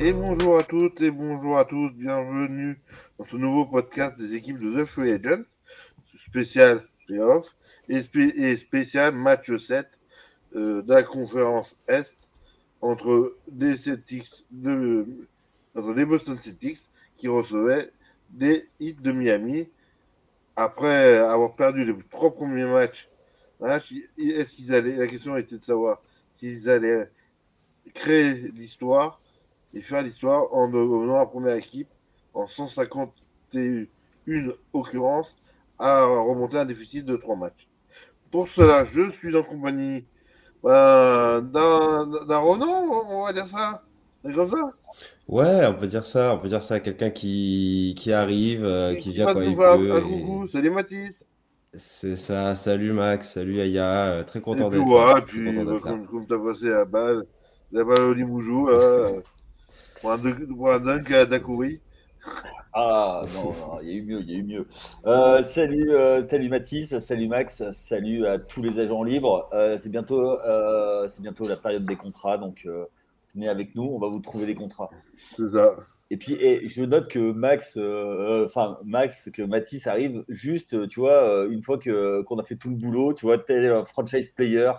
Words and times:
Et 0.00 0.12
bonjour 0.12 0.58
à 0.58 0.62
toutes 0.62 1.00
et 1.00 1.10
bonjour 1.10 1.58
à 1.58 1.64
tous, 1.64 1.90
bienvenue 1.90 2.80
dans 3.18 3.24
ce 3.24 3.36
nouveau 3.36 3.66
podcast 3.66 4.16
des 4.16 4.36
équipes 4.36 4.60
de 4.60 4.80
The 4.80 4.86
Free 4.86 5.10
Agent, 5.10 5.42
spécial 6.24 6.86
playoff 7.06 7.46
et, 7.88 8.56
spécial 8.56 9.12
match 9.12 9.56
7 9.56 9.88
euh, 10.54 10.82
de 10.82 10.94
la 10.94 11.02
conférence 11.02 11.76
Est 11.88 12.16
entre 12.80 13.36
les 13.52 13.76
Celtics 13.76 14.46
de, 14.52 15.04
entre 15.74 15.92
les 15.92 16.04
Boston 16.04 16.38
Celtics 16.38 16.90
qui 17.16 17.26
recevaient 17.26 17.90
des 18.30 18.68
hits 18.78 18.94
de 18.94 19.10
Miami 19.10 19.68
après 20.54 21.16
avoir 21.16 21.56
perdu 21.56 21.84
les 21.84 21.94
trois 22.08 22.32
premiers 22.32 22.66
matchs. 22.66 23.08
Allaient 23.60 24.96
La 24.96 25.06
question 25.08 25.36
était 25.36 25.58
de 25.58 25.64
savoir 25.64 26.00
s'ils 26.32 26.70
allaient 26.70 27.10
créer 27.94 28.52
l'histoire 28.54 29.20
et 29.74 29.80
faire 29.80 30.02
l'histoire 30.02 30.52
en 30.52 30.68
devenant 30.68 31.16
la 31.16 31.26
première 31.26 31.56
équipe 31.56 31.88
en 32.34 32.46
151 32.46 33.86
occurrences 34.72 35.36
à 35.78 36.04
remonter 36.04 36.58
un 36.58 36.64
déficit 36.64 37.04
de 37.04 37.16
trois 37.16 37.36
matchs. 37.36 37.68
Pour 38.30 38.48
cela, 38.48 38.84
je 38.84 39.08
suis 39.10 39.34
en 39.36 39.42
compagnie 39.42 40.04
ben, 40.62 41.40
d'un 41.40 42.38
Ronan, 42.38 42.84
on 43.08 43.24
va 43.24 43.32
dire 43.32 43.46
ça. 43.46 43.82
comme 44.22 44.48
ça? 44.48 44.72
Ouais, 45.28 45.66
on 45.66 45.74
peut 45.74 45.86
dire 45.86 46.04
ça, 46.04 46.34
on 46.34 46.38
peut 46.38 46.48
dire 46.48 46.62
ça. 46.62 46.80
Quelqu'un 46.80 47.10
qui, 47.10 47.94
qui 47.96 48.12
arrive, 48.12 48.64
euh, 48.64 48.94
qui, 48.94 49.12
vient 49.12 49.26
quand 49.26 49.40
il 49.40 49.56
coucou, 49.56 50.48
salut 50.48 50.70
Mathis. 50.70 51.26
C'est 51.74 52.16
ça, 52.16 52.54
salut 52.54 52.92
Max, 52.92 53.34
salut 53.34 53.60
Aya, 53.60 54.06
euh, 54.06 54.24
très 54.24 54.40
content 54.40 54.70
d'être 54.70 54.86
là. 54.86 55.18
Et 55.18 55.22
puis, 55.22 55.52
bah, 55.52 55.78
comme, 55.82 56.06
comme 56.06 56.26
tu 56.26 56.34
as 56.34 56.38
passé 56.38 56.68
la 56.70 56.84
balle, 56.86 57.26
la 57.72 57.84
balle 57.84 58.00
au 58.00 58.14
Limoujou, 58.14 58.68
là, 58.68 59.10
pour 60.00 60.12
un, 60.12 60.18
pour 60.18 60.72
un 60.72 60.80
dunk 60.80 61.12
à 61.12 61.26
Dakouri. 61.26 61.80
Ah 62.74 63.22
non, 63.34 63.80
il 63.82 63.88
y 63.88 63.92
a 63.92 63.94
eu 63.94 64.02
mieux, 64.02 64.20
il 64.20 64.30
y 64.30 64.34
a 64.34 64.38
eu 64.38 64.42
mieux. 64.42 64.66
Euh, 65.06 65.42
salut, 65.42 65.90
euh, 65.90 66.22
salut 66.22 66.48
Mathis, 66.48 66.98
salut 66.98 67.26
Max, 67.26 67.62
salut 67.72 68.26
à 68.26 68.38
tous 68.38 68.62
les 68.62 68.78
agents 68.78 69.02
libres. 69.02 69.48
Euh, 69.52 69.76
c'est 69.76 69.88
bientôt, 69.88 70.38
c'est 71.08 71.22
bientôt 71.22 71.48
la 71.48 71.56
période 71.56 71.84
des 71.84 71.96
contrats, 71.96 72.38
donc 72.38 72.68
venez 73.34 73.48
avec 73.48 73.74
nous, 73.74 73.84
on 73.84 73.98
va 73.98 74.08
vous 74.08 74.20
trouver 74.20 74.46
des 74.46 74.54
contrats. 74.54 74.90
C'est 75.14 75.48
ça. 75.48 75.74
Et 76.10 76.16
puis, 76.16 76.34
et 76.34 76.68
je 76.68 76.84
note 76.84 77.08
que 77.08 77.32
Max, 77.32 77.76
enfin 78.46 78.78
Max, 78.84 79.28
que 79.32 79.42
Mathis 79.42 79.86
arrive 79.86 80.24
juste, 80.28 80.88
tu 80.88 81.00
vois, 81.00 81.46
une 81.50 81.62
fois 81.62 81.78
que 81.78 82.22
qu'on 82.22 82.38
a 82.38 82.44
fait 82.44 82.56
tout 82.56 82.70
le 82.70 82.76
boulot, 82.76 83.12
tu 83.14 83.26
vois, 83.26 83.38
tel 83.38 83.66
un 83.72 83.84
franchise 83.84 84.28
player, 84.28 84.72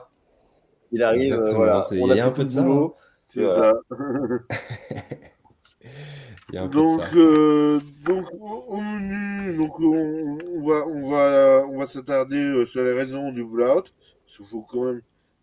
il 0.91 1.03
arrive, 1.03 1.35
voilà, 1.35 1.85
on 1.91 2.09
a, 2.09 2.15
fait 2.15 2.21
un 2.21 2.31
peu 2.31 2.43
de 2.45 2.49
boulot. 2.49 2.95
Hein. 2.97 3.05
C'est 3.29 3.45
ça. 3.45 3.73
donc, 6.67 7.01
euh, 7.15 7.79
donc 8.03 8.25
au 8.33 8.81
menu, 8.81 9.55
donc 9.55 9.79
on, 9.79 10.67
va 10.67 10.85
on 10.87 11.09
va 11.09 11.65
on 11.67 11.77
va 11.77 11.87
s'attarder 11.87 12.37
euh, 12.37 12.65
sur 12.65 12.83
les 12.83 12.93
raisons 12.93 13.31
du 13.31 13.43
blowout. 13.43 13.83
Parce 14.25 14.37
qu'il 14.37 14.47
faut 14.47 14.61
quand 14.61 14.85
même 14.85 15.01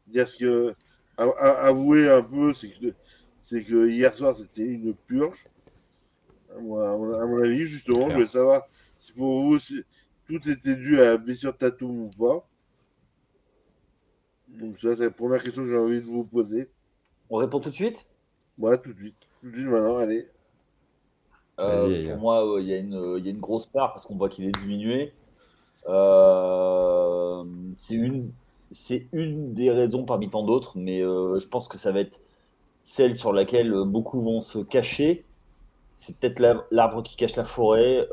dire 0.09 0.29
ce 0.29 0.37
que 0.37 0.75
avouer 1.17 2.11
un 2.11 2.23
peu, 2.23 2.53
c'est 2.55 2.69
que 2.69 2.95
c'est 3.41 3.63
que 3.63 3.89
hier 3.89 4.15
soir 4.15 4.37
c'était 4.37 4.67
une 4.67 4.95
purge. 4.95 5.47
À 6.51 6.61
mon, 6.61 7.43
avis, 7.43 7.67
justement, 7.67 8.09
je 8.09 8.15
voulais 8.15 8.27
savoir 8.27 8.63
si 8.99 9.13
pour 9.13 9.43
vous 9.43 9.59
tout 10.27 10.49
était 10.49 10.75
dû 10.75 10.99
à 11.01 11.13
la 11.13 11.17
blessure 11.19 11.57
Tatum 11.57 12.05
ou 12.05 12.11
pas. 12.11 12.49
Donc 14.49 14.79
ça, 14.79 14.97
c'est 14.97 15.05
la 15.05 15.11
première 15.11 15.43
question 15.43 15.63
que 15.63 15.71
j'ai 15.71 15.77
envie 15.77 16.01
de 16.01 16.07
vous 16.07 16.25
poser. 16.25 16.69
On 17.31 17.37
répond 17.37 17.61
tout 17.61 17.71
de 17.71 17.75
suite? 17.75 18.07
Ouais, 18.59 18.79
tout 18.79 18.93
de 18.93 18.99
suite. 18.99 19.17
Tout 19.41 19.51
de 19.51 19.55
suite 19.55 19.67
maintenant, 19.67 19.97
allez. 19.97 20.29
Euh, 21.59 22.11
pour 22.11 22.19
moi, 22.19 22.59
il 22.61 22.67
y, 22.67 22.75
a 22.75 22.77
une 22.79 23.41
grosse 23.41 23.67
part 23.67 23.93
parce 23.93 24.05
qu'on 24.05 24.17
voit 24.17 24.29
qu'il 24.29 24.45
est 24.45 24.59
diminué. 24.59 25.13
Euh, 25.89 27.45
c'est 27.77 27.95
une, 27.95 28.31
une 29.13 29.55
des 29.55 29.71
raisons 29.71 30.05
parmi 30.05 30.29
tant 30.29 30.43
d'autres, 30.43 30.73
mais 30.77 31.01
euh, 31.01 31.39
je 31.39 31.49
pense 31.49 31.69
que 31.69 31.79
ça 31.79 31.93
va 31.93 32.01
être 32.01 32.21
celle 32.79 33.15
sur 33.15 33.33
laquelle 33.33 33.73
beaucoup 33.85 34.21
vont 34.21 34.41
se 34.41 34.59
cacher. 34.59 35.25
C'est 35.97 36.17
peut-être 36.19 36.67
l'arbre 36.71 37.03
qui 37.03 37.17
cache 37.17 37.37
la 37.37 37.45
forêt. 37.45 38.07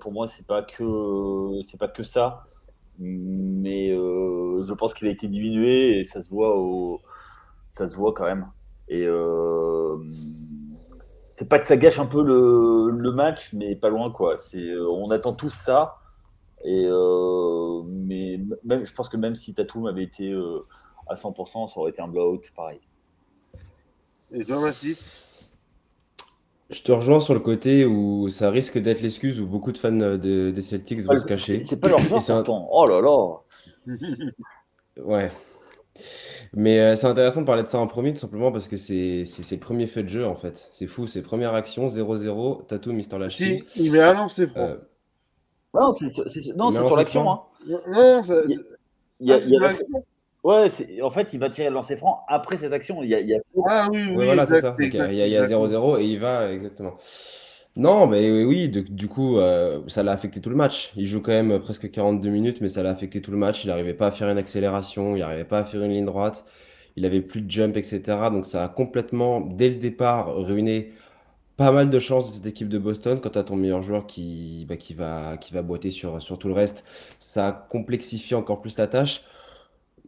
pour 0.00 0.12
moi, 0.12 0.26
c'est 0.26 0.46
pas 0.46 0.62
que 0.62 1.60
c'est 1.66 1.78
pas 1.78 1.88
que 1.88 2.02
ça, 2.02 2.46
mais 2.98 3.90
je 3.90 4.74
pense 4.74 4.94
qu'il 4.94 5.08
a 5.08 5.10
été 5.10 5.28
diminué 5.28 5.98
et 5.98 6.04
ça 6.04 6.22
se 6.22 6.30
voit 6.30 6.56
au, 6.56 7.02
ça 7.72 7.88
se 7.88 7.96
voit 7.96 8.12
quand 8.12 8.24
même. 8.24 8.46
Et 8.88 9.06
c'est 11.42 11.48
pas 11.48 11.58
que 11.58 11.66
ça 11.66 11.76
gâche 11.76 11.98
un 11.98 12.06
peu 12.06 12.22
le, 12.22 13.12
match, 13.12 13.52
mais 13.52 13.74
pas 13.74 13.88
loin 13.88 14.10
quoi. 14.10 14.36
C'est, 14.36 14.70
euh, 14.70 14.88
on 14.88 15.10
attend 15.10 15.32
tous 15.32 15.50
ça. 15.50 15.96
Et 16.64 16.84
euh, 16.86 17.82
mais 17.86 18.40
même, 18.64 18.86
je 18.86 18.92
pense 18.92 19.08
que 19.08 19.16
même 19.16 19.34
si 19.34 19.52
Tatum 19.52 19.86
avait 19.86 20.04
été 20.04 20.30
euh, 20.30 20.64
à 21.08 21.14
100%, 21.14 21.66
ça 21.66 21.80
aurait 21.80 21.90
été 21.90 22.00
un 22.00 22.08
blowout 22.08 22.42
pareil. 22.54 22.80
Et 24.32 24.44
Jean-Baptiste 24.44 25.16
Je 26.70 26.82
te 26.82 26.92
rejoins 26.92 27.20
sur 27.20 27.34
le 27.34 27.40
côté 27.40 27.84
où 27.84 28.28
ça 28.28 28.50
risque 28.50 28.78
d'être 28.78 29.02
l'excuse 29.02 29.40
où 29.40 29.46
beaucoup 29.46 29.72
de 29.72 29.78
fans 29.78 30.16
des 30.16 30.62
Celtics 30.62 31.00
vont 31.00 31.18
se 31.18 31.26
cacher. 31.26 31.64
C'est 31.64 31.80
pas 31.80 31.88
leur 31.88 31.98
genre, 31.98 32.30
un... 32.30 32.44
Oh 32.70 32.86
là 32.86 33.00
là 33.00 33.96
Ouais. 35.04 35.32
Mais 36.54 36.80
euh, 36.80 36.94
c'est 36.96 37.06
intéressant 37.06 37.40
de 37.40 37.46
parler 37.46 37.62
de 37.62 37.68
ça 37.68 37.78
en 37.78 37.86
premier, 37.86 38.12
tout 38.12 38.20
simplement 38.20 38.52
parce 38.52 38.68
que 38.68 38.76
c'est 38.76 39.24
c'est 39.24 39.54
le 39.56 39.60
premier 39.60 39.86
fait 39.86 40.02
de 40.02 40.08
jeu, 40.08 40.26
en 40.26 40.34
fait. 40.34 40.68
C'est 40.70 40.86
fou, 40.86 41.06
c'est 41.06 41.22
première 41.22 41.54
action, 41.54 41.86
0-0, 41.86 42.66
Tatou, 42.66 42.92
Mister 42.92 43.18
Lachie. 43.18 43.60
Si, 43.60 43.84
il 43.84 43.92
met 43.92 44.00
un 44.00 44.14
lancer 44.14 44.46
franc. 44.46 44.60
Euh, 44.60 44.76
non, 45.74 45.92
c'est 45.94 46.12
sur 46.12 46.96
l'action. 46.96 47.30
Hein. 47.30 47.40
Non, 47.88 48.22
c'est. 48.22 48.42
Il 49.20 49.28
y 49.28 49.32
a, 49.32 49.38
il 49.38 49.50
y 49.50 49.56
a 49.64 49.72
Ouais, 50.44 50.68
en 51.02 51.10
fait, 51.10 51.32
il 51.32 51.38
va 51.38 51.50
tirer 51.50 51.68
le 51.68 51.74
lancer 51.74 51.96
franc 51.96 52.24
après 52.26 52.56
cette 52.56 52.72
action. 52.72 53.02
Il 53.02 53.10
y 53.10 53.14
a, 53.14 53.20
il 53.20 53.28
y 53.28 53.34
a... 53.34 53.38
Ah 53.68 53.86
oui, 53.92 54.06
oui, 54.08 54.24
voilà, 54.24 54.44
c'est 54.44 54.60
ça. 54.60 54.74
il 54.80 54.92
y 54.92 55.36
a 55.36 55.46
0-0 55.46 56.00
et 56.00 56.04
il 56.04 56.18
va, 56.18 56.50
exactement. 56.50 56.96
Non, 57.74 58.06
mais 58.06 58.44
oui, 58.44 58.68
du 58.68 59.08
coup, 59.08 59.38
euh, 59.38 59.80
ça 59.88 60.02
l'a 60.02 60.12
affecté 60.12 60.40
tout 60.42 60.50
le 60.50 60.56
match. 60.56 60.92
Il 60.94 61.06
joue 61.06 61.22
quand 61.22 61.32
même 61.32 61.58
presque 61.58 61.90
42 61.90 62.28
minutes, 62.28 62.60
mais 62.60 62.68
ça 62.68 62.82
l'a 62.82 62.90
affecté 62.90 63.22
tout 63.22 63.30
le 63.30 63.38
match. 63.38 63.64
Il 63.64 63.68
n'arrivait 63.68 63.94
pas 63.94 64.08
à 64.08 64.10
faire 64.10 64.28
une 64.28 64.36
accélération, 64.36 65.16
il 65.16 65.20
n'arrivait 65.20 65.44
pas 65.44 65.60
à 65.60 65.64
faire 65.64 65.82
une 65.82 65.92
ligne 65.92 66.04
droite, 66.04 66.44
il 66.96 67.06
avait 67.06 67.22
plus 67.22 67.40
de 67.40 67.50
jump, 67.50 67.76
etc. 67.78 68.02
Donc 68.30 68.44
ça 68.44 68.64
a 68.64 68.68
complètement, 68.68 69.40
dès 69.40 69.70
le 69.70 69.76
départ, 69.76 70.36
ruiné 70.36 70.92
pas 71.56 71.72
mal 71.72 71.90
de 71.90 71.98
chances 71.98 72.30
de 72.30 72.34
cette 72.36 72.46
équipe 72.46 72.68
de 72.68 72.78
Boston. 72.78 73.20
Quand 73.22 73.36
as 73.36 73.44
ton 73.44 73.56
meilleur 73.56 73.82
joueur 73.82 74.06
qui, 74.06 74.66
bah, 74.68 74.76
va, 75.52 75.62
boiter 75.62 75.90
sur, 75.90 76.18
tout 76.38 76.48
le 76.48 76.54
reste, 76.54 76.84
ça 77.18 77.66
complexifie 77.70 78.34
encore 78.34 78.60
plus 78.60 78.76
la 78.78 78.86
tâche. 78.88 79.22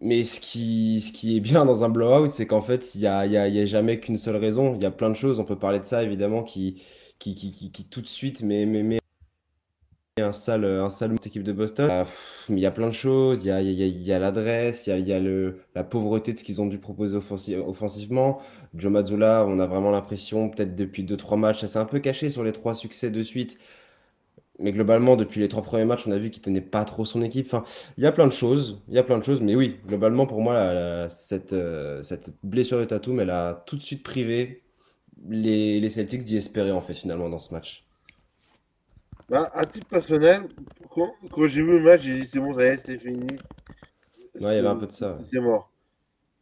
Mais 0.00 0.22
ce 0.22 0.40
qui, 0.40 1.36
est 1.36 1.40
bien 1.40 1.64
dans 1.64 1.84
un 1.84 1.88
blowout, 1.88 2.28
c'est 2.28 2.46
qu'en 2.46 2.60
fait, 2.60 2.94
il 2.94 3.00
y 3.02 3.06
a, 3.06 3.20
a 3.20 3.64
jamais 3.66 4.00
qu'une 4.00 4.18
seule 4.18 4.36
raison. 4.36 4.74
Il 4.74 4.82
y 4.82 4.86
a 4.86 4.90
plein 4.90 5.08
de 5.10 5.14
choses, 5.14 5.40
on 5.40 5.44
peut 5.44 5.58
parler 5.58 5.80
de 5.80 5.86
ça 5.86 6.02
évidemment, 6.02 6.42
qui 6.42 6.82
qui, 7.32 7.88
tout 7.90 8.02
de 8.02 8.06
suite 8.06 8.42
met, 8.42 8.66
un 10.22 10.30
sale, 10.30 10.64
un 10.64 10.90
sale 10.90 11.14
équipe 11.14 11.42
de 11.42 11.52
Boston. 11.52 11.88
Ah, 11.90 12.06
il 12.48 12.58
y 12.60 12.66
a 12.66 12.70
plein 12.70 12.88
de 12.88 12.94
choses, 12.94 13.44
il 13.44 13.48
y 13.48 14.12
a, 14.12 14.18
l'adresse, 14.18 14.86
il 14.86 15.08
y 15.08 15.12
a, 15.12 15.20
la 15.74 15.84
pauvreté 15.84 16.32
de 16.32 16.38
ce 16.38 16.44
qu'ils 16.44 16.60
ont 16.62 16.66
dû 16.66 16.78
proposer 16.78 17.16
offensivement. 17.16 18.40
Joe 18.74 18.92
Mazzulla, 18.92 19.44
on 19.48 19.58
a 19.58 19.66
vraiment 19.66 19.90
l'impression, 19.90 20.50
peut-être 20.50 20.76
depuis 20.76 21.04
2-3 21.04 21.36
matchs, 21.36 21.60
ça 21.62 21.66
s'est 21.66 21.78
un 21.78 21.84
peu 21.84 21.98
caché 21.98 22.30
sur 22.30 22.44
les 22.44 22.52
trois 22.52 22.74
succès 22.74 23.10
de 23.10 23.22
suite. 23.22 23.58
Mais 24.60 24.70
globalement, 24.70 25.16
depuis 25.16 25.40
les 25.40 25.48
trois 25.48 25.62
premiers 25.62 25.84
matchs, 25.84 26.06
on 26.06 26.12
a 26.12 26.18
vu 26.18 26.30
qu'il 26.30 26.42
tenait 26.42 26.60
pas 26.60 26.84
trop 26.84 27.04
son 27.04 27.22
équipe. 27.22 27.46
Enfin, 27.46 27.64
il 27.98 28.04
y 28.04 28.06
a 28.06 28.12
plein 28.12 28.26
de 28.28 28.32
choses, 28.32 28.82
il 28.88 28.94
y 28.94 28.98
a 28.98 29.02
plein 29.02 29.18
de 29.18 29.24
choses. 29.24 29.40
Mais 29.40 29.56
oui, 29.56 29.80
globalement, 29.86 30.26
pour 30.26 30.40
moi, 30.40 31.08
cette, 31.08 31.52
euh, 31.52 32.04
cette 32.04 32.32
blessure 32.44 32.78
de 32.78 32.84
Tatum, 32.84 33.18
elle 33.18 33.30
a 33.30 33.64
tout 33.66 33.76
de 33.76 33.82
suite 33.82 34.04
privé 34.04 34.63
les, 35.28 35.80
les 35.80 35.88
Celtics 35.88 36.24
d'y 36.24 36.36
espérer 36.36 36.72
en 36.72 36.80
fait 36.80 36.94
finalement 36.94 37.28
dans 37.28 37.38
ce 37.38 37.52
match 37.52 37.86
bah, 39.28 39.50
À 39.52 39.64
titre 39.64 39.86
personnel, 39.88 40.48
quand, 40.90 41.14
j'ai 41.46 41.62
vu 41.62 41.78
le 41.78 41.82
match, 41.82 42.02
j'ai 42.02 42.20
dit 42.20 42.26
c'est 42.26 42.40
bon, 42.40 42.52
ça 42.54 42.64
y 42.64 42.68
est, 42.68 42.76
c'est 42.76 42.98
fini. 42.98 43.26
Ouais, 44.40 44.52
il 44.52 44.56
y 44.56 44.58
avait 44.58 44.68
un 44.68 44.76
peu 44.76 44.86
de 44.86 44.92
ça. 44.92 45.14
C'est 45.14 45.40
mort. 45.40 45.70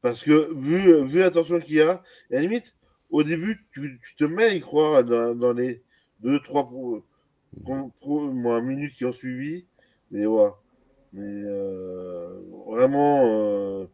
Parce 0.00 0.22
que 0.22 0.52
vu, 0.54 1.04
vu 1.06 1.20
l'attention 1.20 1.60
qu'il 1.60 1.76
y 1.76 1.80
a, 1.80 1.92
à 1.92 2.02
la 2.30 2.40
limite, 2.40 2.74
au 3.10 3.22
début, 3.22 3.66
tu, 3.72 4.00
tu 4.02 4.16
te 4.16 4.24
mets 4.24 4.44
à 4.44 4.54
y 4.54 4.60
croire 4.60 5.04
dans, 5.04 5.34
dans 5.34 5.52
les 5.52 5.82
2-3 6.24 7.02
minutes 8.62 8.94
qui 8.94 9.04
ont 9.04 9.12
suivi. 9.12 9.66
Mais 10.10 10.26
ouais. 10.26 10.50
Mais 11.12 11.42
euh, 11.44 12.40
vraiment, 12.66 13.22
euh, 13.26 13.86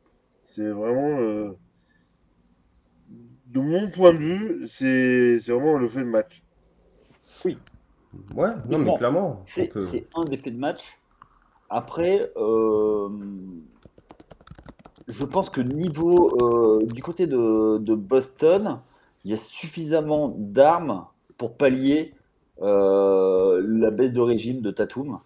c'est 0.47 0.69
vraiment. 0.71 1.21
Euh, 1.21 1.51
de 3.49 3.61
mon 3.61 3.91
point 3.91 4.13
de 4.13 4.19
vue, 4.19 4.67
c'est 4.67 5.39
vraiment 5.49 5.79
le 5.79 5.89
fait 5.89 6.01
de 6.01 6.05
match. 6.05 6.43
Oui. 7.45 7.59
Ouais, 8.35 8.51
non, 8.69 8.79
mais 8.79 8.97
clairement. 8.97 9.43
C'est 9.47 9.73
un 10.15 10.25
des 10.25 10.37
faits 10.37 10.55
de 10.55 10.59
match. 10.59 10.99
Après, 11.71 12.31
euh, 12.37 13.09
je 15.07 15.25
pense 15.25 15.51
que 15.51 15.61
niveau 15.61 16.37
euh, 16.43 16.87
du 16.87 17.03
côté 17.03 17.27
de, 17.27 17.95
Boston, 17.95 18.81
il 19.25 19.31
y 19.31 19.35
a 19.35 19.37
suffisamment 19.37 20.35
d'armes 20.37 21.07
pour 21.37 21.57
pallier 21.57 22.15
euh, 22.61 23.63
la 23.65 23.91
baisse 23.91 24.13
de 24.13 24.21
régime 24.21 24.61
de 24.61 24.71
Tatum. 24.71 25.21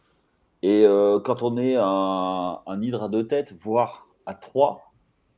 Et 0.63 0.85
euh, 0.85 1.19
quand 1.21 1.43
on 1.43 1.57
est 1.57 1.77
un, 1.77 2.61
un 2.67 2.83
hydre 2.83 3.05
à 3.05 3.09
deux 3.09 3.27
têtes, 3.27 3.55
voire 3.59 4.07
à 4.27 4.35
trois, 4.35 4.92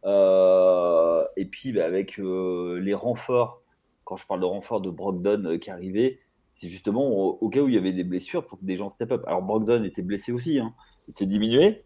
euh, 0.05 1.25
et 1.37 1.47
puis 1.47 1.73
bah, 1.73 1.85
avec 1.85 2.19
les 2.19 2.95
renforts, 2.95 3.63
quand 4.05 4.17
je 4.17 4.27
parle 4.27 4.41
de 4.41 4.47
renforts 4.47 4.81
de 4.81 4.91
Brogdon 4.91 5.59
qui 5.59 5.71
arrivait, 5.71 6.21
c'est 6.51 6.69
justement 6.69 7.09
au, 7.11 7.49
cas 7.49 7.61
où 7.61 7.69
il 7.69 7.75
y 7.75 7.79
avait 7.79 7.93
des 7.93 8.05
blessures 8.05 8.47
pour 8.47 8.59
que 8.59 8.65
des 8.65 8.77
gens 8.77 8.91
step 8.91 9.13
up. 9.13 9.25
Alors 9.27 9.43
Brogdon 9.43 9.83
était 9.85 10.03
blessé 10.03 10.31
aussi, 10.31 10.59
hein, 10.59 10.75
était 11.09 11.27
diminué, 11.27 11.85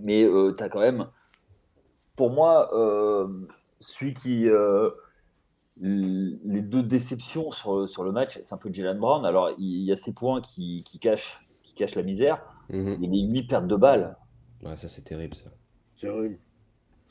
mais 0.00 0.26
tu 0.56 0.62
as 0.62 0.68
quand 0.68 0.80
même, 0.80 1.08
pour 2.16 2.30
moi, 2.30 2.70
celui 3.78 4.14
qui 4.14 4.48
les 5.78 6.62
deux 6.62 6.82
déceptions 6.82 7.50
sur, 7.50 7.88
sur 7.88 8.04
le 8.04 8.12
match, 8.12 8.38
c'est 8.42 8.54
un 8.54 8.58
peu 8.58 8.72
Jalen 8.72 8.98
Brown. 8.98 9.24
Alors, 9.26 9.50
il 9.58 9.82
y 9.82 9.92
a 9.92 9.96
ces 9.96 10.14
points 10.14 10.40
qui, 10.40 10.82
qui, 10.84 10.98
cachent, 10.98 11.46
qui 11.62 11.74
cachent 11.74 11.94
la 11.94 12.02
misère. 12.02 12.42
Mhm. 12.70 12.98
Il 13.02 13.14
y 13.14 13.24
a 13.24 13.32
8 13.32 13.42
pertes 13.46 13.66
de 13.66 13.76
balles. 13.76 14.16
Ouais, 14.62 14.76
ça, 14.76 14.88
c'est 14.88 15.02
terrible, 15.02 15.34
ça. 15.34 15.50
C'est 15.96 16.08
horrible. 16.08 16.38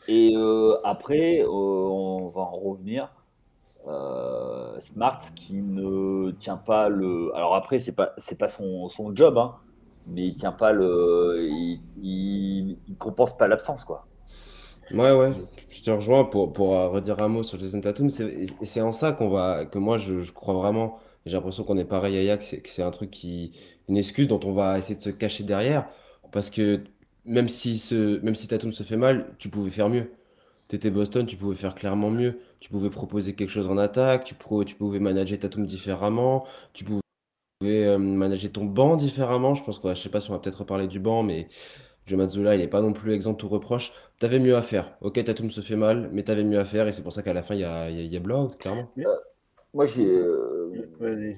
Et 0.08 0.34
euh, 0.36 0.78
après, 0.84 1.42
euh, 1.42 1.48
on 1.50 2.30
va 2.30 2.42
en 2.42 2.56
revenir. 2.56 3.12
Euh, 3.88 4.80
Smart 4.80 5.20
qui 5.36 5.54
ne 5.62 6.32
tient 6.32 6.58
pas 6.58 6.90
le. 6.90 7.32
Alors 7.36 7.56
après, 7.56 7.80
c'est 7.80 7.92
pas 7.92 8.14
c'est 8.18 8.38
pas 8.38 8.50
son, 8.50 8.88
son 8.88 9.16
job, 9.16 9.38
hein, 9.38 9.56
mais 10.08 10.28
il 10.28 10.36
tient 10.36 10.52
pas 10.52 10.72
le. 10.72 11.48
Il, 11.50 11.82
il, 12.02 12.98
compense 12.98 13.38
pas 13.38 13.48
l'absence, 13.48 13.84
quoi. 13.84 14.08
Ouais, 14.92 15.12
ouais, 15.12 15.34
je 15.70 15.82
te 15.82 15.90
rejoins 15.92 16.26
pour, 16.26 16.54
pour 16.54 16.76
euh, 16.76 16.90
redire 16.90 17.20
un 17.20 17.28
mot 17.28 17.44
sur 17.44 17.60
Jason 17.60 17.82
Tatum. 17.82 18.10
C'est 18.10 18.82
en 18.82 18.92
ça 18.92 19.12
qu'on 19.12 19.30
va, 19.30 19.66
que 19.66 19.80
moi 19.80 19.98
je, 19.98 20.32
crois 20.32 20.54
vraiment. 20.54 21.00
J'ai 21.26 21.34
l'impression 21.34 21.64
qu'on 21.64 21.78
est 21.78 21.86
pareil, 21.86 22.28
que 22.38 22.44
c'est 22.44 22.62
que 22.62 22.70
c'est 22.70 22.84
un 22.84 22.92
truc 22.92 23.10
qui, 23.10 23.52
une 23.90 23.98
excuse 23.98 24.28
dont 24.28 24.40
on 24.44 24.54
va 24.54 24.78
essayer 24.78 24.96
de 24.96 25.02
se 25.02 25.10
cacher 25.10 25.44
derrière. 25.44 25.88
Parce 26.32 26.50
que 26.50 26.84
même 27.26 27.50
si, 27.50 27.78
ce, 27.80 28.20
même 28.22 28.36
si 28.36 28.48
Tatum 28.48 28.72
se 28.72 28.84
fait 28.84 28.98
mal, 28.98 29.36
tu 29.40 29.50
pouvais 29.50 29.72
faire 29.72 29.90
mieux. 29.90 30.12
Tu 30.70 30.76
étais 30.78 30.92
Boston, 30.92 31.26
tu 31.28 31.38
pouvais 31.38 31.56
faire 31.56 31.76
clairement 31.76 32.12
mieux. 32.12 32.40
Tu 32.60 32.70
pouvais 32.70 32.90
proposer 32.90 33.36
quelque 33.36 33.50
chose 33.52 33.68
en 33.68 33.78
attaque, 33.78 34.26
tu, 34.26 34.36
tu 34.66 34.76
pouvais 34.76 35.00
manager 35.00 35.40
Tatum 35.40 35.66
différemment, 35.66 36.46
tu 36.74 36.86
pouvais 36.86 37.02
euh, 37.64 37.98
manager 37.98 38.52
ton 38.52 38.66
banc 38.66 38.98
différemment. 38.98 39.56
Je 39.56 39.64
pense 39.64 39.80
que, 39.80 39.90
je 39.94 40.02
sais 40.02 40.10
pas 40.10 40.20
si 40.22 40.30
on 40.32 40.34
va 40.34 40.40
peut-être 40.40 40.60
reparler 40.60 40.88
du 40.88 41.00
banc, 41.00 41.24
mais 41.24 41.50
Joe 42.08 42.18
Mazzulla, 42.20 42.56
il 42.56 42.60
n'est 42.62 42.68
pas 42.68 42.82
non 42.82 42.94
plus 42.94 43.14
exempt 43.14 43.34
de 43.34 43.38
tout 43.38 43.50
reproche. 43.50 43.94
T'avais 44.20 44.40
mieux 44.40 44.56
à 44.56 44.62
faire. 44.62 44.98
Ok, 45.02 45.24
Tatum 45.24 45.52
se 45.52 45.62
fait 45.62 45.76
mal, 45.78 46.10
mais 46.14 46.24
t'avais 46.24 46.44
mieux 46.44 46.60
à 46.60 46.66
faire, 46.66 46.88
et 46.88 46.92
c'est 46.94 47.04
pour 47.04 47.14
ça 47.14 47.24
qu'à 47.24 47.34
la 47.34 47.44
fin, 47.44 47.56
il 47.56 47.62
y 47.62 47.66
a, 47.66 47.90
y, 47.90 48.08
y 48.08 48.18
a 48.18 48.20
blowout, 48.20 48.58
clairement. 48.58 48.92
Euh, 48.98 49.04
moi, 49.74 49.86
j'ai. 49.86 50.06
Euh, 50.08 51.36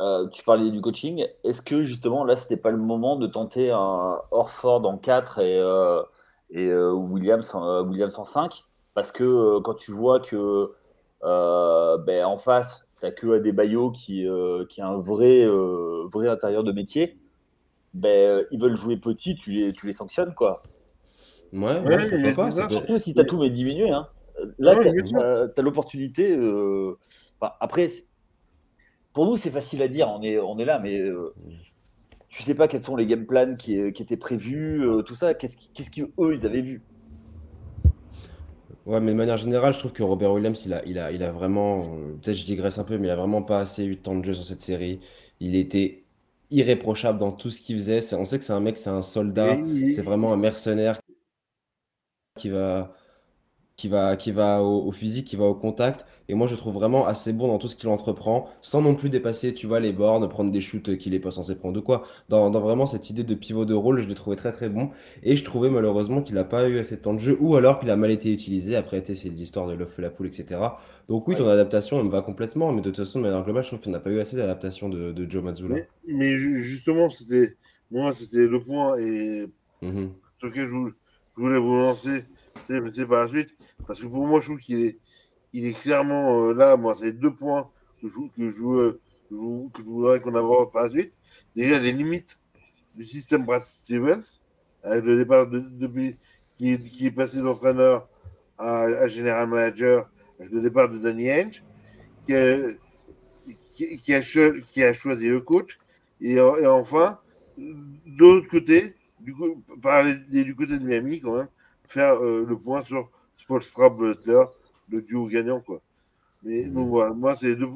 euh, 0.00 0.28
tu 0.28 0.44
parlais 0.44 0.70
du 0.70 0.80
coaching. 0.80 1.26
Est-ce 1.44 1.62
que 1.62 1.82
justement, 1.84 2.24
là, 2.24 2.36
c'était 2.36 2.56
pas 2.56 2.70
le 2.70 2.78
moment 2.78 3.16
de 3.16 3.26
tenter 3.26 3.70
un 3.70 4.18
Orford 4.30 4.86
en 4.86 4.98
4 4.98 5.40
et, 5.40 5.58
et 6.50 6.74
Williams, 6.74 7.54
en, 7.54 7.82
Williams 7.86 8.18
en 8.18 8.24
5 8.24 8.64
Parce 8.94 9.12
que 9.12 9.58
quand 9.60 9.74
tu 9.74 9.92
vois 9.92 10.20
que 10.20 10.72
ben, 11.22 12.24
en 12.24 12.38
face, 12.38 12.88
tu 13.00 13.14
que 13.14 13.36
Adebayo 13.36 13.90
qui, 13.90 14.26
qui 14.68 14.80
a 14.80 14.88
un 14.88 14.98
vrai, 14.98 15.46
vrai 16.12 16.28
intérieur 16.28 16.64
de 16.64 16.72
métier 16.72 17.18
ben, 17.94 18.08
euh, 18.08 18.44
ils 18.50 18.60
veulent 18.60 18.76
jouer 18.76 18.96
petit, 18.96 19.36
tu 19.36 19.52
les, 19.52 19.72
tu 19.72 19.86
les 19.86 19.92
sanctionnes, 19.92 20.34
quoi. 20.34 20.62
Ouais, 21.52 21.80
ouais, 21.80 22.34
pas, 22.34 22.50
Surtout 22.50 22.98
si 22.98 23.14
Tatum 23.14 23.42
est 23.44 23.50
diminué. 23.50 23.90
Hein. 23.90 24.08
Là, 24.58 24.76
tu 24.76 24.88
as, 25.16 25.62
l'opportunité. 25.62 26.36
Euh... 26.36 26.98
Enfin, 27.40 27.54
après, 27.60 27.88
pour 29.14 29.26
nous, 29.26 29.36
c'est 29.36 29.50
facile 29.50 29.82
à 29.82 29.88
dire, 29.88 30.08
on 30.08 30.20
est, 30.22 30.38
on 30.38 30.58
est 30.58 30.64
là, 30.64 30.78
mais 30.78 30.98
euh, 30.98 31.32
tu 32.28 32.42
sais 32.42 32.54
pas 32.54 32.68
quels 32.68 32.82
sont 32.82 32.96
les 32.96 33.06
game 33.06 33.24
plans 33.24 33.54
qui, 33.56 33.92
qui 33.92 34.02
étaient 34.02 34.16
prévus, 34.16 34.82
euh, 34.82 35.02
tout 35.02 35.14
ça. 35.14 35.32
Qu'est-ce 35.34 35.90
qu'eux, 35.90 36.34
ils 36.34 36.44
avaient 36.44 36.60
vu? 36.60 36.82
Ouais, 38.86 39.00
mais 39.00 39.12
de 39.12 39.16
manière 39.16 39.38
générale, 39.38 39.72
je 39.72 39.78
trouve 39.78 39.92
que 39.92 40.02
Robert 40.02 40.32
Williams, 40.32 40.66
il 40.66 40.74
a, 40.74 40.84
il 40.84 40.98
a, 40.98 41.10
il 41.12 41.22
a 41.22 41.32
vraiment, 41.32 41.96
peut-être 42.20 42.36
je 42.36 42.44
digresse 42.44 42.76
un 42.76 42.84
peu, 42.84 42.98
mais 42.98 43.06
il 43.06 43.10
a 43.10 43.16
vraiment 43.16 43.42
pas 43.42 43.60
assez 43.60 43.86
eu 43.86 43.96
de 43.96 44.00
temps 44.00 44.16
de 44.16 44.24
jeu 44.24 44.34
sur 44.34 44.44
cette 44.44 44.60
série. 44.60 45.00
Il 45.40 45.54
était 45.54 46.04
irréprochable 46.50 47.18
dans 47.18 47.32
tout 47.32 47.50
ce 47.50 47.60
qu'il 47.60 47.76
faisait. 47.76 48.00
On 48.14 48.24
sait 48.24 48.38
que 48.38 48.44
c'est 48.44 48.52
un 48.52 48.60
mec, 48.60 48.76
c'est 48.76 48.90
un 48.90 49.02
soldat, 49.02 49.56
c'est 49.94 50.02
vraiment 50.02 50.32
un 50.32 50.36
mercenaire 50.36 51.00
qui 52.36 52.50
va, 52.50 52.94
qui 53.76 53.88
va, 53.88 54.16
qui 54.16 54.32
va 54.32 54.62
au, 54.62 54.92
physique, 54.92 55.26
qui 55.26 55.36
va 55.36 55.44
au 55.44 55.54
contact. 55.54 56.04
Et 56.28 56.34
moi, 56.34 56.46
je 56.46 56.54
trouve 56.54 56.74
vraiment 56.74 57.06
assez 57.06 57.32
bon 57.32 57.48
dans 57.48 57.58
tout 57.58 57.68
ce 57.68 57.76
qu'il 57.76 57.88
entreprend, 57.88 58.48
sans 58.62 58.80
non 58.82 58.94
plus 58.94 59.10
dépasser, 59.10 59.52
tu 59.52 59.66
vois, 59.66 59.80
les 59.80 59.92
bornes, 59.92 60.28
prendre 60.28 60.50
des 60.50 60.60
shoots 60.60 60.96
qu'il 60.96 61.12
n'est 61.12 61.18
pas 61.18 61.30
censé 61.30 61.54
prendre 61.54 61.78
ou 61.78 61.82
quoi. 61.82 62.04
Dans, 62.28 62.50
vraiment 62.50 62.86
cette 62.86 63.10
idée 63.10 63.24
de 63.24 63.34
pivot 63.34 63.64
de 63.64 63.74
rôle, 63.74 64.00
je 64.00 64.08
l'ai 64.08 64.14
trouvé 64.14 64.36
très 64.36 64.52
très 64.52 64.68
bon. 64.68 64.90
Et 65.22 65.36
je 65.36 65.44
trouvais 65.44 65.70
malheureusement 65.70 66.22
qu'il 66.22 66.34
n'a 66.34 66.44
pas 66.44 66.68
eu 66.68 66.78
assez 66.78 66.96
de 66.96 67.00
temps 67.00 67.14
de 67.14 67.18
jeu, 67.18 67.36
ou 67.40 67.56
alors 67.56 67.78
qu'il 67.78 67.90
a 67.90 67.96
mal 67.96 68.10
été 68.10 68.32
utilisé. 68.32 68.76
Après, 68.76 69.02
tu 69.02 69.14
sais, 69.14 69.22
c'est 69.22 69.30
des 69.30 69.42
histoires 69.42 69.66
de 69.66 69.74
l'œuf 69.74 69.98
la 69.98 70.10
poule, 70.10 70.26
etc. 70.26 70.60
Donc 71.08 71.28
oui, 71.28 71.34
ton 71.34 71.48
adaptation, 71.48 71.98
elle 71.98 72.06
me 72.06 72.10
va 72.10 72.22
complètement, 72.22 72.72
mais 72.72 72.80
de 72.80 72.90
toute 72.90 73.04
façon, 73.04 73.18
de 73.18 73.24
manière 73.24 73.44
globale, 73.44 73.62
je 73.62 73.68
trouve 73.68 73.80
qu'il 73.80 73.92
n'a 73.92 74.00
pas 74.00 74.10
eu 74.10 74.20
assez 74.20 74.36
d'adaptation 74.36 74.88
de, 74.88 75.26
Joe 75.28 75.42
Mazzulla. 75.42 75.76
Mais, 76.06 76.36
justement, 76.36 77.08
c'était 77.10 77.56
moi, 77.90 78.12
c'était 78.12 78.46
le 78.46 78.60
point 78.62 78.96
et 78.98 79.46
mmh 79.82 80.06
sur 80.38 80.48
lequel 80.48 80.66
je, 80.66 81.40
voulais 81.40 81.58
vous 81.58 81.76
lancer, 81.76 82.24
c'est 82.68 83.06
par 83.06 83.24
la 83.24 83.28
suite, 83.28 83.56
parce 83.86 84.00
que 84.00 84.06
pour 84.06 84.26
moi, 84.26 84.40
je 84.40 84.46
trouve 84.46 84.58
qu'il 84.58 84.84
est 84.84 84.98
il 85.54 85.66
est 85.66 85.72
clairement 85.72 86.40
euh, 86.40 86.52
là. 86.52 86.76
Moi, 86.76 86.94
c'est 86.94 87.12
deux 87.12 87.32
points 87.32 87.70
que 88.02 88.08
je, 88.08 88.14
que 88.36 88.50
je, 88.50 88.62
euh, 88.62 89.00
que 89.30 89.82
je 89.82 89.88
voudrais 89.88 90.20
qu'on 90.20 90.34
aborde 90.34 90.72
par 90.72 90.84
la 90.84 90.90
suite. 90.90 91.12
Déjà, 91.56 91.78
les 91.78 91.92
limites 91.92 92.36
du 92.94 93.04
système 93.04 93.44
Brad 93.44 93.62
Stevens, 93.62 94.40
avec 94.82 95.04
le 95.04 95.16
départ 95.16 95.46
de, 95.46 95.64
qui, 96.56 96.78
qui, 96.80 97.06
est 97.06 97.10
passé 97.10 97.40
d'entraîneur 97.40 98.08
à, 98.58 99.06
général 99.06 99.48
manager, 99.48 100.10
avec 100.38 100.52
le 100.52 100.60
départ 100.60 100.88
de 100.88 100.98
Danny 100.98 101.30
Henge, 101.30 101.62
qui 102.26 102.34
a, 102.34 102.58
qui, 103.74 104.14
a, 104.14 104.20
qui 104.60 104.82
a 104.82 104.92
choisi 104.92 105.28
le 105.28 105.40
coach. 105.40 105.78
Et, 106.20 106.40
enfin, 106.40 107.18
de 107.56 108.18
l'autre 108.18 108.48
côté, 108.48 108.94
du, 109.20 109.34
coup, 109.34 109.62
parler 109.80 110.14
du 110.14 110.54
côté 110.54 110.78
de 110.78 110.84
Miami, 110.84 111.20
quand 111.20 111.36
même, 111.36 111.48
faire 111.86 112.22
euh, 112.22 112.44
le 112.48 112.56
point 112.56 112.82
sur 112.82 113.10
Spolstra 113.34 113.90
Butler 113.90 114.42
le 114.88 115.02
duo 115.02 115.26
gagnant, 115.26 115.60
quoi. 115.60 115.80
Mais 116.42 116.66
mmh. 116.66 116.88
voilà, 116.88 117.14
moi, 117.14 117.36
c'est 117.36 117.54
deux, 117.54 117.68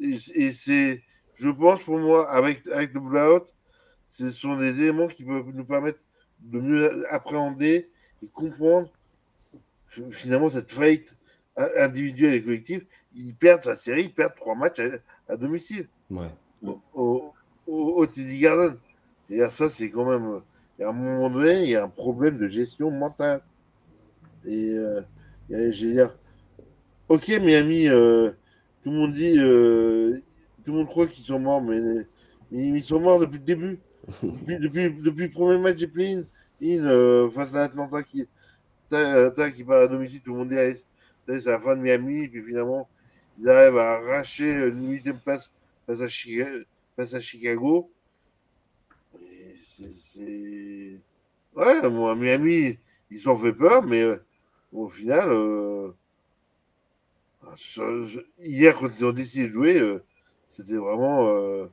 et, 0.00 0.50
c'est, 0.50 1.02
je 1.34 1.50
pense 1.50 1.82
pour 1.82 1.98
moi, 1.98 2.30
avec, 2.30 2.66
avec 2.66 2.92
le 2.94 3.00
blowout, 3.00 3.46
ce 4.08 4.30
sont 4.30 4.56
des 4.56 4.80
éléments 4.80 5.08
qui 5.08 5.24
peuvent 5.24 5.50
nous 5.52 5.64
permettre 5.64 5.98
de 6.40 6.60
mieux 6.60 7.12
appréhender 7.12 7.90
et 8.22 8.28
comprendre 8.28 8.90
finalement 10.10 10.48
cette 10.48 10.70
faillite 10.70 11.14
individuelle 11.56 12.34
et 12.34 12.42
collective. 12.42 12.84
Ils 13.14 13.34
perdent 13.34 13.64
la 13.64 13.76
série, 13.76 14.04
ils 14.04 14.14
perdent 14.14 14.34
trois 14.34 14.54
matchs 14.54 14.80
à, 15.28 15.36
domicile. 15.36 15.88
Ouais. 16.10 16.28
Au, 16.94 17.32
au, 17.66 18.06
TD 18.06 18.38
Garden. 18.38 18.76
Et 19.30 19.46
ça, 19.48 19.70
c'est 19.70 19.90
quand 19.90 20.04
même. 20.04 20.40
À 20.80 20.88
un 20.88 20.92
moment 20.92 21.30
donné, 21.30 21.62
il 21.62 21.70
y 21.70 21.76
a 21.76 21.84
un 21.84 21.88
problème 21.88 22.36
de 22.36 22.48
gestion 22.48 22.90
mentale. 22.90 23.42
Et 24.44 24.70
euh, 24.70 25.00
dire, 25.48 26.16
ok, 27.08 27.28
Miami, 27.28 27.88
euh, 27.88 28.30
tout 28.82 28.90
le 28.90 28.96
monde 28.96 29.12
dit, 29.12 29.38
euh, 29.38 30.22
tout 30.64 30.72
le 30.72 30.78
monde 30.78 30.86
croit 30.86 31.06
qu'ils 31.06 31.24
sont 31.24 31.38
morts, 31.38 31.62
mais, 31.62 31.80
ils 32.50 32.82
sont 32.82 33.00
morts 33.00 33.18
depuis 33.18 33.38
le 33.38 33.44
début. 33.44 33.78
depuis, 34.22 34.90
depuis, 34.90 35.24
le 35.24 35.30
premier 35.30 35.58
match 35.58 35.76
des 35.76 35.86
play 35.86 36.24
in, 36.62 36.84
euh, 36.84 37.30
face 37.30 37.54
à 37.54 37.64
Atlanta 37.64 38.02
qui, 38.02 38.26
qui 38.88 39.64
part 39.64 39.82
à 39.82 39.88
domicile, 39.88 40.20
tout 40.20 40.32
le 40.32 40.38
monde 40.38 40.50
dit, 40.50 40.56
c'est 41.26 41.46
la 41.46 41.58
fin 41.58 41.74
de 41.74 41.80
Miami, 41.80 42.24
et 42.24 42.28
puis 42.28 42.42
finalement, 42.42 42.88
ils 43.38 43.48
arrivent 43.48 43.78
à 43.78 43.94
arracher 43.94 44.50
une 44.50 44.90
huitième 44.90 45.18
place 45.18 45.50
face 45.86 46.00
à 47.14 47.20
Chicago. 47.20 47.90
C'est. 50.12 51.00
Ouais, 51.56 51.88
moi, 51.88 52.14
Miami, 52.14 52.78
ils 53.10 53.20
s'en 53.20 53.36
fait 53.36 53.52
peur, 53.52 53.82
mais 53.82 54.04
au 54.74 54.88
final, 54.88 55.30
euh, 55.30 55.92
hier, 58.38 58.74
quand 58.76 58.88
ils 58.98 59.04
ont 59.04 59.12
décidé 59.12 59.46
de 59.46 59.52
jouer, 59.52 59.78
euh, 59.78 60.04
c'était 60.48 60.74
vraiment. 60.74 61.28
Euh, 61.28 61.66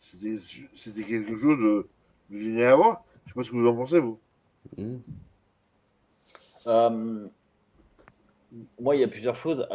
c'était 0.00 1.02
quelque 1.02 1.36
chose 1.36 1.58
de, 1.58 1.88
génial 2.30 2.68
à 2.68 2.76
voir. 2.76 3.04
Je 3.24 3.30
sais 3.30 3.34
pas 3.34 3.42
ce 3.44 3.50
que 3.50 3.56
vous 3.56 3.66
en 3.66 3.74
pensez, 3.74 3.98
vous. 3.98 4.18
Mmh. 4.76 4.96
moi, 8.80 8.94
il 8.96 9.00
y 9.00 9.04
a 9.04 9.08
plusieurs 9.08 9.36
choses. 9.36 9.66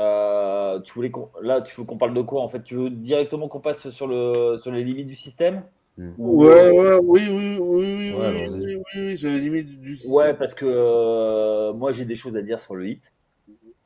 tu 0.86 0.94
voulais 0.94 1.12
là, 1.42 1.62
tu 1.62 1.76
veux 1.76 1.86
qu'on 1.86 1.98
parle 1.98 2.14
de 2.14 2.22
quoi 2.22 2.42
en 2.42 2.48
fait? 2.48 2.64
Tu 2.64 2.76
veux 2.76 2.90
directement 2.90 3.48
qu'on 3.48 3.60
passe 3.60 3.90
sur, 3.90 4.08
le, 4.08 4.58
sur 4.58 4.72
les 4.72 4.84
limites 4.84 5.08
du 5.08 5.16
système? 5.16 5.64
Ouais, 5.98 6.70
ouais, 6.70 7.00
oui, 7.04 7.22
oui, 7.28 7.58
oui, 7.60 7.60
oui, 7.60 8.14
oui, 8.16 8.48
oui, 8.50 8.84
oui, 8.96 9.18
c'est 9.18 9.32
la 9.32 9.38
limite 9.38 9.82
du 9.82 9.98
Ouais, 10.08 10.34
parce 10.36 10.54
que 10.54 10.66
euh, 10.66 11.74
moi 11.74 11.92
j'ai 11.92 12.06
des 12.06 12.14
choses 12.14 12.38
à 12.38 12.42
dire 12.44 12.60
sur 12.60 12.76
le 12.76 12.88
hit. 12.88 13.14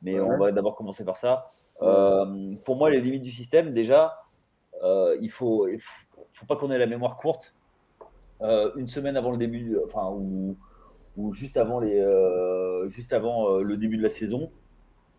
mais 0.02 0.20
on 0.20 0.36
va 0.36 0.52
d'abord 0.52 0.76
commencer 0.76 1.04
par 1.04 1.16
ça. 1.16 1.50
Euh, 1.80 2.54
pour 2.64 2.76
moi, 2.76 2.90
les 2.90 3.00
limites 3.00 3.22
du 3.22 3.30
système, 3.30 3.72
déjà, 3.72 4.24
euh, 4.84 5.16
il 5.20 5.30
faut, 5.30 5.66
faut, 6.32 6.46
pas 6.46 6.56
qu'on 6.56 6.70
ait 6.70 6.78
la 6.78 6.86
mémoire 6.86 7.16
courte. 7.16 7.54
une 8.42 8.86
semaine 8.86 9.16
avant 9.16 9.30
le 9.30 9.38
début, 9.38 9.78
enfin, 9.86 10.10
ou, 10.10 10.56
ou 11.16 11.32
juste 11.32 11.56
avant, 11.56 11.80
les, 11.80 12.04
juste 12.88 13.14
avant 13.14 13.56
le 13.56 13.76
début 13.78 13.96
de 13.96 14.02
la 14.02 14.10
saison, 14.10 14.50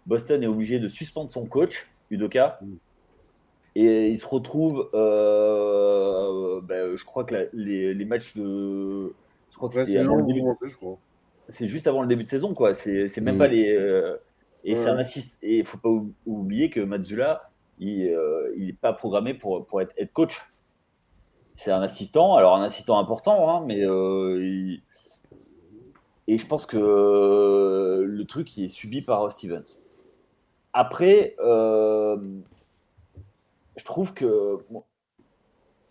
Boston 0.05 0.43
est 0.43 0.47
obligé 0.47 0.79
de 0.79 0.87
suspendre 0.87 1.29
son 1.31 1.47
coach, 1.47 1.89
Udoka. 2.11 2.59
Et 3.75 4.09
il 4.09 4.17
se 4.17 4.27
retrouve, 4.27 4.89
ben, 4.93 6.95
je 6.95 7.05
crois 7.05 7.23
que 7.23 7.49
les, 7.53 7.93
les, 7.93 8.05
matchs 8.05 8.35
de. 8.35 9.13
Je 9.51 9.57
crois 9.57 9.69
que 9.69 9.75
c'est 9.75 9.97
avant 9.97 10.15
le 10.15 10.23
début. 10.23 10.43
Je 10.61 10.75
crois 10.75 10.97
c'est 11.47 11.67
juste 11.67 11.87
avant 11.87 12.01
le 12.01 12.07
début 12.07 12.23
de 12.23 12.27
saison, 12.27 12.53
quoi. 12.53 12.73
C'est 12.73 13.19
même 13.19 13.35
mm. 13.35 13.39
pas 13.39 13.47
les. 13.47 13.75
Euh, 13.75 14.17
et 14.63 14.75
c'est 14.75 14.89
un 14.89 14.97
assist. 14.97 15.37
Et 15.41 15.59
il 15.59 15.65
faut 15.65 15.77
pas 15.77 15.89
oublier 16.25 16.69
que 16.69 16.79
Mazzula, 16.79 17.49
il 17.79 18.05
n'est 18.05 18.13
euh, 18.13 18.75
pas 18.81 18.93
programmé 18.93 19.33
pour, 19.33 19.65
pour 19.65 19.81
être 19.81 19.93
head 19.97 20.11
coach. 20.13 20.41
C'est 21.53 21.71
un 21.71 21.81
assistant, 21.81 22.35
alors 22.35 22.55
un 22.55 22.63
assistant 22.63 22.97
important, 22.97 23.49
hein, 23.49 23.63
mais 23.65 23.85
euh, 23.85 24.77
et 26.27 26.37
je 26.37 26.47
pense 26.47 26.65
que 26.65 28.03
le 28.07 28.25
truc 28.25 28.57
il 28.57 28.63
est 28.63 28.69
subi 28.69 29.01
par 29.01 29.31
Stevens. 29.31 29.81
Après, 30.71 31.35
je 33.75 33.85
trouve 33.85 34.13
que 34.13 34.59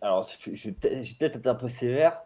alors 0.01 0.29
je 0.53 0.69
vais 0.69 0.73
peut-être 0.73 1.37
être 1.37 1.47
un 1.47 1.55
peu 1.55 1.69
sévère, 1.69 2.21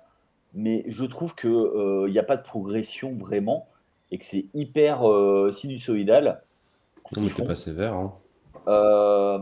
mais 0.54 0.84
je 0.88 1.04
trouve 1.04 1.34
qu'il 1.34 1.50
n'y 1.50 1.56
euh, 1.56 2.20
a 2.20 2.22
pas 2.22 2.36
de 2.36 2.42
progression 2.42 3.14
vraiment 3.14 3.68
et 4.10 4.18
que 4.18 4.24
c'est 4.24 4.46
hyper 4.54 5.08
euh, 5.08 5.50
sinusoïdal. 5.50 6.42
Non, 7.16 7.22
mais 7.22 7.46
pas 7.46 7.54
sévère. 7.54 7.94
Hein. 7.94 8.14
Euh, 8.66 9.38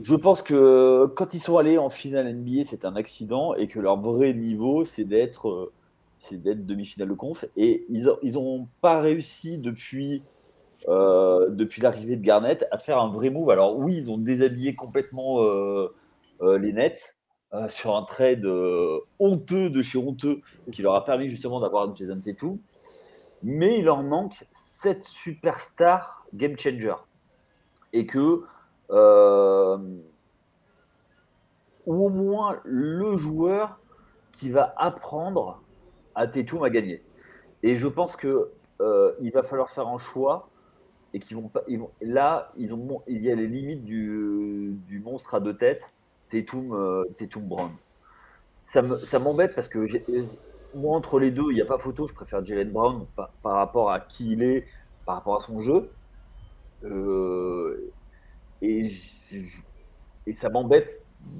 je 0.00 0.14
pense 0.14 0.42
que 0.42 1.06
quand 1.14 1.32
ils 1.34 1.40
sont 1.40 1.56
allés 1.56 1.78
en 1.78 1.88
finale 1.88 2.34
NBA, 2.34 2.64
c'est 2.64 2.84
un 2.84 2.96
accident 2.96 3.54
et 3.54 3.68
que 3.68 3.78
leur 3.78 4.00
vrai 4.00 4.34
niveau, 4.34 4.84
c'est 4.84 5.04
d'être 5.04 5.72
c'est 6.16 6.40
d'être 6.40 6.66
demi-finale 6.66 7.08
de 7.08 7.14
conf. 7.14 7.44
Et 7.56 7.84
ils 7.88 8.34
n'ont 8.34 8.68
pas 8.80 9.00
réussi 9.00 9.58
depuis, 9.58 10.22
depuis 10.88 11.80
l'arrivée 11.80 12.16
de 12.16 12.22
Garnett 12.22 12.66
à 12.70 12.78
faire 12.78 12.98
un 12.98 13.12
vrai 13.12 13.30
move. 13.30 13.50
Alors 13.50 13.78
oui, 13.78 13.96
ils 13.96 14.10
ont 14.10 14.18
déshabillé 14.18 14.74
complètement 14.74 15.40
les 16.40 16.72
Nets, 16.72 17.16
euh, 17.54 17.68
sur 17.68 17.94
un 17.94 18.02
trade 18.04 18.46
euh, 18.46 19.00
honteux 19.18 19.68
de 19.68 19.82
chez 19.82 19.98
honteux 19.98 20.40
qui 20.72 20.80
leur 20.80 20.94
a 20.94 21.04
permis 21.04 21.28
justement 21.28 21.60
d'avoir 21.60 21.94
Jason 21.94 22.18
Tatum. 22.18 22.58
Mais 23.42 23.78
il 23.78 23.84
leur 23.84 24.02
manque 24.02 24.46
cette 24.52 25.02
superstar 25.02 26.24
game 26.32 26.58
changer. 26.58 26.94
Et 27.92 28.06
que, 28.06 28.44
euh, 28.90 29.76
ou 31.84 32.06
au 32.06 32.08
moins 32.08 32.58
le 32.64 33.18
joueur 33.18 33.78
qui 34.32 34.48
va 34.48 34.72
apprendre 34.78 35.60
à 36.14 36.26
Tatum 36.26 36.64
à 36.64 36.70
gagner. 36.70 37.02
Et 37.62 37.76
je 37.76 37.88
pense 37.88 38.16
que 38.16 38.50
il 39.20 39.30
va 39.30 39.44
falloir 39.44 39.70
faire 39.70 39.86
un 39.86 39.98
choix 39.98 40.48
et 41.14 41.18
qu'ils 41.18 41.36
vont 41.36 41.48
pas. 41.48 41.62
Là, 42.00 42.52
ils 42.56 42.74
ont, 42.74 43.02
il 43.06 43.22
y 43.22 43.30
a 43.30 43.34
les 43.34 43.46
limites 43.46 43.84
du, 43.84 44.76
du 44.86 45.00
monstre 45.00 45.34
à 45.34 45.40
deux 45.40 45.56
têtes 45.56 45.92
Tatum, 46.30 46.72
euh, 46.72 47.04
Brown. 47.36 47.70
Ça 48.66 49.18
m'embête 49.18 49.54
parce 49.54 49.68
que 49.68 49.86
moi, 50.74 50.96
entre 50.96 51.18
les 51.18 51.30
deux, 51.30 51.50
il 51.50 51.54
n'y 51.54 51.60
a 51.60 51.66
pas 51.66 51.78
photo. 51.78 52.06
Je 52.06 52.14
préfère 52.14 52.44
Jalen 52.44 52.70
Brown 52.70 53.06
par, 53.16 53.30
rapport 53.42 53.90
à 53.90 54.00
qui 54.00 54.32
il 54.32 54.42
est, 54.42 54.66
par 55.04 55.16
rapport 55.16 55.36
à 55.36 55.40
son 55.40 55.60
jeu. 55.60 55.90
Euh, 56.84 57.92
et, 58.62 58.90
et 60.26 60.32
ça 60.34 60.48
m'embête 60.48 60.90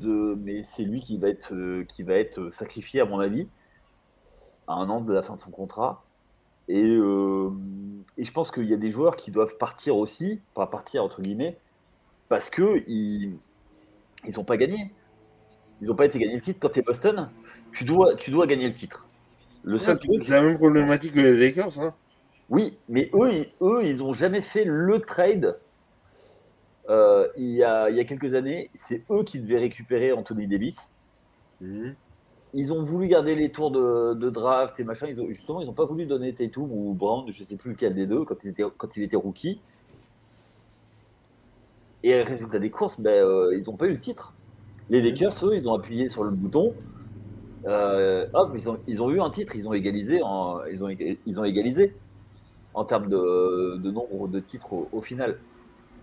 mais 0.00 0.62
c'est 0.62 0.84
lui 0.84 1.00
qui 1.00 1.18
va 1.18 1.28
être 1.28 1.54
euh, 1.54 1.84
qui 1.84 2.02
va 2.02 2.14
être 2.14 2.50
sacrifié 2.50 3.00
à 3.00 3.04
mon 3.04 3.18
avis 3.20 3.48
à 4.66 4.74
un 4.74 4.88
an 4.88 5.00
de 5.00 5.12
la 5.12 5.22
fin 5.22 5.34
de 5.34 5.40
son 5.40 5.50
contrat. 5.50 6.04
Et, 6.72 6.96
euh, 6.96 7.50
et 8.16 8.24
je 8.24 8.32
pense 8.32 8.50
qu'il 8.50 8.64
y 8.64 8.72
a 8.72 8.78
des 8.78 8.88
joueurs 8.88 9.16
qui 9.16 9.30
doivent 9.30 9.58
partir 9.58 9.94
aussi, 9.94 10.40
pas 10.54 10.66
partir 10.66 11.04
entre 11.04 11.20
guillemets, 11.20 11.58
parce 12.30 12.48
que 12.48 12.82
ils, 12.88 13.36
ils 14.26 14.34
n'ont 14.36 14.44
pas 14.44 14.56
gagné. 14.56 14.90
Ils 15.82 15.88
n'ont 15.88 15.94
pas 15.94 16.06
été 16.06 16.18
gagner 16.18 16.36
le 16.36 16.40
titre. 16.40 16.58
Quand 16.60 16.70
tu 16.70 16.78
es 16.78 16.82
Boston, 16.82 17.28
tu 17.72 17.84
dois, 17.84 18.16
tu 18.16 18.30
dois 18.30 18.46
gagner 18.46 18.68
le 18.68 18.72
titre. 18.72 19.10
Le 19.64 19.78
seul 19.78 19.98
C'est 20.22 20.30
la 20.30 20.40
même 20.40 20.56
problématique 20.56 21.12
que 21.12 21.20
les 21.20 21.36
Lakers. 21.36 21.78
Hein. 21.78 21.94
Oui, 22.48 22.78
mais 22.88 23.10
eux, 23.12 23.32
ils, 23.34 23.52
eux, 23.60 23.84
ils 23.84 23.98
n'ont 23.98 24.14
jamais 24.14 24.40
fait 24.40 24.64
le 24.64 24.98
trade. 25.00 25.58
Euh, 26.88 27.28
il, 27.36 27.50
y 27.50 27.62
a, 27.62 27.90
il, 27.90 27.96
y 27.96 28.00
a, 28.00 28.04
quelques 28.04 28.34
années, 28.34 28.70
c'est 28.74 29.02
eux 29.10 29.24
qui 29.24 29.40
devaient 29.40 29.58
récupérer 29.58 30.12
Anthony 30.12 30.46
Davis. 30.46 30.90
Mhm. 31.60 31.94
Ils 32.54 32.73
ont 32.73 32.82
voulu 32.82 33.06
garder 33.06 33.35
les 33.35 33.50
tours 33.50 33.71
de, 33.71 34.30
draft 34.30 34.78
et 34.78 34.85
machin. 34.85 35.06
Ils 35.09 35.30
justement, 35.30 35.61
ils 35.61 35.66
n'ont 35.66 35.73
pas 35.73 35.87
voulu 35.87 36.04
donner 36.04 36.35
Tatum 36.35 36.71
ou 36.71 36.92
Brown, 36.92 37.30
je 37.30 37.40
ne 37.40 37.47
sais 37.47 37.56
plus 37.56 37.71
lequel 37.73 37.94
des 37.94 38.06
deux, 38.06 38.25
quand, 38.25 38.44
ils 38.44 38.49
étaient, 38.49 38.64
quand 38.76 38.97
il 38.97 39.02
était 39.02 39.16
rookie. 39.16 39.61
Et 42.02 42.23
résultat 42.23 42.59
des 42.59 42.71
courses, 42.71 43.00
ben, 43.00 43.11
euh, 43.11 43.56
ils 43.56 43.71
n'ont 43.71 43.76
pas 43.76 43.87
eu 43.87 43.92
le 43.92 43.99
titre. 43.99 44.35
Les 44.90 45.00
Lakers, 45.00 45.32
eux, 45.44 45.54
ils 45.56 45.68
ont 45.68 45.75
appuyé 45.75 46.09
sur 46.09 46.25
le 46.25 46.30
bouton. 46.30 46.75
Euh, 47.64 48.26
hop, 48.35 48.50
ils 48.54 48.68
ont, 48.68 48.78
ils 48.88 49.02
ont 49.02 49.11
eu 49.11 49.21
un 49.21 49.30
titre, 49.30 49.54
ils 49.54 49.68
ont 49.68 49.73
égalisé 49.73 50.21
en, 50.23 50.64
ils 50.64 50.82
ont, 50.82 50.88
ils 50.88 51.40
ont 51.40 51.44
égalisé 51.44 51.94
en 52.75 52.85
termes 52.85 53.09
de, 53.09 53.76
de 53.76 53.90
nombre 53.90 54.28
de 54.28 54.40
titres 54.40 54.73
au, 54.92 55.00
final. 55.00 55.38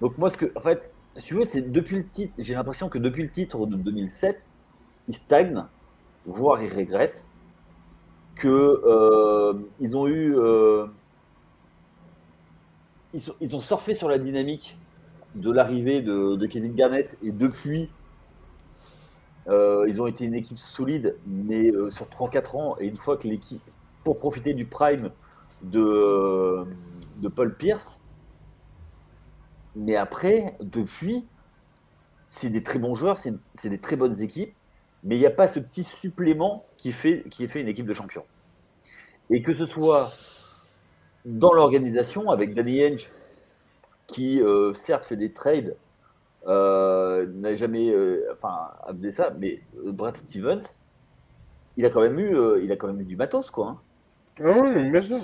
Donc 0.01 0.17
moi, 0.17 0.29
ce 0.29 0.37
que, 0.37 0.51
en 0.55 0.61
fait, 0.61 0.93
si 1.17 1.25
tu 1.25 1.33
veux, 1.35 1.45
c'est 1.45 1.71
depuis 1.71 1.97
le 1.97 2.07
titre, 2.07 2.33
j'ai 2.37 2.53
l'impression 2.53 2.89
que 2.89 2.97
depuis 2.97 3.23
le 3.23 3.29
titre 3.29 3.65
de 3.65 3.75
2007, 3.75 4.49
ils 5.07 5.13
stagnent, 5.13 5.65
voire 6.25 6.61
ils 6.61 6.73
régressent, 6.73 7.29
que 8.35 8.47
euh, 8.47 9.53
ont 9.95 10.07
eu, 10.07 10.35
ils, 13.13 13.21
ils 13.41 13.55
ont 13.55 13.59
surfé 13.59 13.95
sur 13.95 14.07
la 14.07 14.17
dynamique 14.17 14.77
de 15.35 15.51
l'arrivée 15.51 16.01
de, 16.01 16.45
Kevin 16.45 16.73
Garnett 16.73 17.17
et 17.23 17.31
depuis, 17.31 17.89
euh, 19.47 19.85
ils 19.87 20.01
ont 20.01 20.07
été 20.07 20.25
une 20.25 20.33
équipe 20.33 20.57
solide, 20.57 21.17
mais 21.27 21.71
euh, 21.71 21.89
sur 21.91 22.05
3-4 22.07 22.57
ans, 22.57 22.75
et 22.79 22.87
une 22.87 22.95
fois 22.95 23.17
que 23.17 23.27
l'équipe, 23.27 23.61
pour 24.03 24.19
profiter 24.19 24.53
du 24.53 24.65
prime 24.65 25.11
de 25.63 26.65
Paul 27.35 27.55
Pierce, 27.55 27.99
mais 29.75 29.95
après, 29.95 30.55
depuis, 30.61 31.25
c'est 32.21 32.49
des 32.49 32.63
très 32.63 32.79
bons 32.79 32.95
joueurs, 32.95 33.17
c'est 33.17 33.69
des 33.69 33.79
très 33.79 33.95
bonnes 33.95 34.21
équipes, 34.21 34.53
mais 35.03 35.15
il 35.15 35.19
n'y 35.19 35.25
a 35.25 35.31
pas 35.31 35.47
ce 35.47 35.59
petit 35.59 35.83
supplément 35.83 36.65
qui 36.77 36.91
fait, 36.91 37.23
qui 37.29 37.47
fait 37.47 37.61
une 37.61 37.67
équipe 37.67 37.85
de 37.85 37.93
champion. 37.93 38.23
Et 39.29 39.41
que 39.41 39.53
ce 39.53 39.65
soit 39.65 40.11
dans 41.25 41.53
l'organisation, 41.53 42.29
avec 42.31 42.53
Danny 42.53 42.83
Henge, 42.83 43.09
qui 44.07 44.41
euh, 44.41 44.73
certes 44.73 45.05
fait 45.05 45.15
des 45.15 45.31
trades, 45.31 45.75
euh, 46.47 47.27
n'a 47.35 47.53
jamais, 47.53 47.89
euh, 47.89 48.25
enfin, 48.33 48.71
faisait 48.93 49.11
ça, 49.11 49.33
mais 49.37 49.61
Brad 49.85 50.17
Stevens, 50.17 50.77
il 51.77 51.85
a 51.85 51.89
quand 51.89 52.01
même 52.01 52.19
eu, 52.19 52.35
il 52.63 52.71
a 52.71 52.75
quand 52.75 52.87
même 52.87 53.01
eu 53.01 53.05
du 53.05 53.15
matos, 53.15 53.51
quoi. 53.51 53.67
Hein. 53.67 53.79
Ah 54.43 54.51
oui, 54.61 54.89
bien 54.89 55.01
sûr. 55.01 55.19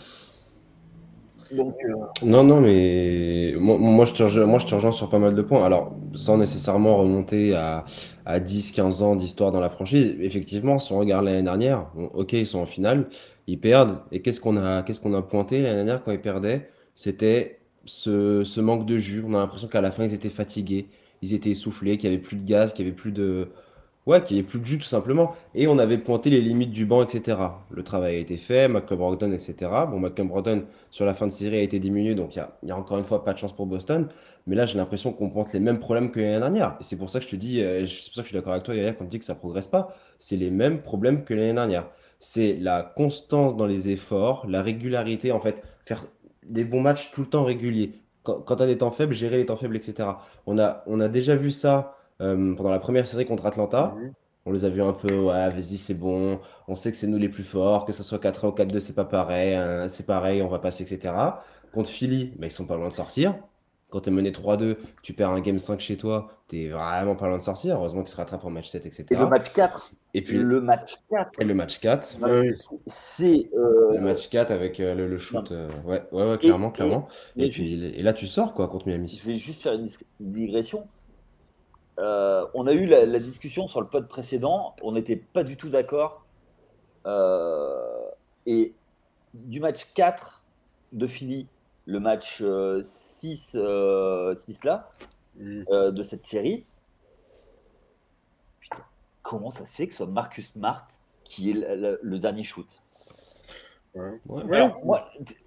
Non, 2.24 2.44
non, 2.44 2.62
mais 2.62 3.54
moi, 3.58 4.06
je 4.06 4.14
te 4.14 4.92
sur 4.92 5.10
pas 5.10 5.20
mal 5.20 5.36
de 5.36 5.42
points. 5.42 5.66
Alors, 5.66 5.96
sans 6.14 6.38
nécessairement 6.38 6.98
remonter 6.98 7.54
à, 7.56 7.86
à 8.26 8.40
10, 8.40 8.72
15 8.72 9.02
ans 9.02 9.16
d'histoire 9.16 9.52
dans 9.52 9.60
la 9.60 9.70
franchise, 9.70 10.16
effectivement, 10.20 10.80
si 10.80 10.92
on 10.92 11.00
regarde 11.00 11.26
l'année 11.26 11.44
dernière, 11.44 11.88
ok, 12.14 12.34
ils 12.34 12.46
sont 12.46 12.60
en 12.60 12.66
finale, 12.66 13.08
ils 13.48 13.60
perdent. 13.60 14.00
Et 14.12 14.22
qu'est-ce 14.22 14.42
qu'on 14.42 14.58
a, 14.58 14.84
qu'est-ce 14.84 15.00
qu'on 15.00 15.14
a 15.14 15.22
pointé 15.22 15.62
l'année 15.62 15.76
dernière 15.76 16.04
quand 16.04 16.12
ils 16.12 16.22
perdaient? 16.22 16.70
C'était 16.96 17.60
ce, 17.86 18.60
manque 18.60 18.86
de 18.86 18.98
jus. 18.98 19.24
On 19.26 19.34
a 19.36 19.40
l'impression 19.40 19.68
qu'à 19.68 19.82
la 19.82 19.92
fin, 19.92 20.04
ils 20.06 20.14
étaient 20.14 20.30
fatigués, 20.30 20.88
ils 21.22 21.34
étaient 21.34 21.52
essoufflés, 21.52 21.98
qu'il 21.98 22.10
n'y 22.10 22.16
avait 22.16 22.24
plus 22.24 22.38
de 22.38 22.46
gaz, 22.46 22.74
qu'il 22.74 22.86
n'y 22.86 22.92
avait 22.92 22.98
plus 22.98 23.12
de. 23.12 23.50
Ouais, 24.06 24.22
qu'il 24.24 24.36
n'y 24.36 24.42
avait 24.42 24.48
plus 24.48 24.60
de 24.60 24.66
jus 24.66 24.78
tout 24.78 24.86
simplement. 24.86 25.36
Et 25.56 25.68
on 25.68 25.80
avait 25.80 25.98
pointé 25.98 26.30
les 26.30 26.40
limites 26.40 26.70
du 26.70 26.86
banc, 26.86 27.02
etc. 27.02 27.40
Le 27.72 27.82
travail 27.84 28.16
a 28.16 28.20
été 28.20 28.38
fait, 28.38 28.68
McCoy 28.68 28.96
Brogdon, 28.98 29.32
etc. 29.32 29.56
Bon, 29.90 30.00
McCoy 30.00 30.26
Brogdon, 30.26 30.66
sur 30.92 31.06
la 31.06 31.16
fin 31.16 31.26
de 31.26 31.32
série, 31.32 31.58
a 31.58 31.62
été 31.62 31.80
diminué, 31.80 32.14
donc 32.14 32.36
il 32.36 32.46
n'y 32.64 32.72
a, 32.72 32.78
encore 32.78 33.00
une 33.00 33.04
fois 33.06 33.24
pas 33.24 33.34
de 33.34 33.40
chance 33.40 33.54
pour 33.54 33.66
Boston. 33.66 34.08
Mais 34.46 34.56
là, 34.56 34.68
j'ai 34.68 34.78
l'impression 34.78 35.12
qu'on 35.12 35.32
pointe 35.32 35.52
les 35.54 35.60
mêmes 35.60 35.80
problèmes 35.80 36.12
que 36.12 36.20
l'année 36.20 36.40
dernière. 36.40 36.78
Et 36.80 36.84
c'est 36.84 36.98
pour 36.98 37.10
ça 37.10 37.20
que 37.20 37.26
je 37.26 37.32
te 37.32 37.36
dis, 37.36 37.62
euh, 37.62 37.88
c'est 37.88 38.06
pour 38.06 38.16
ça 38.16 38.22
que 38.22 38.28
je 38.28 38.30
suis 38.30 38.38
d'accord 38.38 38.54
avec 38.54 38.64
toi, 38.64 38.76
Yaya, 38.76 38.94
quand 38.94 39.06
tu 39.06 39.10
dis 39.10 39.20
que 39.20 39.26
ça 39.26 39.34
progresse 39.34 39.68
pas. 39.68 39.96
C'est 40.20 40.38
les 40.38 40.52
mêmes 40.52 40.84
problèmes 40.84 41.24
que 41.24 41.34
l'année 41.34 41.54
dernière. 41.54 41.88
C'est 42.20 42.58
la 42.58 42.84
constance 42.84 43.58
dans 43.58 43.66
les 43.66 43.90
efforts, 43.90 44.46
la 44.48 44.62
régularité, 44.62 45.32
en 45.32 45.40
fait, 45.40 45.64
faire 45.84 46.06
des 46.44 46.64
bons 46.64 46.82
matchs 46.82 47.12
tout 47.12 47.22
le 47.22 47.28
temps 47.28 47.44
réguliers. 47.44 47.94
Quand, 48.22 48.40
quand 48.42 48.58
tu 48.58 48.64
as 48.64 48.68
des 48.68 48.78
temps 48.78 48.92
faibles, 48.92 49.14
gérer 49.16 49.38
les 49.38 49.48
temps 49.48 49.56
faibles, 49.56 49.76
etc. 49.76 50.10
On 50.46 50.60
a, 50.60 50.84
on 50.86 51.00
a 51.00 51.08
déjà 51.08 51.36
vu 51.36 51.50
ça 51.50 51.98
euh, 52.22 52.56
pendant 52.56 52.70
la 52.70 52.80
première 52.80 53.06
série 53.08 53.26
contre 53.26 53.46
Atlanta. 53.46 53.96
Mhm. 53.98 54.14
On 54.48 54.52
les 54.52 54.64
a 54.64 54.70
vus 54.70 54.84
un 54.84 54.94
peu, 54.94 55.18
ouais, 55.18 55.50
vas-y, 55.50 55.78
c'est 55.78 55.96
bon. 55.96 56.40
On 56.68 56.76
sait 56.76 56.92
que 56.92 56.98
c'est 56.98 57.08
nous 57.08 57.18
les 57.18 57.30
plus 57.30 57.44
forts, 57.44 57.84
que 57.86 57.92
ce 57.92 58.04
soit 58.04 58.20
4-1 58.20 58.48
ou 58.48 58.52
4-2, 58.52 58.80
c'est 58.80 58.94
pas 58.94 59.06
pareil. 59.06 59.56
Hein, 59.56 59.88
c'est 59.90 60.06
pareil, 60.06 60.44
on 60.44 60.48
va 60.48 60.60
passer, 60.60 60.84
etc. 60.84 61.14
contre 61.74 61.90
Philly, 61.90 62.34
bah, 62.38 62.46
ils 62.46 62.52
sont 62.52 62.66
pas 62.66 62.78
loin 62.78 62.88
de 62.88 62.94
sortir. 62.94 63.36
Quand 63.90 64.02
tu 64.02 64.10
es 64.10 64.12
mené 64.12 64.32
3-2, 64.32 64.78
tu 65.04 65.14
perds 65.14 65.30
un 65.30 65.42
game 65.42 65.58
5 65.58 65.80
chez 65.80 65.96
toi, 65.96 66.32
tu 66.50 66.64
es 66.64 66.70
vraiment 66.70 67.16
pas 67.16 67.28
loin 67.28 67.38
de 67.38 67.44
sortir. 67.44 67.76
Heureusement 67.76 68.02
qu'ils 68.02 68.12
se 68.12 68.18
rattrapent 68.18 68.44
en 68.44 68.50
match 68.50 68.70
7, 68.70 68.86
etc. 68.86 69.06
Et 69.12 69.16
le 69.16 69.28
match 69.28 69.54
4. 69.54 69.92
Et 70.14 70.22
puis 70.22 70.38
le 70.38 70.60
match 70.60 70.96
4. 71.10 71.40
Et 71.40 71.46
le 71.46 71.54
match 71.54 71.80
4. 71.80 72.18
C'est. 72.88 73.50
Euh... 73.54 73.94
Le 73.94 74.02
match 74.02 74.30
4 74.30 74.52
avec 74.52 74.80
euh, 74.80 74.96
le, 74.96 75.08
le, 75.08 75.18
shoot. 75.18 75.52
Euh, 75.52 75.70
ouais, 75.86 76.04
ouais, 76.12 76.30
ouais, 76.30 76.38
clairement, 76.38 76.70
et, 76.70 76.74
clairement. 76.74 77.08
Et, 77.38 77.46
et 77.46 77.48
puis, 77.48 77.86
et 77.86 78.04
là, 78.04 78.14
tu 78.14 78.28
sors 78.28 78.54
quoi 78.54 78.68
contre 78.68 78.88
Miami. 78.88 79.20
Je 79.22 79.28
vais 79.28 79.38
juste 79.38 79.62
faire 79.62 79.74
une 79.74 79.88
digression. 80.20 80.88
Euh, 82.00 82.46
on 82.54 82.68
a 82.68 82.74
eu 82.74 82.86
la, 82.86 83.06
la, 83.06 83.20
discussion 83.20 83.68
sur 83.68 83.80
le 83.82 83.88
pod 83.88 84.08
précédent. 84.08 84.76
On 84.82 84.92
n'était 84.92 85.16
pas 85.16 85.44
du 85.44 85.56
tout 85.56 85.70
d'accord. 85.70 86.26
et 88.46 88.74
du 89.34 89.60
match 89.60 89.94
4 89.94 90.44
de 90.94 91.08
Philly, 91.08 91.48
le 91.86 92.00
match 92.00 92.44
6, 92.84 93.56
euh, 93.56 94.36
6 94.36 94.64
là, 94.64 94.90
mm. 95.38 95.64
euh, 95.70 95.92
de 95.92 96.04
cette 96.04 96.26
série. 96.26 96.66
Putain, 98.60 98.84
comment 99.22 99.52
ça 99.52 99.66
se 99.66 99.76
fait 99.76 99.88
que 99.88 99.94
ce 99.94 99.98
soit 99.98 100.08
Marcus 100.08 100.52
Smart 100.54 100.88
qui 101.24 101.52
est 101.52 101.54
le, 101.54 102.00
le 102.02 102.20
dernier 102.20 102.44
shoot? 102.44 102.82
Ouais. 103.94 104.20
Ouais. 104.28 105.00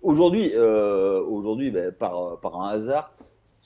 Aujourd'hui, 0.03 0.53
euh, 0.55 1.23
aujourd'hui 1.23 1.71
ben, 1.71 1.93
par, 1.93 2.41
par 2.41 2.61
un 2.61 2.71
hasard, 2.71 3.13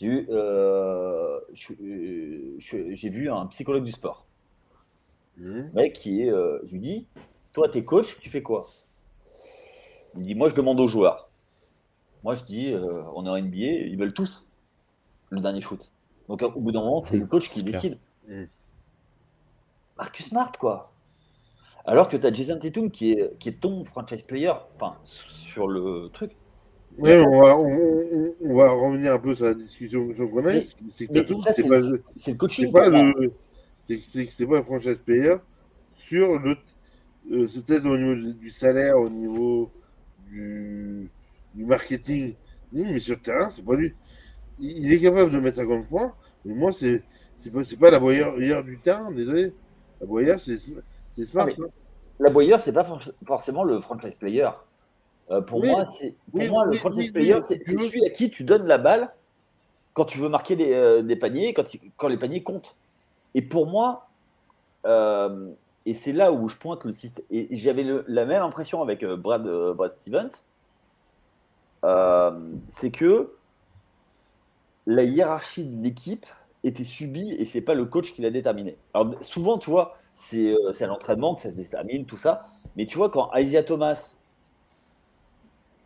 j'ai 0.03 0.09
vu, 0.09 0.27
euh, 0.31 1.39
j'ai 1.53 3.09
vu 3.09 3.31
un 3.31 3.47
psychologue 3.47 3.85
du 3.85 3.93
sport. 3.93 4.27
Mmh. 5.37 5.61
Mec 5.75 5.93
qui 5.93 6.23
est, 6.23 6.31
euh, 6.31 6.59
je 6.65 6.73
lui 6.73 6.81
dis, 6.81 7.07
toi, 7.53 7.69
t'es 7.69 7.85
coach, 7.85 8.19
tu 8.19 8.29
fais 8.29 8.43
quoi? 8.43 8.69
Il 10.15 10.21
me 10.21 10.25
dit, 10.25 10.35
moi, 10.35 10.49
je 10.49 10.55
demande 10.55 10.81
aux 10.81 10.89
joueurs. 10.89 11.31
Moi, 12.25 12.35
je 12.35 12.43
dis, 12.43 12.73
euh, 12.73 13.03
on 13.15 13.27
est 13.27 13.29
en 13.29 13.39
NBA, 13.39 13.87
ils 13.87 13.97
veulent 13.97 14.13
tous 14.13 14.49
le 15.31 15.41
dernier 15.41 15.61
shoot. 15.61 15.93
Donc, 16.29 16.43
au 16.43 16.61
bout 16.61 16.73
d'un 16.73 16.81
moment, 16.81 17.01
c'est 17.01 17.17
le 17.17 17.27
coach 17.27 17.49
qui 17.51 17.63
décide. 17.63 17.97
Mmh. 18.29 18.45
Marcus 19.97 20.27
Smart, 20.27 20.53
quoi. 20.59 20.93
Alors 21.85 22.09
que 22.09 22.17
tu 22.17 22.27
as 22.27 22.33
Jason 22.33 22.59
Tatum 22.59 22.91
qui 22.91 23.13
est, 23.13 23.39
qui 23.39 23.51
est 23.51 23.61
ton 23.61 23.85
franchise 23.85 24.23
player, 24.23 24.53
enfin, 24.75 24.97
sur 25.05 25.69
le 25.69 26.11
truc. 26.13 26.33
Oui, 26.99 27.11
on 27.27 27.41
va, 27.41 27.57
on, 27.57 28.35
on 28.41 28.55
va, 28.55 28.71
revenir 28.71 29.15
un 29.15 29.19
peu 29.19 29.35
sur 29.35 29.47
la 29.47 29.55
discussion 29.55 30.09
qu'on 30.15 30.47
a. 30.47 30.61
C'est 30.89 31.07
que 31.07 31.13
Tatum, 31.13 31.41
c'est 31.41 31.69
pas, 31.69 31.79
le 31.81 32.35
coaching. 32.35 32.67
C'est 32.67 32.73
pas, 32.73 32.89
le, 32.89 33.33
c'est 33.81 34.47
pas 34.47 34.59
un 34.59 34.63
franchise 34.63 34.99
player 35.05 35.37
sur 35.95 36.39
le. 36.39 36.57
Euh, 37.31 37.47
c'est 37.47 37.65
peut-être 37.65 37.87
au 37.87 37.97
niveau 37.97 38.33
du 38.33 38.51
salaire, 38.51 38.99
au 38.99 39.09
niveau 39.09 39.71
du 40.29 41.09
du 41.55 41.65
marketing, 41.65 42.35
mais 42.73 42.99
sur 42.99 43.17
le 43.17 43.21
terrain, 43.21 43.49
c'est 43.51 43.65
pas 43.65 43.75
lui. 43.75 43.95
Il, 44.59 44.93
est 44.93 45.01
capable 45.01 45.31
de 45.31 45.39
mettre 45.39 45.57
50 45.57 45.89
points, 45.89 46.15
mais 46.45 46.55
moi, 46.55 46.73
c'est 46.73 47.03
c'est 47.37 47.51
pas, 47.51 47.61
pas 47.81 47.91
la 47.91 47.99
boyeur 47.99 48.63
du 48.65 48.79
terrain, 48.79 49.11
désolé. 49.11 49.53
La 50.01 50.07
boyeur, 50.07 50.39
c'est 50.39 50.59
smart. 51.25 51.49
Ah, 51.49 51.63
la 52.21 52.31
boyeur, 52.31 52.63
c'est 52.63 52.73
pas 52.73 52.87
forcément 53.27 53.65
le 53.65 53.81
franchise 53.81 54.15
player. 54.15 54.49
Euh, 55.31 55.41
pour 55.41 55.61
oui, 55.61 55.71
moi, 55.71 55.87
c'est 55.87 56.15
pour 56.31 56.41
oui, 56.41 56.49
moi 56.49 56.65
le 56.65 56.73
oui, 56.73 56.79
franchise 56.79 57.07
oui, 57.07 57.13
player, 57.13 57.35
oui, 57.37 57.43
c'est 57.43 57.63
celui 57.65 58.05
à 58.05 58.11
qui 58.11 58.31
tu 58.31 58.45
donnes 58.45 58.67
la 58.67 58.79
balle 58.79 59.13
quand 59.95 60.05
tu 60.05 60.19
veux 60.19 60.29
marquer 60.29 60.57
des, 60.57 60.73
euh, 60.73 61.03
des 61.03 61.17
paniers, 61.17 61.55
quand, 61.55 61.65
quand 61.97 62.09
les 62.09 62.17
paniers 62.17 62.43
comptent. 62.43 62.77
Et 63.35 63.43
pour 63.43 63.67
moi, 63.67 64.09
euh, 64.87 65.51
et 65.87 65.95
c'est 65.95 66.13
là 66.13 66.33
où 66.33 66.49
je 66.49 66.57
pointe 66.57 66.85
le 66.85 66.93
système. 66.93 67.25
Et 67.31 67.49
j'avais 67.57 67.85
la 68.07 68.25
même 68.25 68.43
impression 68.43 68.83
avec 68.83 69.05
Brad, 69.05 69.47
Brad 69.75 69.93
Stevens. 69.93 70.31
c'est 72.69 72.91
que 72.91 73.33
la 74.87 75.05
hiérarchie 75.05 75.65
de 75.65 75.83
l'équipe 75.83 76.27
était 76.65 76.85
subie 76.85 77.33
et 77.33 77.45
c'est 77.45 77.61
pas 77.61 77.75
le 77.75 77.85
coach 77.85 78.13
qui 78.13 78.23
l'a 78.23 78.31
déterminé. 78.31 78.77
Alors 78.95 79.15
souvent, 79.23 79.59
tu 79.59 79.71
vois, 79.71 79.97
c'est 80.15 80.55
à 80.81 80.87
l'entraînement 80.87 81.35
que 81.35 81.43
ça 81.43 81.51
se 81.51 81.57
détermine, 81.57 82.07
tout 82.07 82.17
ça. 82.17 82.47
Mais 82.77 82.87
tu 82.87 82.97
vois, 82.97 83.11
quand 83.11 83.31
Isaiah 83.35 83.63
Thomas, 83.63 84.15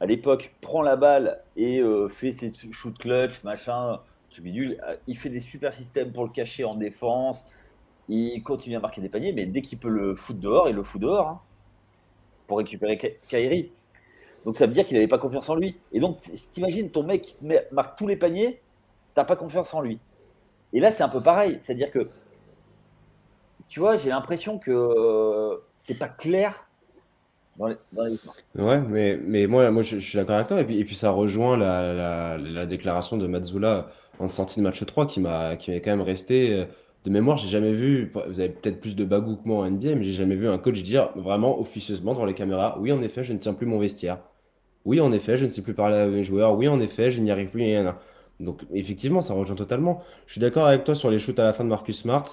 à 0.01 0.07
l'époque, 0.07 0.55
prend 0.61 0.83
la 0.83 0.97
balle 0.97 1.43
et 1.57 1.81
euh, 1.81 2.09
fait 2.09 2.33
ses 2.33 2.53
shoot 2.71 2.97
clutch, 2.99 3.43
machin, 3.45 4.01
bidule, 4.39 4.79
euh, 4.87 4.97
il 5.07 5.17
fait 5.17 5.31
des 5.31 5.41
super 5.41 5.73
systèmes 5.73 6.13
pour 6.13 6.25
le 6.25 6.31
cacher 6.31 6.65
en 6.65 6.75
défense. 6.75 7.47
Il 8.09 8.43
continue 8.43 8.77
à 8.77 8.81
marquer 8.81 9.01
des 9.01 9.09
paniers, 9.09 9.33
mais 9.33 9.47
dès 9.47 9.63
qu'il 9.63 9.79
peut 9.79 9.89
le 9.89 10.15
foutre 10.15 10.41
dehors, 10.41 10.69
il 10.69 10.77
le 10.77 10.83
fout 10.83 11.01
dehors 11.01 11.29
hein, 11.29 11.41
pour 12.47 12.59
récupérer 12.59 12.99
Ka- 12.99 13.09
Kyrie. 13.29 13.73
Donc 14.45 14.57
ça 14.57 14.67
veut 14.67 14.73
dire 14.73 14.87
qu'il 14.87 14.97
n'avait 14.97 15.09
pas 15.09 15.19
confiance 15.19 15.49
en 15.49 15.57
lui. 15.57 15.77
Et 15.93 16.01
donc, 16.01 16.19
t'imagines 16.53 16.91
ton 16.91 17.03
mec 17.03 17.23
qui 17.23 17.37
marque 17.73 17.99
tous 17.99 18.07
les 18.07 18.17
paniers, 18.17 18.61
t'as 19.15 19.25
pas 19.25 19.37
confiance 19.37 19.75
en 19.75 19.81
lui. 19.81 19.99
Et 20.73 20.81
là, 20.81 20.91
c'est 20.91 21.03
un 21.03 21.09
peu 21.09 21.23
pareil. 21.23 21.59
C'est-à-dire 21.61 21.91
que, 21.91 22.09
tu 23.69 23.81
vois, 23.81 23.97
j'ai 23.97 24.11
l'impression 24.11 24.59
que 24.59 24.71
euh, 24.71 25.57
c'est 25.79 25.99
pas 25.99 26.09
clair 26.09 26.66
dans. 27.59 27.75
Ouais, 28.55 28.81
mais, 28.81 29.19
mais 29.23 29.47
moi, 29.47 29.71
moi 29.71 29.83
je, 29.83 29.99
suis 29.99 30.17
d'accord 30.17 30.37
avec 30.37 30.49
toi. 30.49 30.61
Et 30.61 30.65
puis, 30.65 30.79
et 30.79 30.85
puis 30.85 30.95
ça 30.95 31.11
rejoint 31.11 31.57
la, 31.59 31.93
la, 31.93 32.39
la 32.39 32.67
déclaration 32.67 33.17
de 33.19 33.27
Mazzula 33.27 33.89
en 34.19 34.29
sortie 34.29 34.61
de 34.61 34.65
match 34.65 34.85
3 34.85 35.07
qui 35.07 35.21
m'est 35.21 35.59
quand 35.83 35.91
même 35.91 36.01
resté. 36.01 36.53
euh, 36.55 36.65
De 37.05 37.11
mémoire, 37.11 37.37
j'ai 37.37 37.49
jamais 37.49 37.73
vu, 37.75 38.11
vous 38.29 38.41
avez 38.41 38.49
peut-être 38.51 38.81
plus 38.81 38.97
de 38.97 39.05
bagou 39.05 39.37
que 39.37 39.47
moi 39.47 39.59
en 39.65 39.71
NBA, 39.71 39.95
mais 39.95 40.05
j'ai 40.05 40.13
jamais 40.15 40.37
vu 40.37 40.49
un 40.49 40.59
coach 40.59 40.83
dire 40.83 41.11
vraiment 41.17 41.61
officieusement 41.61 42.13
devant 42.15 42.25
les 42.25 42.35
caméras, 42.35 42.79
oui, 42.81 42.93
en 42.93 43.03
effet, 43.03 43.23
je 43.25 43.33
ne 43.35 43.39
tiens 43.39 43.55
plus 43.55 43.67
mon 43.67 43.79
vestiaire. 43.79 44.19
Oui, 44.85 45.01
en 45.01 45.13
effet, 45.13 45.37
je 45.37 45.45
ne 45.45 45.51
sais 45.51 45.63
plus 45.63 45.75
parler 45.75 45.97
à 45.97 46.07
mes 46.07 46.25
joueurs. 46.25 46.57
Oui, 46.57 46.69
en 46.69 46.81
effet, 46.81 47.11
je 47.11 47.21
n'y 47.21 47.31
arrive 47.31 47.51
plus. 47.51 47.63
et. 47.65 47.85
Donc, 48.41 48.63
effectivement, 48.73 49.21
ça 49.23 49.35
rejoint 49.35 49.57
totalement. 49.57 50.03
Je 50.27 50.33
suis 50.33 50.41
d'accord 50.41 50.67
avec 50.67 50.85
toi 50.85 50.95
sur 50.95 51.11
les 51.11 51.19
shoots 51.19 51.39
à 51.39 51.45
la 51.45 51.53
fin 51.53 51.65
de 51.65 51.69
Marcus 51.71 51.99
Smart. 52.01 52.25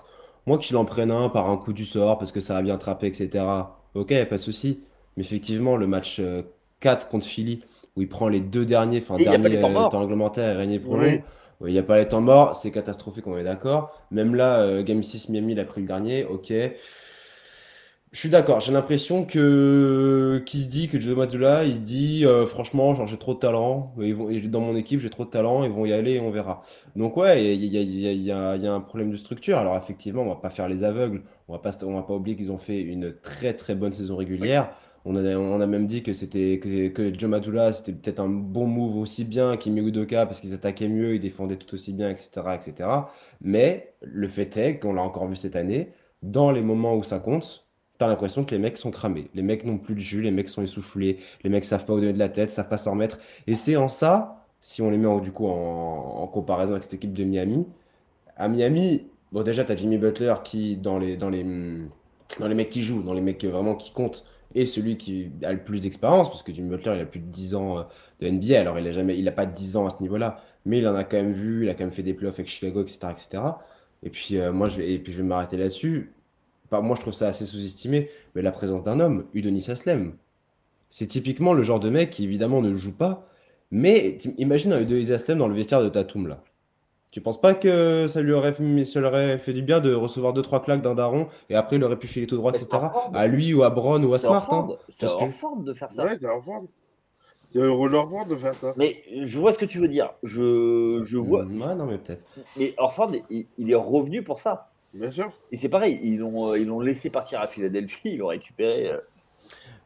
Moi, 0.46 0.58
qu'il 0.58 0.76
en 0.78 0.86
prenne 0.86 1.12
un 1.12 1.30
par 1.30 1.50
un 1.50 1.58
coup 1.58 1.74
du 1.74 1.86
sort 1.86 2.18
parce 2.18 2.32
que 2.32 2.42
ça 2.42 2.58
a 2.58 2.62
bien 2.62 2.78
trappé, 2.78 3.08
etc. 3.08 3.78
Ok, 3.96 4.10
pas 4.28 4.36
de 4.36 4.42
souci. 4.42 4.84
Mais 5.18 5.24
effectivement, 5.24 5.76
le 5.78 5.88
match 5.88 6.18
euh, 6.20 6.42
4 6.80 7.08
contre 7.10 7.26
Philly, 7.26 7.62
où 7.96 8.02
il 8.02 8.10
prend 8.10 8.28
les 8.28 8.42
deux 8.42 8.66
derniers, 8.66 9.00
enfin, 9.00 9.20
dernier 9.20 9.60
temps 9.90 10.00
euh, 10.00 10.00
réglementaire 10.00 10.54
et 10.56 10.58
régné 10.58 10.80
prolong. 10.80 11.22
Il 11.66 11.72
n'y 11.72 11.80
a 11.80 11.84
pas 11.84 11.98
les 11.98 12.08
temps 12.08 12.20
morts, 12.22 12.56
c'est 12.56 12.72
catastrophique, 12.72 13.26
on 13.28 13.38
est 13.38 13.44
d'accord. 13.44 13.98
Même 14.12 14.36
là, 14.36 14.60
euh, 14.60 14.84
Game 14.84 15.02
6 15.04 15.30
Miami, 15.30 15.54
il 15.54 15.60
a 15.60 15.66
pris 15.66 15.82
le 15.82 15.88
dernier, 15.88 16.26
ok. 16.26 16.52
Je 18.12 18.20
suis 18.20 18.30
d'accord, 18.30 18.60
j'ai 18.60 18.72
l'impression 18.72 19.26
que 19.26 20.44
qui 20.46 20.62
se 20.62 20.68
dit 20.68 20.88
que 20.88 21.00
Joe 21.00 21.18
Mazzulla, 21.18 21.64
il 21.64 21.74
se 21.74 21.80
dit 21.80 22.26
euh, 22.28 22.46
franchement, 22.46 22.94
genre 22.94 23.08
j'ai 23.08 23.18
trop 23.18 23.34
de 23.34 23.40
talent, 23.40 23.92
ils 24.00 24.14
vont, 24.14 24.30
dans 24.50 24.60
mon 24.62 24.76
équipe 24.76 25.00
j'ai 25.00 25.10
trop 25.10 25.26
de 25.26 25.32
talent, 25.32 25.64
ils 25.64 25.72
vont 25.72 25.84
y 25.88 25.94
aller 25.94 26.12
et 26.14 26.20
on 26.20 26.30
verra. 26.30 26.62
Donc 26.96 27.18
ouais, 27.18 27.56
il 27.56 27.66
y 27.66 27.76
a, 27.76 27.82
il 27.82 27.92
y 27.96 28.08
a- 28.08 28.12
il 28.12 28.22
y 28.22 28.32
a- 28.32 28.56
il 28.56 28.62
y 28.64 28.68
a 28.68 28.74
un 28.74 28.82
problème 28.82 29.10
de 29.10 29.16
structure. 29.18 29.58
Alors 29.58 29.76
effectivement, 29.78 30.22
on 30.22 30.28
va 30.30 30.36
pas 30.36 30.52
faire 30.52 30.68
les 30.70 30.84
aveugles, 30.84 31.24
on 31.48 31.54
va 31.54 31.60
pas, 31.60 31.72
on 31.84 31.96
va 31.96 32.04
pas 32.04 32.14
oublier 32.14 32.38
qu'ils 32.38 32.52
ont 32.52 32.60
fait 32.60 32.82
une 32.82 33.16
très 33.20 33.56
très 33.56 33.74
bonne 33.74 33.94
saison 33.94 34.16
régulière. 34.16 34.70
On 35.06 35.16
a, 35.18 35.22
on 35.36 35.60
a 35.60 35.68
même 35.68 35.86
dit 35.86 36.02
que 36.02 36.14
c'était 36.14 36.60
que, 36.60 36.88
que 36.88 37.14
Joe 37.18 37.30
Mazzulla, 37.30 37.74
c'était 37.74 37.92
peut-être 37.92 38.20
un 38.22 38.30
bon 38.30 38.68
move 38.68 38.96
aussi 38.98 39.26
bien 39.26 39.58
qu'Imi 39.58 39.82
Udoka 39.82 40.26
parce 40.26 40.40
qu'ils 40.40 40.54
attaquaient 40.54 40.88
mieux, 40.88 41.16
ils 41.16 41.20
défendaient 41.20 41.58
tout 41.58 41.74
aussi 41.74 41.92
bien, 41.94 42.10
etc., 42.10 42.30
etc. 42.56 42.90
Mais 43.42 43.94
le 44.02 44.28
fait 44.30 44.56
est 44.58 44.80
qu'on 44.80 44.94
l'a 44.94 45.02
encore 45.04 45.28
vu 45.28 45.36
cette 45.36 45.58
année, 45.58 45.92
dans 46.22 46.52
les 46.52 46.62
moments 46.62 46.96
où 46.96 47.04
ça 47.04 47.20
compte, 47.20 47.68
t'as 47.98 48.08
l'impression 48.08 48.46
que 48.46 48.52
les 48.56 48.60
mecs 48.60 48.78
sont 48.78 48.92
cramés. 48.92 49.30
Les 49.34 49.42
mecs 49.42 49.66
n'ont 49.66 49.78
plus 49.78 49.96
le 49.96 50.02
jus, 50.02 50.22
les 50.22 50.32
mecs 50.32 50.48
sont 50.50 50.62
essoufflés, 50.64 51.20
les 51.44 51.50
mecs 51.50 51.66
savent 51.66 51.86
pas 51.86 51.94
où 51.94 52.00
donner 52.00 52.14
de 52.14 52.20
la 52.20 52.30
tête, 52.30 52.50
savent 52.50 52.70
pas 52.70 52.78
s'en 52.78 52.92
remettre. 52.92 53.20
Et 53.48 53.56
c'est 53.56 53.76
en 53.76 53.90
ça, 53.90 54.46
si 54.62 54.82
on 54.82 54.90
les 54.90 54.98
met 54.98 55.08
en, 55.08 55.20
du 55.20 55.32
coup 55.34 55.48
en, 55.48 56.22
en 56.22 56.28
comparaison 56.28 56.74
avec 56.74 56.84
cette 56.84 56.94
équipe 56.96 57.14
de 57.14 57.24
Miami, 57.26 57.68
à 58.38 58.48
Miami, 58.48 59.08
bon 59.32 59.44
déjà 59.44 59.64
t'as 59.66 59.76
Jimmy 59.76 59.98
Butler 59.98 60.36
qui 60.44 60.78
dans 60.78 61.00
les 61.00 61.18
dans 61.18 61.30
les 61.30 61.44
dans 62.40 62.48
les 62.48 62.56
mecs 62.56 62.70
qui 62.70 62.82
jouent, 62.84 63.04
dans 63.04 63.14
les 63.14 63.22
mecs 63.22 63.44
vraiment 63.46 63.76
qui 63.76 63.92
comptent, 63.92 64.26
est 64.56 64.66
celui 64.66 64.98
qui 64.98 65.32
a 65.44 65.54
le 65.54 65.64
plus 65.64 65.82
d'expérience, 65.82 66.30
parce 66.30 66.44
que 66.44 66.54
Jimmy 66.54 66.70
Butler 66.70 66.94
il 66.96 67.02
a 67.02 67.06
plus 67.06 67.20
de 67.20 67.26
10 67.26 67.56
ans 67.56 67.80
euh, 67.80 67.84
de 68.20 68.30
NBA, 68.30 68.60
alors 68.60 68.80
il 68.80 68.88
a 68.88 68.92
jamais, 68.92 69.18
il 69.18 69.28
a 69.28 69.32
pas 69.32 69.46
10 69.46 69.78
ans 69.78 69.86
à 69.86 69.90
ce 69.90 70.02
niveau-là, 70.02 70.42
mais 70.66 70.80
il 70.80 70.88
en 70.88 70.96
a 70.96 71.04
quand 71.04 71.18
même 71.18 71.34
vu, 71.34 71.66
il 71.66 71.70
a 71.70 71.74
quand 71.74 71.84
même 71.84 71.94
fait 71.94 72.04
des 72.04 72.14
playoffs 72.14 72.36
avec 72.36 72.48
Chicago, 72.48 72.82
etc., 72.82 73.00
etc. 73.12 73.44
Et 74.04 74.10
puis 74.10 74.38
euh, 74.38 74.52
moi 74.52 74.68
je 74.68 74.78
vais, 74.78 74.94
et 74.94 75.00
puis 75.00 75.14
je 75.14 75.18
vais 75.18 75.28
m'arrêter 75.28 75.58
là-dessus. 75.58 76.14
Moi 76.72 76.96
je 76.96 77.02
trouve 77.02 77.14
ça 77.14 77.28
assez 77.28 77.46
sous-estimé, 77.46 78.10
mais 78.34 78.42
la 78.42 78.52
présence 78.52 78.84
d'un 78.84 79.00
homme, 79.00 79.26
Udonis 79.34 79.66
Haslem, 79.70 80.14
c'est 80.90 81.08
typiquement 81.08 81.54
le 81.54 81.64
genre 81.64 81.80
de 81.80 81.90
mec 81.90 82.10
qui 82.10 82.24
évidemment 82.24 82.62
ne 82.62 82.74
joue 82.74 82.94
pas, 82.94 83.28
mais 83.72 84.18
imagine 84.38 84.74
un 84.74 84.82
Udonis 84.82 85.12
Haslem 85.12 85.38
dans 85.38 85.48
le 85.48 85.56
vestiaire 85.56 85.84
de 85.84 85.90
Tatum 85.90 86.28
là. 86.28 86.44
Tu 87.14 87.22
penses 87.22 87.40
pas 87.40 87.54
que 87.54 88.08
ça 88.08 88.24
lui 88.24 88.34
aurait 88.34 88.54
fait, 88.54 88.84
ça 88.86 89.00
lui 89.00 89.06
aurait 89.06 89.38
fait 89.38 89.54
du 89.54 89.62
bien 89.62 89.80
de 89.80 89.94
recevoir 89.94 90.34
deux 90.34 90.42
trois 90.42 90.64
claques 90.64 90.82
d'un 90.82 90.96
daron 90.96 91.28
et 91.48 91.54
après 91.54 91.76
il 91.76 91.84
aurait 91.84 92.00
pu 92.00 92.08
filer 92.08 92.26
tout 92.26 92.38
droit, 92.38 92.52
Mais 92.52 92.58
etc. 92.60 92.80
À 93.14 93.28
lui 93.28 93.54
ou 93.54 93.62
à 93.62 93.70
Brown 93.70 94.04
ou 94.04 94.16
à 94.16 94.18
C'est 94.18 94.26
Smart. 94.26 94.52
hein? 94.52 94.68
C'est 94.88 95.06
que- 95.06 95.12
Orford 95.12 95.58
de 95.58 95.74
faire 95.74 95.92
ça. 95.92 96.06
Ouais, 96.06 96.18
c'est 96.20 96.26
Orford. 96.26 96.64
C'est 97.52 97.60
de 97.60 98.36
faire 98.36 98.56
ça. 98.56 98.74
Mais 98.78 99.04
je 99.22 99.40
vois 99.40 99.52
ce 99.52 99.60
que 99.60 99.66
tu 99.66 99.78
veux 99.78 99.88
dire. 99.88 100.12
Je, 100.24 101.04
je 101.06 101.20
vois. 101.20 101.44
Mm, 101.44 101.62
Ouais, 101.62 101.76
non, 101.76 101.86
mais 101.86 102.00
peut-être. 102.00 102.26
Mais 102.58 102.74
Orford, 102.80 103.12
il, 103.30 103.46
il 103.60 103.70
est 103.70 103.76
revenu 103.76 104.24
pour 104.24 104.40
ça. 104.40 104.72
Bien 104.96 105.12
sûr. 105.12 105.32
Et 105.52 105.58
c'est 105.58 105.70
pareil, 105.70 106.00
ils 106.04 106.18
l'ont 106.18 106.50
euh, 106.54 106.58
ils 106.58 106.66
l'ont 106.66 106.80
laissé 106.80 107.12
partir 107.12 107.42
à 107.42 107.48
Philadelphie, 107.48 108.10
ils 108.14 108.18
l'ont 108.18 108.28
récupéré. 108.28 108.90
euh. 108.92 108.98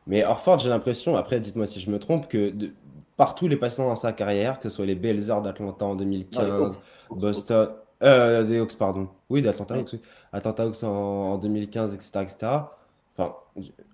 Mais 0.05 0.23
Orford, 0.23 0.59
j'ai 0.59 0.69
l'impression, 0.69 1.17
après, 1.17 1.41
dites-moi 1.41 1.65
si 1.65 1.81
je 1.81 1.89
me 1.91 1.99
trompe, 1.99 2.29
que 2.29 2.51
de- 2.51 2.71
partout 3.17 3.47
les 3.47 3.57
passants 3.57 3.87
dans 3.87 3.95
sa 3.95 4.13
carrière, 4.13 4.59
que 4.59 4.69
ce 4.69 4.75
soit 4.75 4.85
les 4.85 4.95
Blazers 4.95 5.41
d'Atlanta 5.41 5.85
en 5.85 5.95
2015, 5.95 6.81
Boston, 7.09 7.69
euh, 8.03 8.43
des 8.43 8.59
Hawks, 8.59 8.77
pardon. 8.77 9.09
Oui, 9.29 9.41
d'Atlanta 9.41 9.75
Hawks, 9.75 9.89
oui. 9.93 10.01
Atlanta 10.31 10.63
Hawks 10.63 10.83
en, 10.83 11.37
2015, 11.37 11.95
etc., 11.95 12.11
etc. 12.21 12.37
Enfin, 13.17 13.35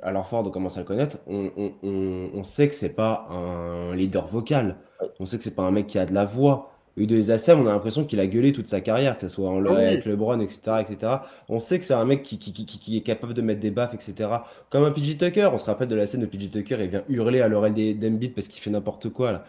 alors 0.01 0.27
Ford, 0.27 0.43
on 0.45 0.49
commence 0.49 0.75
à 0.75 0.81
le 0.81 0.85
connaître. 0.85 1.17
On, 1.25 1.49
on, 1.57 2.29
on, 2.33 2.43
sait 2.43 2.67
que 2.67 2.75
c'est 2.75 2.89
pas 2.93 3.25
un 3.29 3.95
leader 3.95 4.27
vocal. 4.27 4.75
On 5.21 5.25
sait 5.25 5.37
que 5.37 5.43
c'est 5.43 5.55
pas 5.55 5.63
un 5.63 5.71
mec 5.71 5.87
qui 5.87 5.97
a 5.97 6.05
de 6.05 6.13
la 6.13 6.25
voix. 6.25 6.72
Udonis 6.95 7.31
Hassem, 7.31 7.59
on 7.59 7.65
a 7.65 7.71
l'impression 7.71 8.05
qu'il 8.05 8.19
a 8.19 8.27
gueulé 8.27 8.53
toute 8.53 8.67
sa 8.67 8.79
carrière, 8.79 9.15
que 9.15 9.21
ce 9.21 9.27
soit 9.27 9.49
en, 9.49 9.65
ah 9.65 9.77
avec 9.77 10.05
LeBron, 10.05 10.39
etc., 10.39 10.59
etc. 10.79 11.13
On 11.49 11.59
sait 11.59 11.79
que 11.79 11.85
c'est 11.85 11.95
un 11.95 12.05
mec 12.05 12.21
qui, 12.21 12.37
qui, 12.37 12.53
qui, 12.53 12.65
qui, 12.65 12.97
est 12.97 13.01
capable 13.01 13.33
de 13.33 13.41
mettre 13.41 13.61
des 13.61 13.71
baffes, 13.71 13.95
etc. 13.95 14.29
Comme 14.69 14.83
un 14.83 14.91
PJ 14.91 15.17
Tucker. 15.17 15.49
On 15.51 15.57
se 15.57 15.65
rappelle 15.65 15.87
de 15.87 15.95
la 15.95 16.05
scène 16.05 16.21
de 16.21 16.27
PJ 16.27 16.51
Tucker, 16.51 16.77
il 16.79 16.89
vient 16.89 17.03
hurler 17.09 17.41
à 17.41 17.47
l'oreille 17.47 17.95
d'Embiid 17.95 18.35
parce 18.35 18.47
qu'il 18.47 18.61
fait 18.61 18.69
n'importe 18.69 19.09
quoi. 19.09 19.31
Là. 19.31 19.45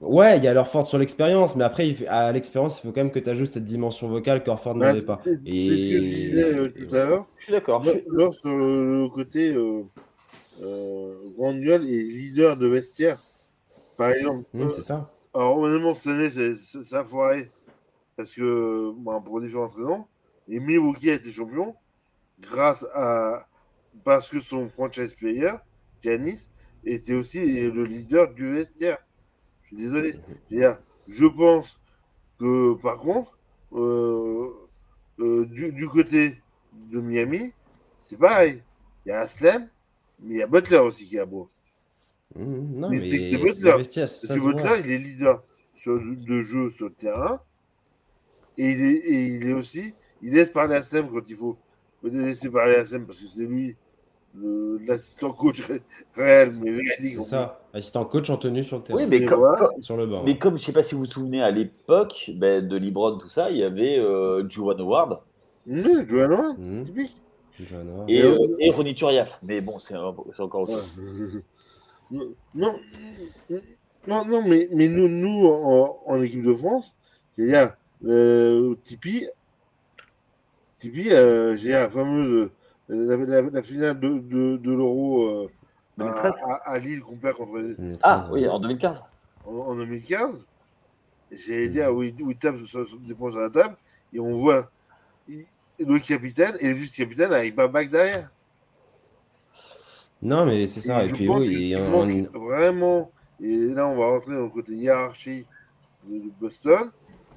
Ouais, 0.00 0.36
il 0.38 0.44
y 0.44 0.48
a 0.48 0.54
leur 0.54 0.68
force 0.68 0.88
sur 0.88 0.98
l'expérience, 0.98 1.54
mais 1.54 1.64
après, 1.64 1.96
à 2.08 2.32
l'expérience, 2.32 2.78
il 2.78 2.86
faut 2.86 2.92
quand 2.92 3.02
même 3.02 3.12
que 3.12 3.20
tu 3.20 3.30
ajoutes 3.30 3.50
cette 3.50 3.64
dimension 3.64 4.08
vocale 4.08 4.42
qu'Orford 4.42 4.74
bah, 4.74 4.86
n'avait 4.86 5.04
pas. 5.04 5.20
C'est 5.22 5.38
et... 5.46 5.70
ce 5.70 5.76
que 5.76 6.02
je 6.02 6.08
disais 6.08 6.54
euh, 6.54 6.68
tout 6.68 6.94
à 6.94 7.04
l'heure. 7.04 7.26
Je 7.38 7.44
suis 7.44 7.52
d'accord. 7.52 7.84
Lorsque 8.08 8.40
sur 8.40 8.56
le, 8.56 9.08
côté 9.08 9.54
euh, 9.54 9.82
euh, 10.62 11.14
grande 11.38 11.60
gueule 11.60 11.88
et 11.88 12.02
leader 12.02 12.56
de 12.56 12.66
vestiaire, 12.66 13.22
par 13.96 14.10
exemple. 14.10 14.44
Mmh, 14.52 14.70
c'est 14.74 14.82
ça. 14.82 15.10
Alors, 15.34 15.58
honnêtement, 15.58 15.96
cette 15.96 16.12
année, 16.12 16.54
ça 16.84 17.00
a 17.00 17.04
foiré. 17.04 17.50
Parce 18.16 18.32
que, 18.32 18.92
pour 19.24 19.40
différentes 19.40 19.74
raisons. 19.74 20.06
Et 20.48 20.60
Milwaukee 20.60 21.10
a 21.10 21.14
été 21.14 21.32
champion 21.32 21.74
grâce 22.40 22.86
à. 22.94 23.46
Parce 24.04 24.28
que 24.28 24.40
son 24.40 24.68
franchise 24.68 25.14
player, 25.14 25.52
Giannis, 26.02 26.48
était 26.84 27.14
aussi 27.14 27.70
le 27.70 27.84
leader 27.84 28.32
du 28.34 28.52
vestiaire. 28.52 28.98
Je 29.62 29.68
suis 29.68 29.76
désolé. 29.76 30.20
Je 31.08 31.26
pense 31.26 31.80
que, 32.38 32.74
par 32.74 32.98
contre, 32.98 33.38
euh, 33.72 34.50
euh, 35.20 35.46
du, 35.46 35.88
côté 35.88 36.40
de 36.74 37.00
Miami, 37.00 37.52
c'est 38.02 38.18
pareil. 38.18 38.62
Il 39.04 39.10
y 39.10 39.12
a 39.12 39.20
Aslem, 39.20 39.68
mais 40.20 40.34
il 40.34 40.38
y 40.38 40.42
a 40.42 40.46
Butler 40.46 40.78
aussi 40.78 41.06
qui 41.06 41.16
est 41.16 41.20
à 41.20 41.26
bois. 41.26 41.48
Mmh, 42.36 42.80
non, 42.80 42.90
mais, 42.90 43.06
c'est 43.06 43.18
que 43.18 43.22
c'est 43.22 43.36
Butler. 43.38 43.72
Que 43.82 44.40
Butler, 44.40 44.82
il 44.84 44.90
est 44.92 44.98
leader 44.98 45.42
sur, 45.76 46.00
de 46.00 46.40
jeu 46.40 46.70
sur 46.70 46.86
le 46.86 46.92
terrain. 46.92 47.40
Et 48.58 48.70
il 48.70 48.82
est, 48.82 48.96
et 48.96 49.24
il 49.36 49.48
est 49.48 49.52
aussi, 49.52 49.94
il 50.22 50.32
laisse 50.32 50.50
parler 50.50 50.76
Aslem 50.76 51.08
quand 51.08 51.22
il 51.28 51.36
faut. 51.36 51.56
Il 52.02 52.10
faut 52.10 52.16
laisser 52.16 52.50
parler 52.50 52.74
Aslem 52.74 53.06
parce 53.06 53.20
que 53.20 53.26
c'est 53.26 53.42
lui 53.42 53.76
l'assistant 54.86 55.32
coach 55.32 55.62
réel. 56.16 56.52
Mais 56.60 57.08
c'est 57.08 57.22
ça, 57.22 57.60
assistant 57.72 58.04
coach 58.04 58.30
en 58.30 58.36
tenue 58.36 58.64
sur 58.64 58.78
le 58.78 58.82
terrain. 58.82 58.98
Oui, 58.98 59.06
mais, 59.06 59.24
comme, 59.24 59.46
sur 59.80 59.96
le 59.96 60.06
banc. 60.06 60.22
mais 60.24 60.38
comme 60.38 60.56
je 60.56 60.62
ne 60.62 60.66
sais 60.66 60.72
pas 60.72 60.82
si 60.82 60.94
vous 60.94 61.02
vous 61.02 61.10
souvenez 61.10 61.42
à 61.42 61.50
l'époque 61.50 62.30
ben, 62.34 62.66
de 62.66 62.76
Libron, 62.76 63.18
tout 63.18 63.28
ça, 63.28 63.50
il 63.50 63.58
y 63.58 63.64
avait 63.64 63.98
euh, 63.98 64.48
Juwan 64.48 64.80
Howard. 64.80 65.20
Mmh, 65.66 66.06
Howard, 66.10 66.58
mmh. 66.58 66.82
typique. 66.82 67.16
Et, 68.08 68.24
euh, 68.24 68.56
et 68.58 68.70
Ronny 68.70 68.94
Turiaf. 68.94 69.38
Mais 69.42 69.60
bon, 69.60 69.78
c'est 69.78 69.96
encore 69.96 70.62
autre 70.62 70.72
chose. 70.72 71.42
Non, 72.54 72.78
non, 74.06 74.24
non, 74.24 74.42
mais, 74.42 74.68
mais 74.72 74.88
nous, 74.88 75.08
nous 75.08 75.48
en, 75.48 76.00
en 76.06 76.22
équipe 76.22 76.42
de 76.42 76.54
France, 76.54 76.94
il 77.38 77.48
y 77.48 77.54
a 77.54 77.76
euh, 78.04 78.74
Tipeee. 78.82 79.28
Tipeee, 80.78 81.12
euh, 81.12 81.56
j'ai 81.56 81.70
la 81.70 81.88
fameuse 81.90 82.50
la, 82.88 83.62
finale 83.62 83.98
de, 83.98 84.18
de, 84.18 84.56
de 84.58 84.70
l'Euro 84.70 85.22
euh, 85.22 85.50
à, 85.98 86.72
à, 86.72 86.78
Lille 86.78 87.00
qu'on 87.00 87.16
perd 87.16 87.36
contre 87.36 87.58
les... 87.58 87.74
Ah 88.02 88.28
oui, 88.30 88.46
en 88.46 88.60
2015. 88.60 89.02
En, 89.46 89.74
2015, 89.74 90.44
j'ai 91.32 91.64
aidé 91.64 91.82
à 91.82 91.92
où 91.92 92.02
il, 92.02 92.14
où 92.22 92.30
il 92.30 92.36
tape 92.36 92.64
sur, 92.66 92.86
des 93.00 93.14
points 93.14 93.30
sur 93.30 93.40
la 93.40 93.50
table 93.50 93.76
et 94.12 94.20
on 94.20 94.38
voit 94.38 94.70
le 95.28 95.98
capitaine 95.98 96.56
et 96.60 96.68
le 96.68 96.74
vice-capitaine 96.74 97.32
avec 97.32 97.54
Babac 97.54 97.90
derrière. 97.90 98.30
Non, 100.22 100.46
mais 100.46 100.66
c'est 100.66 100.80
ça. 100.80 101.04
Et, 101.04 101.08
puis, 101.08 101.28
oui, 101.28 101.74
vraiment, 102.32 103.10
et 103.40 103.56
là, 103.56 103.88
on 103.88 103.96
va 103.96 104.06
rentrer 104.06 104.34
dans 104.34 104.42
le 104.44 104.48
côté 104.48 104.72
hiérarchie 104.72 105.44
de 106.08 106.30
Boston, 106.40 106.90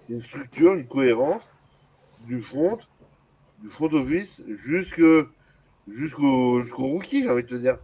une 0.10 0.22
structure, 0.22 0.74
une 0.74 0.88
cohérence 0.88 1.52
du 2.26 2.42
front, 2.42 2.78
du 3.62 3.70
front 3.70 3.92
office 3.94 4.44
jusqu'au 4.48 5.28
jusqu'au 5.88 6.62
rookie, 6.78 7.24
j'ai 7.24 7.30
envie 7.30 7.44
de 7.44 7.48
te 7.48 7.56
dire. 7.56 7.78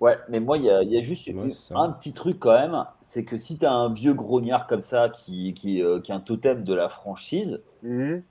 Ouais, 0.00 0.18
mais 0.28 0.40
moi, 0.40 0.58
il 0.58 0.64
y 0.64 0.70
a, 0.70 0.82
y 0.82 0.98
a, 0.98 1.02
juste 1.02 1.30
un 1.74 1.90
petit 1.90 2.12
truc 2.12 2.38
quand 2.38 2.52
même, 2.52 2.84
c'est 3.00 3.24
que 3.24 3.38
si 3.38 3.58
tu 3.58 3.64
as 3.64 3.72
un 3.72 3.90
vieux 3.90 4.12
grognard 4.12 4.66
comme 4.66 4.82
ça 4.82 5.08
qui, 5.08 5.54
qui, 5.54 5.82
euh, 5.82 6.00
qui 6.00 6.12
est 6.12 6.14
un 6.14 6.20
totem 6.20 6.64
de 6.64 6.74
la 6.74 6.90
franchise, 6.90 7.62
mhm. 7.82 8.22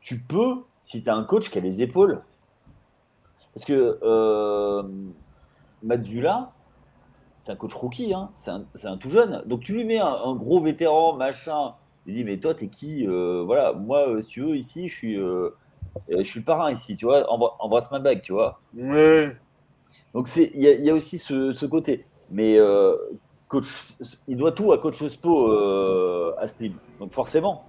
tu 0.00 0.18
peux, 0.18 0.62
si 0.82 1.02
tu 1.02 1.10
as 1.10 1.14
un 1.14 1.24
coach 1.24 1.50
qui 1.50 1.58
a 1.58 1.60
les 1.60 1.82
épaules, 1.82 2.22
parce 3.52 3.66
que 3.66 3.98
euh, 4.02 4.82
Mazzula, 5.84 6.52
c'est 7.38 7.52
un 7.52 7.56
coach 7.56 7.74
rookie, 7.74 8.14
hein, 8.14 8.30
c'est 8.36 8.50
un, 8.50 8.64
un, 8.84 8.96
tout 8.96 9.10
jeune. 9.10 9.42
Donc 9.46 9.60
tu 9.60 9.74
lui 9.74 9.84
mets 9.84 9.98
un, 9.98 10.34
gros 10.34 10.60
vétéran, 10.60 11.14
machin. 11.14 11.74
Il 12.06 12.14
dit, 12.14 12.24
mais 12.24 12.38
toi, 12.38 12.54
t'es 12.54 12.68
qui 12.68 13.06
euh, 13.06 13.42
Voilà, 13.46 13.72
moi, 13.72 14.08
euh, 14.08 14.22
si 14.22 14.28
tu 14.28 14.40
veux, 14.40 14.56
ici, 14.56 14.88
je 14.88 14.94
suis, 14.94 15.18
euh, 15.18 15.50
je 16.08 16.22
suis 16.22 16.40
le 16.40 16.44
parrain 16.44 16.70
ici, 16.70 16.96
tu 16.96 17.04
vois. 17.04 17.30
embrasse 17.30 17.90
ma 17.90 17.98
bague, 17.98 18.22
tu 18.22 18.32
vois. 18.32 18.60
Ouais. 18.74 19.36
Donc 20.14 20.28
il 20.36 20.56
y, 20.56 20.84
y, 20.84 20.90
a 20.90 20.94
aussi 20.94 21.18
ce, 21.18 21.52
ce 21.52 21.66
côté. 21.66 22.06
Mais 22.30 22.58
coach, 23.48 23.94
il 24.26 24.36
doit 24.36 24.52
tout 24.52 24.72
à 24.72 24.78
coach 24.78 25.04
Spo 25.06 25.52
à 26.38 26.46
Steve. 26.48 26.74
Donc 26.98 27.12
forcément. 27.12 27.64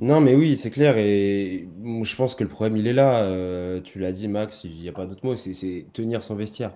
Non, 0.00 0.20
mais 0.20 0.34
oui, 0.36 0.56
c'est 0.56 0.70
clair. 0.70 0.96
Et 0.96 1.68
je 2.02 2.16
pense 2.16 2.34
que 2.36 2.44
le 2.44 2.50
problème, 2.50 2.76
il 2.76 2.86
est 2.86 2.92
là. 2.92 3.24
Euh, 3.24 3.80
tu 3.80 3.98
l'as 3.98 4.12
dit, 4.12 4.28
Max, 4.28 4.62
il 4.62 4.80
n'y 4.80 4.88
a 4.88 4.92
pas 4.92 5.06
d'autre 5.06 5.26
mot. 5.26 5.34
C'est 5.34 5.86
tenir 5.92 6.22
son 6.22 6.36
vestiaire. 6.36 6.72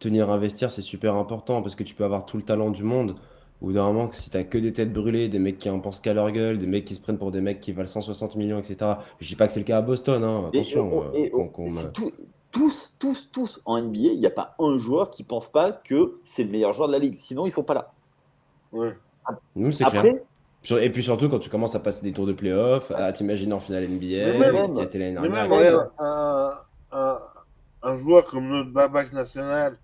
Tenir 0.00 0.28
un 0.30 0.38
vestiaire, 0.38 0.70
c'est 0.70 0.82
super 0.82 1.14
important 1.14 1.62
parce 1.62 1.76
que 1.76 1.84
tu 1.84 1.94
peux 1.94 2.04
avoir 2.04 2.26
tout 2.26 2.36
le 2.36 2.42
talent 2.42 2.70
du 2.70 2.82
monde. 2.82 3.14
Ou 3.62 3.72
d'un 3.72 3.84
moment, 3.84 4.10
si 4.12 4.28
tu 4.28 4.36
as 4.36 4.42
que 4.42 4.58
des 4.58 4.72
têtes 4.72 4.92
brûlées, 4.92 5.28
des 5.28 5.38
mecs 5.38 5.58
qui 5.58 5.70
en 5.70 5.78
pensent 5.78 6.00
qu'à 6.00 6.12
leur 6.12 6.32
gueule, 6.32 6.58
des 6.58 6.66
mecs 6.66 6.84
qui 6.84 6.94
se 6.94 7.00
prennent 7.00 7.16
pour 7.16 7.30
des 7.30 7.40
mecs 7.40 7.60
qui 7.60 7.70
valent 7.72 7.86
160 7.86 8.34
millions, 8.34 8.58
etc. 8.58 8.94
Je 9.20 9.28
dis 9.28 9.36
pas 9.36 9.46
que 9.46 9.52
c'est 9.52 9.60
le 9.60 9.64
cas 9.64 9.78
à 9.78 9.82
Boston, 9.82 10.22
hein, 10.24 10.48
attention. 10.48 11.04
Euh, 11.14 11.28
tous, 12.50 12.94
tous, 12.98 13.30
tous 13.32 13.62
en 13.64 13.80
NBA, 13.80 13.98
il 13.98 14.18
n'y 14.18 14.26
a 14.26 14.30
pas 14.30 14.54
un 14.58 14.76
joueur 14.78 15.10
qui 15.10 15.22
pense 15.22 15.48
pas 15.48 15.72
que 15.72 16.18
c'est 16.24 16.42
le 16.42 16.50
meilleur 16.50 16.74
joueur 16.74 16.88
de 16.88 16.92
la 16.92 16.98
ligue. 16.98 17.14
Sinon, 17.16 17.46
ils 17.46 17.50
sont 17.50 17.62
pas 17.62 17.74
là. 17.74 17.92
Ouais. 18.72 18.92
Nous, 19.54 19.70
c'est 19.70 19.84
clair. 19.84 20.04
Et 20.70 20.90
puis 20.90 21.02
surtout, 21.02 21.28
quand 21.28 21.38
tu 21.38 21.50
commences 21.50 21.74
à 21.74 21.80
passer 21.80 22.02
des 22.02 22.12
tours 22.12 22.26
de 22.26 22.32
playoff, 22.32 22.90
à 22.90 23.12
t'imaginer 23.12 23.52
en 23.52 23.60
finale 23.60 23.86
NBA, 23.86 24.38
même, 24.38 24.72
même 25.20 25.34
un, 25.98 27.18
un, 27.82 27.96
joueur 27.98 28.26
comme 28.26 28.48
notre 28.48 28.70
Babac 28.70 29.12
national, 29.12 29.78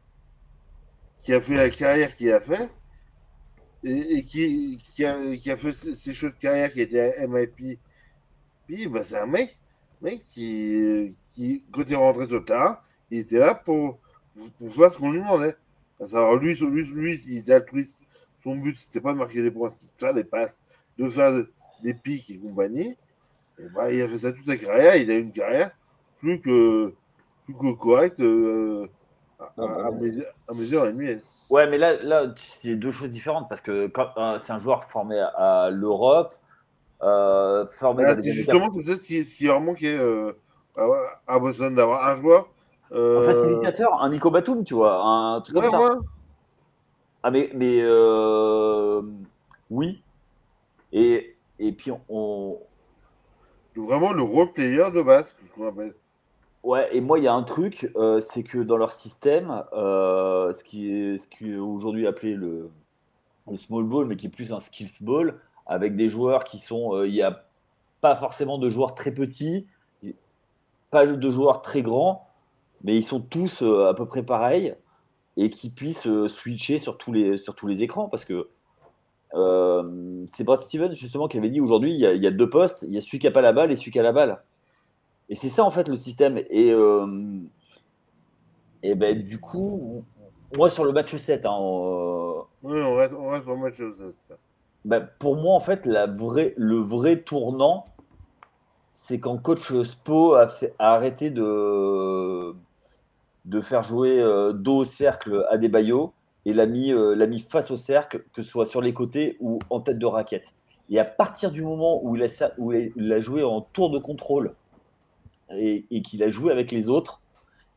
qui 1.19 1.35
a 1.35 1.41
fait 1.41 1.55
la 1.55 1.69
carrière 1.69 2.17
qu'il 2.17 2.33
a 2.33 2.41
fait, 2.41 2.71
et, 3.85 4.25
qui, 4.25 4.79
qui, 4.95 5.05
a, 5.05 5.37
qui, 5.37 5.51
a, 5.51 5.57
fait 5.57 5.73
ses 5.73 6.15
choses 6.15 6.33
de 6.33 6.39
carrière, 6.39 6.73
qui 6.73 6.81
était 6.81 7.27
MIP, 7.27 7.79
puis 8.67 8.87
bah, 8.87 9.03
c'est 9.05 9.19
un 9.19 9.27
mec, 9.27 9.59
mec 10.01 10.23
qui, 10.33 11.15
qui, 11.35 11.63
quand 11.71 11.83
il 11.87 11.93
est 11.93 11.97
rentré 11.97 12.27
sur 12.27 12.37
le 12.37 12.45
terrain, 12.45 12.79
il 13.11 13.19
était 13.19 13.39
là 13.39 13.55
pour, 13.55 13.99
pour 14.59 14.75
faire 14.75 14.91
ce 14.91 14.97
qu'on 14.97 15.11
lui 15.11 15.19
demandait. 15.19 15.57
Alors 16.01 16.37
lui, 16.37 16.55
lui, 16.55 16.85
lui, 16.85 17.21
il 17.29 17.39
était 17.39 17.53
altruiste. 17.53 17.99
Son 18.43 18.57
but, 18.57 18.75
c'était 18.77 19.03
pas 19.03 19.13
de 19.13 19.19
marquer 19.19 19.43
des 19.43 19.51
points, 19.51 19.69
c'était 19.69 19.93
de 19.93 19.99
faire 19.99 20.15
des 20.15 20.25
passes 20.25 20.60
de 21.01 21.09
faire 21.09 21.33
des 21.83 21.95
pics 21.95 22.31
et 22.31 22.39
compagnie. 22.39 22.97
Et 23.59 23.69
bah, 23.75 23.93
il 23.93 24.03
a 24.03 24.09
fait 24.09 24.19
ça 24.19 24.33
toute 24.33 24.47
sa 24.47 24.57
carrière. 24.57 24.97
Il 24.97 25.11
a 25.11 25.17
une 25.17 25.33
carrière 25.33 25.71
plus 26.19 26.41
que, 26.41 26.95
plus 27.45 27.55
que 27.55 27.73
correcte 27.75 28.21
euh, 28.21 28.87
à, 29.59 29.89
à, 30.49 30.55
mesure 30.55 30.87
et 30.87 30.93
demie. 30.93 31.21
Ouais, 31.49 31.69
mais 31.69 31.79
là, 31.79 32.03
là 32.03 32.33
c'est 32.37 32.77
deux 32.77 32.91
choses 32.91 33.11
différentes 33.11 33.49
parce 33.49 33.61
que 33.61 33.91
euh, 33.97 34.39
c'est 34.39 34.53
un 34.53 34.59
joueur 34.59 34.85
formé 34.85 35.19
à, 35.19 35.71
l'Europe. 35.71 36.37
Euh, 37.03 37.67
formé 37.67 38.05
ah, 38.07 38.15
c'est 38.15 38.33
justement 38.33 38.71
peut-être 38.71 38.99
ce 38.99 39.07
qui, 39.07 39.25
ce 39.25 39.35
qui 39.35 39.47
leur 39.47 39.61
manquait 39.61 39.99
euh, 39.99 40.33
à, 41.27 41.39
Boston 41.39 41.75
d'avoir 41.75 42.07
un 42.07 42.15
joueur. 42.15 42.49
Un 42.93 43.23
facilitateur, 43.23 44.03
un 44.03 44.11
Nico 44.11 44.31
Batum, 44.31 44.65
tu 44.65 44.75
vois, 44.75 45.01
un 45.03 45.41
truc 45.41 45.55
comme 45.57 45.71
ça. 45.71 45.99
Ah, 47.23 47.31
mais, 47.31 47.51
mais 47.55 47.83
oui, 49.71 50.03
et, 50.93 51.37
et 51.59 51.73
puis 51.73 51.91
on, 52.09 52.59
Vraiment 53.77 54.13
le 54.13 54.23
role 54.23 54.53
player 54.53 54.91
de 54.95 55.03
base, 55.03 55.35
je 55.57 55.63
rappelle. 55.63 55.95
Ouais, 56.63 56.95
et 56.95 57.01
moi, 57.01 57.19
il 57.19 57.25
y 57.25 57.29
a 57.29 57.33
un 57.33 57.43
truc, 57.43 57.91
euh, 57.97 58.21
c'est 58.21 58.43
que 58.43 58.59
dans 58.59 58.77
leur 58.77 58.93
système, 58.93 59.65
euh, 59.73 60.53
ce 60.53 60.63
qui 60.63 60.93
est, 60.93 61.19
ce 61.19 61.27
qui 61.27 61.53
est 61.53 61.57
aujourd'hui 61.57 62.07
appelé 62.07 62.35
le, 62.35 62.71
le, 63.51 63.57
small 63.57 63.85
ball, 63.85 64.07
mais 64.07 64.17
qui 64.17 64.27
est 64.27 64.31
plus 64.31 64.53
un 64.53 64.61
skills 64.61 64.93
ball, 65.01 65.41
avec 65.67 65.97
des 65.97 66.09
joueurs 66.09 66.45
qui 66.45 66.59
sont. 66.59 66.95
Euh, 66.95 67.09
il 67.09 67.15
n'y 67.15 67.23
a 67.23 67.45
pas 68.01 68.17
forcément 68.17 68.59
de 68.59 68.69
joueurs 68.69 68.95
très 68.95 69.13
petits, 69.13 69.67
pas 70.91 71.07
de 71.07 71.31
joueurs 71.31 71.63
très 71.63 71.83
grands, 71.83 72.29
mais 72.83 72.97
ils 72.97 73.05
sont 73.05 73.21
tous 73.21 73.63
à 73.63 73.95
peu 73.95 74.07
près 74.07 74.23
pareils. 74.23 74.75
et 75.37 75.51
qui 75.51 75.71
puisse 75.71 76.07
euh, 76.07 76.29
switcher 76.29 76.79
sur 76.79 76.99
tous 76.99 77.13
les, 77.13 77.37
sur 77.37 77.55
tous 77.55 77.67
les 77.67 77.83
écrans 77.83 78.09
parce 78.09 78.25
que 78.25 78.49
euh, 79.35 80.25
c'est 80.29 80.45
Brad 80.45 80.61
Stevens 80.61 80.95
justement 80.95 81.29
qui 81.29 81.39
avait 81.39 81.51
dit 81.51 81.61
aujourd'hui 81.61 81.93
il, 81.93 82.01
y 82.01 82.27
a 82.27 82.31
deux 82.31 82.51
postes, 82.51 82.83
il 82.83 82.91
y 82.91 82.97
a 82.97 83.01
celui 83.01 83.19
qui 83.19 83.27
n'a 83.27 83.33
pas 83.33 83.41
la 83.41 83.53
balle 83.53 83.71
et 83.71 83.77
celui 83.77 83.91
qui 83.91 84.01
a 84.01 84.03
la 84.03 84.13
balle. 84.13 84.43
Et 85.29 85.35
c'est 85.35 85.49
ça 85.49 85.65
en 85.65 85.71
fait 85.71 85.89
le 85.89 85.97
système. 85.97 86.39
Et, 86.39 86.73
euh, 86.73 87.07
et 88.83 88.95
ben, 88.95 89.23
du 89.23 89.39
coup, 89.39 90.05
moi 90.57 90.71
sur 90.71 90.85
le 90.85 90.93
match 90.93 91.15
7, 91.15 91.47
hein, 91.47 91.57
oui, 92.63 92.81
on 92.83 92.95
reste, 92.95 93.15
on 93.15 93.29
reste 93.29 93.45
sur 93.45 93.55
le 93.55 93.61
match 93.61 93.77
7. 93.77 94.39
Ben, 94.85 95.09
pour 95.19 95.37
moi 95.37 95.55
en 95.55 95.61
fait 95.61 95.87
la 95.87 96.07
vraie, 96.07 96.55
le 96.57 96.77
vrai 96.77 97.21
tournant, 97.21 97.87
c'est 98.93 99.21
quand 99.21 99.39
coach 99.39 99.73
Spo 99.83 100.35
a, 100.35 100.49
fait, 100.49 100.75
a 100.79 100.95
arrêté 100.95 101.31
de 101.31 102.55
de 103.47 103.61
faire 103.61 103.83
jouer 103.83 104.21
euh, 104.21 104.53
dos 104.53 104.79
au 104.79 104.85
cercle 104.85 105.47
à 105.49 105.57
des 105.57 105.69
baillots 105.69 106.13
et 106.47 106.53
l'a 106.53 106.67
mis, 106.67 106.93
euh, 106.93 107.27
mis 107.27 107.41
face 107.41 107.71
au 107.71 107.77
cercle, 107.77 108.25
que 108.33 108.43
ce 108.43 108.49
soit 108.49 108.67
sur 108.67 108.81
les 108.81 108.95
côtés 108.95 109.37
ou 109.41 109.59
en 109.71 109.81
tête 109.81 109.99
de 109.99 110.07
raquette. 110.07 110.55
Et 110.89 110.99
à 110.99 111.05
partir 111.05 111.53
du 111.53 111.63
moment 111.63 112.01
où 112.05 112.17
il 112.17 112.23
a, 112.23 112.53
où 112.59 112.73
il 112.73 113.21
joué 113.21 113.43
en 113.43 113.61
tour 113.61 113.91
de 113.91 113.99
contrôle 113.99 114.55
et, 115.51 115.85
qu'il 116.03 116.23
a 116.23 116.29
joué 116.29 116.53
avec 116.53 116.73
les 116.73 116.89
autres, 116.89 117.21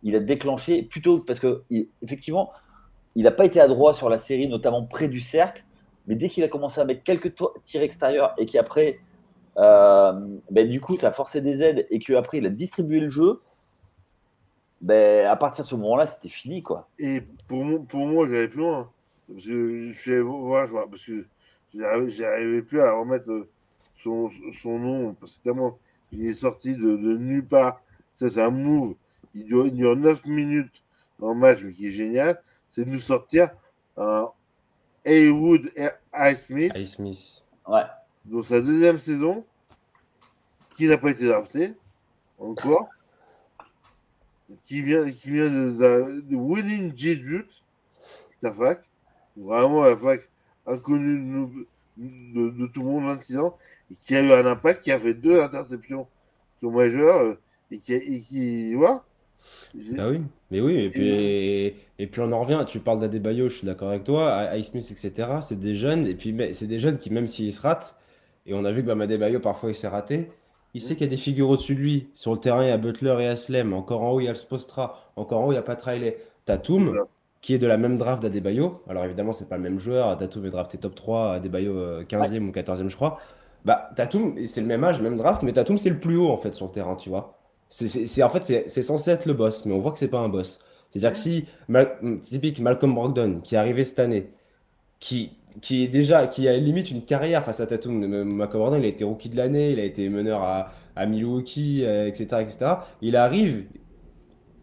il 0.02 0.16
a 0.16 0.20
déclenché 0.20 0.82
plutôt 0.84 1.20
parce 1.20 1.40
que 1.40 1.64
effectivement, 2.02 2.52
il 3.16 3.24
n'a 3.24 3.32
pas 3.32 3.46
été 3.46 3.60
adroit 3.60 3.94
sur 3.94 4.10
la 4.10 4.18
série, 4.18 4.48
notamment 4.48 4.84
près 4.84 5.08
du 5.08 5.20
cercle. 5.20 5.64
Mais 6.08 6.16
dès 6.16 6.28
qu'il 6.28 6.44
a 6.44 6.48
commencé 6.48 6.82
à 6.82 6.86
mettre 6.86 7.04
quelques 7.04 7.34
tirs 7.64 7.82
extérieurs 7.82 8.34
et 8.38 8.46
qu'après, 8.46 9.00
euh, 9.58 10.14
ben, 10.50 10.68
du 10.68 10.82
coup, 10.82 10.98
ça 10.98 11.10
a 11.10 11.12
forcé 11.12 11.40
des 11.42 11.62
aides 11.62 11.88
et 11.90 12.00
qu'après, 12.00 12.40
il 12.40 12.46
a 12.46 12.50
distribué 12.50 13.00
le 13.00 13.10
jeu, 13.10 13.42
ben, 14.84 15.28
à 15.28 15.36
partir 15.38 15.64
de 15.64 15.70
ce 15.70 15.76
moment-là, 15.76 16.06
c'était 16.06 16.28
fini. 16.28 16.62
quoi. 16.62 16.90
Et 17.00 17.22
pour, 17.48 17.64
moi, 17.64 17.80
pour 17.88 18.06
moi, 18.06 18.28
j'allais 18.28 18.50
plus 18.50 18.60
loin. 18.60 18.92
Parce 19.32 19.46
que 19.46 19.88
je 19.88 19.94
suis 19.94 20.22
parce 20.92 21.06
que 21.06 21.26
j'arrivais 22.10 22.62
plus 22.62 22.82
à 22.82 22.92
remettre 22.92 23.48
son, 24.04 24.30
son 24.62 24.78
nom. 24.78 25.14
Parce 25.14 25.38
que 25.38 25.44
tellement 25.44 25.80
il 26.12 26.28
est 26.28 26.34
sorti 26.34 26.76
de, 26.76 26.98
de 26.98 27.18
nulle 27.18 27.48
part. 27.48 27.82
Ça, 28.18 28.30
c'est 28.30 28.42
un 28.42 28.50
move. 28.50 28.96
Il 29.34 29.46
dure, 29.46 29.68
il 29.68 29.74
dure 29.74 29.96
9 29.96 30.26
minutes 30.26 30.84
dans 31.18 31.34
le 31.34 31.40
match, 31.40 31.60
mais 31.64 31.72
qui 31.72 31.88
est 31.88 31.92
génial. 31.92 32.42
C'est 32.72 32.84
de 32.84 32.90
nous 32.90 33.00
sortir 33.00 33.52
un 33.96 34.30
Haywood 35.06 35.72
Ice 36.14 36.46
Smith. 36.46 36.74
Ice 36.76 36.96
Smith. 36.96 37.44
Ouais. 37.66 37.84
Dans 38.26 38.44
sa 38.44 38.60
deuxième 38.60 38.98
saison, 38.98 39.46
qui 40.76 40.88
n'a 40.88 40.98
pas 40.98 41.12
été 41.12 41.26
drafté 41.26 41.74
encore 42.38 42.90
qui 44.64 44.82
vient, 44.82 45.10
qui 45.10 45.32
vient 45.32 45.50
de, 45.50 46.22
de, 46.22 46.36
Winning 46.36 46.96
Jesuit, 46.96 47.46
la 48.42 48.52
fac, 48.52 48.80
vraiment 49.36 49.84
la 49.84 49.96
fac 49.96 50.22
inconnue 50.66 51.66
de, 51.98 52.50
de, 52.50 52.68
tout 52.68 52.82
le 52.82 52.90
monde, 52.90 53.06
l'incident, 53.06 53.58
et 53.92 53.96
qui 53.96 54.16
a 54.16 54.22
eu 54.22 54.32
un 54.32 54.46
impact, 54.46 54.84
qui 54.84 54.92
a 54.92 55.00
fait 55.00 55.14
deux 55.14 55.42
interceptions 55.42 56.06
qui 56.06 56.66
sont 56.66 56.72
majeures, 56.72 57.22
euh, 57.22 57.40
et 57.72 57.78
qui, 57.78 57.94
et 57.94 58.22
qui 58.22 58.74
voilà. 58.74 59.04
Ah 59.98 60.10
oui, 60.10 60.22
mais 60.52 60.62
oui, 60.62 60.78
et 60.78 60.90
puis, 60.90 61.10
et, 62.00 62.08
puis 62.08 62.22
on 62.22 62.32
en 62.32 62.42
revient, 62.42 62.64
tu 62.68 62.80
parles 62.80 63.00
d'Adebayo, 63.00 63.50
je 63.50 63.58
suis 63.58 63.66
d'accord 63.66 63.90
avec 63.90 64.04
toi, 64.04 64.56
Ice 64.56 64.70
etc., 64.70 65.40
c'est 65.42 65.60
des 65.60 65.76
jeunes, 65.76 66.06
et 66.08 66.16
puis 66.16 66.36
c'est 66.54 66.68
des 66.68 66.80
jeunes 66.80 66.98
qui, 66.98 67.10
même 67.10 67.28
s'ils 67.28 67.52
se 67.52 67.62
ratent, 67.62 67.98
et 68.46 68.54
on 68.54 68.66
a 68.66 68.72
vu 68.72 68.84
que 68.84 68.92
bah, 68.92 69.04
Adebayo, 69.04 69.40
parfois, 69.40 69.70
il 69.70 69.76
s'est 69.76 69.88
raté, 69.88 70.30
il 70.74 70.82
sait 70.82 70.96
qu'il 70.96 71.04
y 71.04 71.08
a 71.08 71.10
des 71.10 71.16
figures 71.16 71.50
au-dessus 71.50 71.76
de 71.76 71.80
lui. 71.80 72.08
Sur 72.14 72.34
le 72.34 72.40
terrain, 72.40 72.64
il 72.64 72.70
y 72.70 72.72
a 72.72 72.78
Butler 72.78 73.16
et 73.20 73.28
Aslem. 73.28 73.74
Encore 73.74 74.02
en 74.02 74.12
haut, 74.12 74.20
il 74.20 74.26
y 74.26 74.28
a 74.28 74.32
le 74.32 74.36
Spostra. 74.36 75.12
Encore 75.16 75.42
en 75.42 75.46
haut, 75.46 75.52
il 75.52 75.56
n'y 75.56 75.60
a 75.60 75.64
pas 75.64 75.76
Riley. 75.76 76.18
Tatum, 76.46 77.06
qui 77.42 77.54
est 77.54 77.58
de 77.58 77.68
la 77.68 77.78
même 77.78 77.98
draft 77.98 78.24
d'Adebayo. 78.24 78.82
Alors 78.90 79.06
évidemment, 79.06 79.34
c'est 79.34 79.50
pas 79.50 79.58
le 79.58 79.64
même 79.64 79.80
joueur. 79.80 80.18
Tatum 80.18 80.46
est 80.46 80.50
drafté 80.50 80.78
top 80.78 80.96
3, 80.96 81.34
Adebayo 81.34 82.02
15e 82.04 82.36
euh, 82.36 82.50
ou 82.50 82.52
14e, 82.52 82.90
je 82.90 82.96
crois. 82.96 83.20
Bah, 83.66 83.90
Tatum, 83.96 84.36
c'est 84.46 84.62
le 84.62 84.68
même 84.68 84.84
âge, 84.84 85.02
même 85.02 85.16
draft, 85.18 85.44
mais 85.44 85.54
Tatum, 85.54 85.78
c'est 85.78 85.90
le 85.90 86.00
plus 86.00 86.18
haut 86.18 86.30
en 86.30 86.38
fait 86.38 86.54
sur 86.54 86.66
le 86.66 86.72
terrain, 86.72 86.96
tu 86.96 87.10
vois. 87.10 87.38
C'est, 87.70 88.22
en 88.22 88.30
fait, 88.30 88.68
c'est 88.68 88.82
censé 88.84 89.10
être 89.10 89.26
le 89.26 89.34
boss, 89.34 89.66
mais 89.66 89.74
on 89.74 89.80
voit 89.80 89.92
que 89.92 90.00
c'est 90.00 90.08
pas 90.08 90.20
un 90.20 90.30
boss. 90.30 90.60
C'est-à-dire 90.90 91.12
que 91.12 91.18
si, 91.18 91.46
typique 92.22 92.60
Malcolm 92.60 92.94
Brogdon, 92.94 93.40
qui 93.42 93.56
est 93.56 93.58
arrivé 93.58 93.84
cette 93.84 94.00
année, 94.00 94.30
qui, 95.00 95.32
qui 95.62 95.84
est 95.84 95.88
déjà, 95.88 96.28
qui 96.28 96.48
a 96.48 96.58
limite 96.58 96.92
une 96.92 97.04
carrière 97.04 97.44
face 97.44 97.60
à 97.60 97.68
Tatum. 97.68 98.06
McCowarden, 98.24 98.80
il 98.80 98.86
a 98.86 98.88
été 98.88 99.04
rookie 99.04 99.30
de 99.30 99.38
l'année, 99.38 99.72
il 99.72 99.80
a 99.80 99.84
été 99.84 100.10
meneur 100.10 100.44
à, 100.44 101.06
Milwaukee, 101.06 101.84
etc., 101.84 102.28
euh, 102.34 102.40
etc. 102.40 102.58
Il 103.02 103.16
arrive 103.16 103.64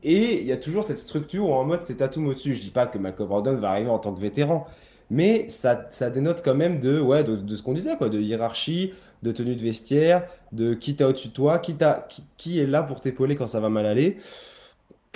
et 0.03 0.40
il 0.40 0.46
y 0.46 0.53
a 0.53 0.57
toujours 0.57 0.85
cette 0.85 0.98
structure 0.98 1.48
où 1.48 1.53
en 1.53 1.64
mode 1.64 1.83
c'est 1.83 1.96
Tatum 1.96 2.26
au-dessus. 2.29 2.55
Je 2.55 2.61
dis 2.61 2.70
pas 2.70 2.87
que 2.87 2.98
McCowarden 2.98 3.57
va 3.57 3.70
arriver 3.70 3.90
en 3.90 3.98
tant 3.98 4.12
que 4.12 4.20
vétéran, 4.20 4.66
mais 5.11 5.48
ça, 5.48 5.87
ça 5.90 6.09
dénote 6.09 6.42
quand 6.42 6.55
même 6.55 6.81
de, 6.81 7.00
ouais, 7.00 7.24
de, 7.24 7.55
ce 7.55 7.62
qu'on 7.62 7.72
disait, 7.72 7.96
quoi, 7.96 8.09
de 8.09 8.20
hiérarchie, 8.20 8.92
de 9.22 9.33
tenue 9.33 9.57
de 9.57 9.62
vestiaire, 9.62 10.26
de 10.53 10.74
qui 10.74 10.96
t'a 10.96 11.09
au-dessus 11.09 11.29
de 11.29 11.33
toi, 11.33 11.59
qui, 11.59 11.76
qui, 12.09 12.24
qui 12.37 12.59
est 12.61 12.66
là 12.66 12.83
pour 12.83 13.00
t'épauler 13.00 13.35
quand 13.35 13.46
ça 13.46 13.61
va 13.61 13.68
mal 13.68 13.87
aller. 13.87 14.16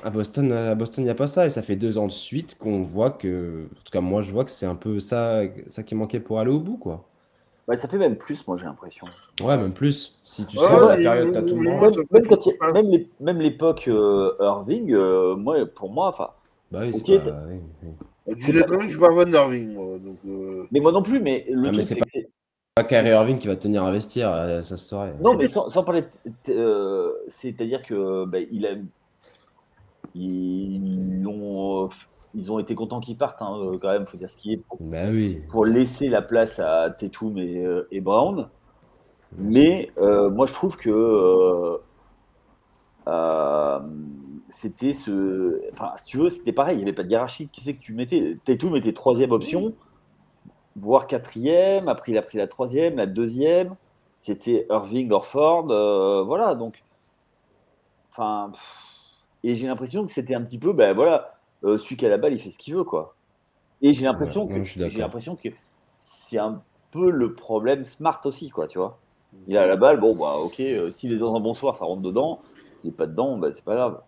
À 0.03 0.11
Boston, 0.11 0.53
à 0.53 0.75
Boston, 0.75 1.05
il 1.05 1.07
n'y 1.07 1.11
a 1.11 1.15
pas 1.15 1.27
ça. 1.27 1.47
Et 1.47 1.51
ça 1.51 1.63
fait 1.63 1.77
deux 1.77 1.99
ans 1.99 2.07
de 2.07 2.13
suite 2.13 2.59
qu'on 2.59 2.83
voit 2.83 3.11
que, 3.11 3.67
en 3.71 3.83
tout 3.85 3.93
cas, 3.93 4.01
moi, 4.01 4.23
je 4.23 4.31
vois 4.31 4.45
que 4.45 4.51
c'est 4.51 4.67
un 4.67 4.75
peu 4.75 5.01
ça, 5.01 5.43
ça 5.69 5.83
qui 5.83 5.95
manquait 5.95 6.21
pour 6.21 6.41
aller 6.41 6.51
au 6.51 6.61
bout, 6.61 6.77
quoi. 6.77 7.05
Ouais, 7.67 7.77
ça 7.77 7.89
fait 7.89 7.97
même 7.97 8.17
plus, 8.17 8.47
moi, 8.47 8.59
j'ai 8.59 8.67
l'impression. 8.67 9.07
Ouais, 9.41 9.57
même 9.57 9.73
plus. 9.73 10.19
Si 10.23 10.45
tu 10.47 10.57
sens 10.57 10.87
la 10.87 10.99
période, 10.99 11.33
t'as 11.33 11.41
tout 11.41 11.57
le 11.57 11.71
monde. 11.71 13.05
Même, 13.21 13.41
l'époque 13.41 13.89
euh, 13.89 14.35
Irving, 14.39 14.93
euh, 14.93 15.35
moi, 15.35 15.65
pour 15.75 15.91
moi, 15.91 16.09
enfin. 16.09 16.29
Bah 16.71 16.81
oui, 16.83 16.93
c'est 16.93 17.19
pas... 17.21 17.43
oui, 17.49 17.61
oui. 17.83 18.35
Tu 18.37 18.53
sais 18.53 18.65
quand 18.65 18.71
même 18.73 18.81
que 18.81 18.85
je 18.85 18.91
suis 18.91 18.99
pas 18.99 19.15
fan 19.15 19.31
d'Irving, 19.31 19.73
moi. 19.73 19.99
Donc, 19.99 20.19
euh... 20.27 20.67
Mais 20.73 20.81
moi 20.81 20.93
non 20.93 21.03
plus, 21.03 21.21
mais 21.21 21.47
le 21.49 21.69
ah, 21.69 21.73
truc, 21.73 21.85
c'est 21.85 21.99
pas... 21.99 22.07
pas 22.75 22.85
Kyrie 22.85 23.11
Irving 23.11 23.39
qui 23.39 23.47
va 23.47 23.57
tenir 23.57 23.83
à 23.83 23.89
investir, 23.89 24.29
ça 24.63 24.63
se 24.63 24.77
saurait. 24.77 25.15
Non, 25.23 25.35
mais 25.35 25.47
sans, 25.47 25.71
sans 25.71 25.85
parler. 25.85 26.05
C'est-à-dire 27.29 27.83
que 27.83 28.27
bah, 28.27 28.41
il 28.51 28.67
a 28.67 28.75
ils 30.15 31.27
ont, 31.27 31.89
ils 32.35 32.51
ont 32.51 32.59
été 32.59 32.75
contents 32.75 33.01
qu'ils 33.01 33.17
partent, 33.17 33.43
hein, 33.43 33.59
euh, 33.61 33.79
quand 33.79 33.91
même, 33.91 34.07
faut 34.07 34.17
dire 34.17 34.31
ce 34.31 34.37
qui 34.37 34.53
est, 34.53 34.57
pour, 34.57 34.79
bah 34.81 35.09
oui. 35.11 35.43
pour 35.51 35.65
laisser 35.65 36.09
la 36.09 36.23
place 36.23 36.59
à 36.59 36.91
Tatum 36.91 37.39
et, 37.39 37.65
euh, 37.65 37.89
et 37.91 38.01
Brown. 38.01 38.49
Mais 39.37 39.91
euh, 39.99 40.31
moi, 40.31 40.47
je 40.47 40.53
trouve 40.53 40.77
que 40.77 41.81
c'était 44.49 44.93
ce. 44.93 45.61
Enfin, 45.73 45.93
si 45.97 46.05
tu 46.05 46.19
veux, 46.19 46.29
c'était 46.29 46.53
pareil, 46.53 46.77
il 46.77 46.79
n'y 46.79 46.85
avait 46.85 46.93
pas 46.93 47.03
de 47.03 47.11
hiérarchie. 47.11 47.49
Qui 47.49 47.61
c'est 47.61 47.75
que 47.75 47.81
tu 47.81 47.95
mettais? 47.95 48.39
Tatum 48.45 48.77
était 48.77 48.93
troisième 48.93 49.33
option, 49.33 49.75
voire 50.77 51.09
quatrième. 51.09 51.89
Après, 51.89 52.13
il 52.13 52.19
a 52.19 52.23
pris 52.23 52.39
la 52.39 52.47
troisième, 52.47 52.97
la 52.97 53.07
deuxième. 53.07 53.75
C'était 54.21 54.67
Irving 54.71 55.11
Orford. 55.11 55.67
voilà, 56.27 56.55
donc. 56.55 56.85
Enfin. 58.13 58.53
Et 59.45 59.55
j'ai 59.55 59.67
l'impression 59.67 60.07
que 60.07 60.11
c'était 60.11 60.35
un 60.35 60.43
petit 60.43 60.59
peu, 60.59 60.73
ben 60.73 60.95
voilà, 60.95 61.35
euh, 61.65 61.77
celui 61.77 61.99
qui 61.99 62.07
a 62.07 62.09
la 62.09 62.17
balle, 62.17 62.33
il 62.33 62.39
fait 62.39 62.49
ce 62.49 62.59
qu'il 62.59 62.75
veut, 62.75 62.83
quoi. 62.83 63.15
Et 63.83 63.93
j'ai 63.93 64.07
l'impression 64.07 64.47
que 64.47 64.65
j'ai 64.65 64.99
l'impression 64.99 65.37
que 65.37 65.51
c'est 65.99 66.39
un 66.39 66.63
peu 66.91 67.11
le 67.11 67.35
problème 67.35 67.85
Smart 67.85 68.21
aussi, 68.25 68.49
quoi, 68.49 68.67
tu 68.67 68.79
vois. 68.79 68.99
Il 69.47 69.59
a 69.59 69.67
la 69.67 69.77
balle, 69.77 70.01
bon, 70.01 70.17
bah, 70.17 70.37
ok, 70.39 70.61
euh, 70.61 70.91
s'il 70.91 71.13
est 71.13 71.19
dans 71.19 71.37
un 71.37 71.41
bon 71.41 71.53
soir, 71.53 71.77
ça 71.77 71.85
rentre 71.85 72.01
dedans. 72.01 72.41
Il 72.83 72.87
n'est 72.87 72.97
pas 72.97 73.07
dedans, 73.07 73.37
bah, 73.37 73.53
c'est 73.53 73.65
pas 73.65 73.75
grave. 73.75 74.01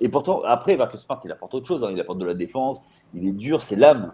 Et 0.00 0.08
pourtant, 0.08 0.42
après, 0.44 0.76
que 0.76 0.96
Smart, 0.96 1.20
il 1.24 1.32
apporte 1.32 1.54
autre 1.54 1.66
chose. 1.66 1.82
Hein. 1.82 1.90
Il 1.90 1.98
apporte 2.00 2.18
de 2.18 2.26
la 2.26 2.34
défense, 2.34 2.80
il 3.14 3.26
est 3.26 3.32
dur, 3.32 3.62
c'est 3.62 3.76
l'âme. 3.76 4.12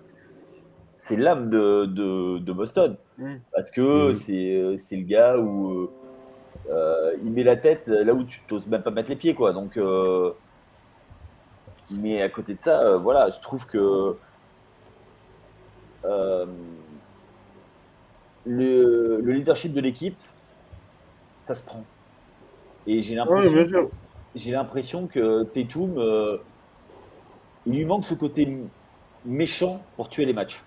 C'est 0.97 1.17
l'âme 1.17 1.51
de, 1.51 1.85
de, 1.85 2.53
Boston. 2.55 2.97
Mm. 3.19 3.35
Parce 3.53 3.71
que 3.71 3.81
mm. 3.81 4.33
euh, 4.33 4.77
c'est 4.79 4.97
le 4.97 5.05
gars 5.05 5.37
où 5.37 5.91
il 7.23 7.33
met 7.33 7.43
la 7.43 7.57
tête 7.57 7.87
là 7.87 8.15
où 8.15 8.25
tu 8.25 8.41
n'oses 8.51 8.67
même 8.67 8.83
pas 8.83 8.91
mettre 8.91 9.11
les 9.11 9.17
pieds, 9.17 9.35
quoi. 9.35 9.53
Donc, 9.53 9.79
mais 11.91 12.23
à 12.23 12.29
côté 12.29 12.55
de 12.55 12.61
ça, 12.61 12.81
euh, 12.83 12.99
voilà, 12.99 13.29
je 13.29 13.41
trouve 13.41 13.67
que 13.67 14.17
euh, 16.05 16.47
le, 18.47 19.21
leadership 19.21 19.73
de 19.73 19.81
l'équipe, 19.81 20.17
ça 21.47 21.55
se 21.55 21.63
prend. 21.63 21.85
Et 22.87 23.03
j'ai 23.03 23.15
l'impression, 23.15 23.91
j'ai 24.35 24.53
l'impression 24.53 25.07
que 25.07 25.43
Tatum, 25.45 25.99
euh, 25.99 26.39
il 27.67 27.75
lui 27.75 27.85
manque 27.85 28.05
ce 28.05 28.15
côté 28.15 28.57
méchant 29.25 29.83
pour 29.97 30.09
tuer 30.09 30.25
les 30.25 30.33
matchs. 30.33 30.63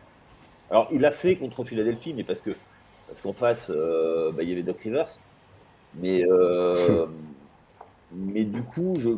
Alors, 0.69 0.87
il 0.91 1.01
l'a 1.01 1.11
fait 1.11 1.35
contre 1.35 1.63
Philadelphie, 1.63 2.13
mais 2.13 2.23
parce 2.23 2.41
que 2.41 2.51
parce 3.07 3.21
qu'en 3.21 3.33
face, 3.33 3.69
bah, 3.69 4.41
il 4.41 4.49
y 4.49 4.51
avait 4.53 4.63
Doc 4.63 4.79
Rivers. 4.81 5.19
Mais, 5.95 6.23
mais 8.11 8.43
du 8.43 8.63
coup, 8.63 8.95
je 8.97 9.09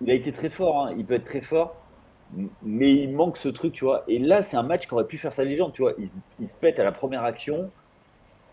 il 0.00 0.10
a 0.10 0.14
été 0.14 0.32
très 0.32 0.50
fort, 0.50 0.86
hein. 0.86 0.94
il 0.96 1.04
peut 1.04 1.14
être 1.14 1.24
très 1.24 1.40
fort, 1.40 1.76
mais 2.62 2.94
il 2.94 3.14
manque 3.14 3.36
ce 3.36 3.48
truc, 3.48 3.72
tu 3.72 3.84
vois. 3.84 4.04
Et 4.08 4.18
là, 4.18 4.42
c'est 4.42 4.56
un 4.56 4.62
match 4.62 4.86
qui 4.86 4.94
aurait 4.94 5.06
pu 5.06 5.18
faire 5.18 5.32
sa 5.32 5.44
légende, 5.44 5.72
tu 5.72 5.82
vois. 5.82 5.92
Il, 6.40 6.48
se 6.48 6.54
pète 6.54 6.78
à 6.78 6.84
la 6.84 6.92
première 6.92 7.24
action. 7.24 7.70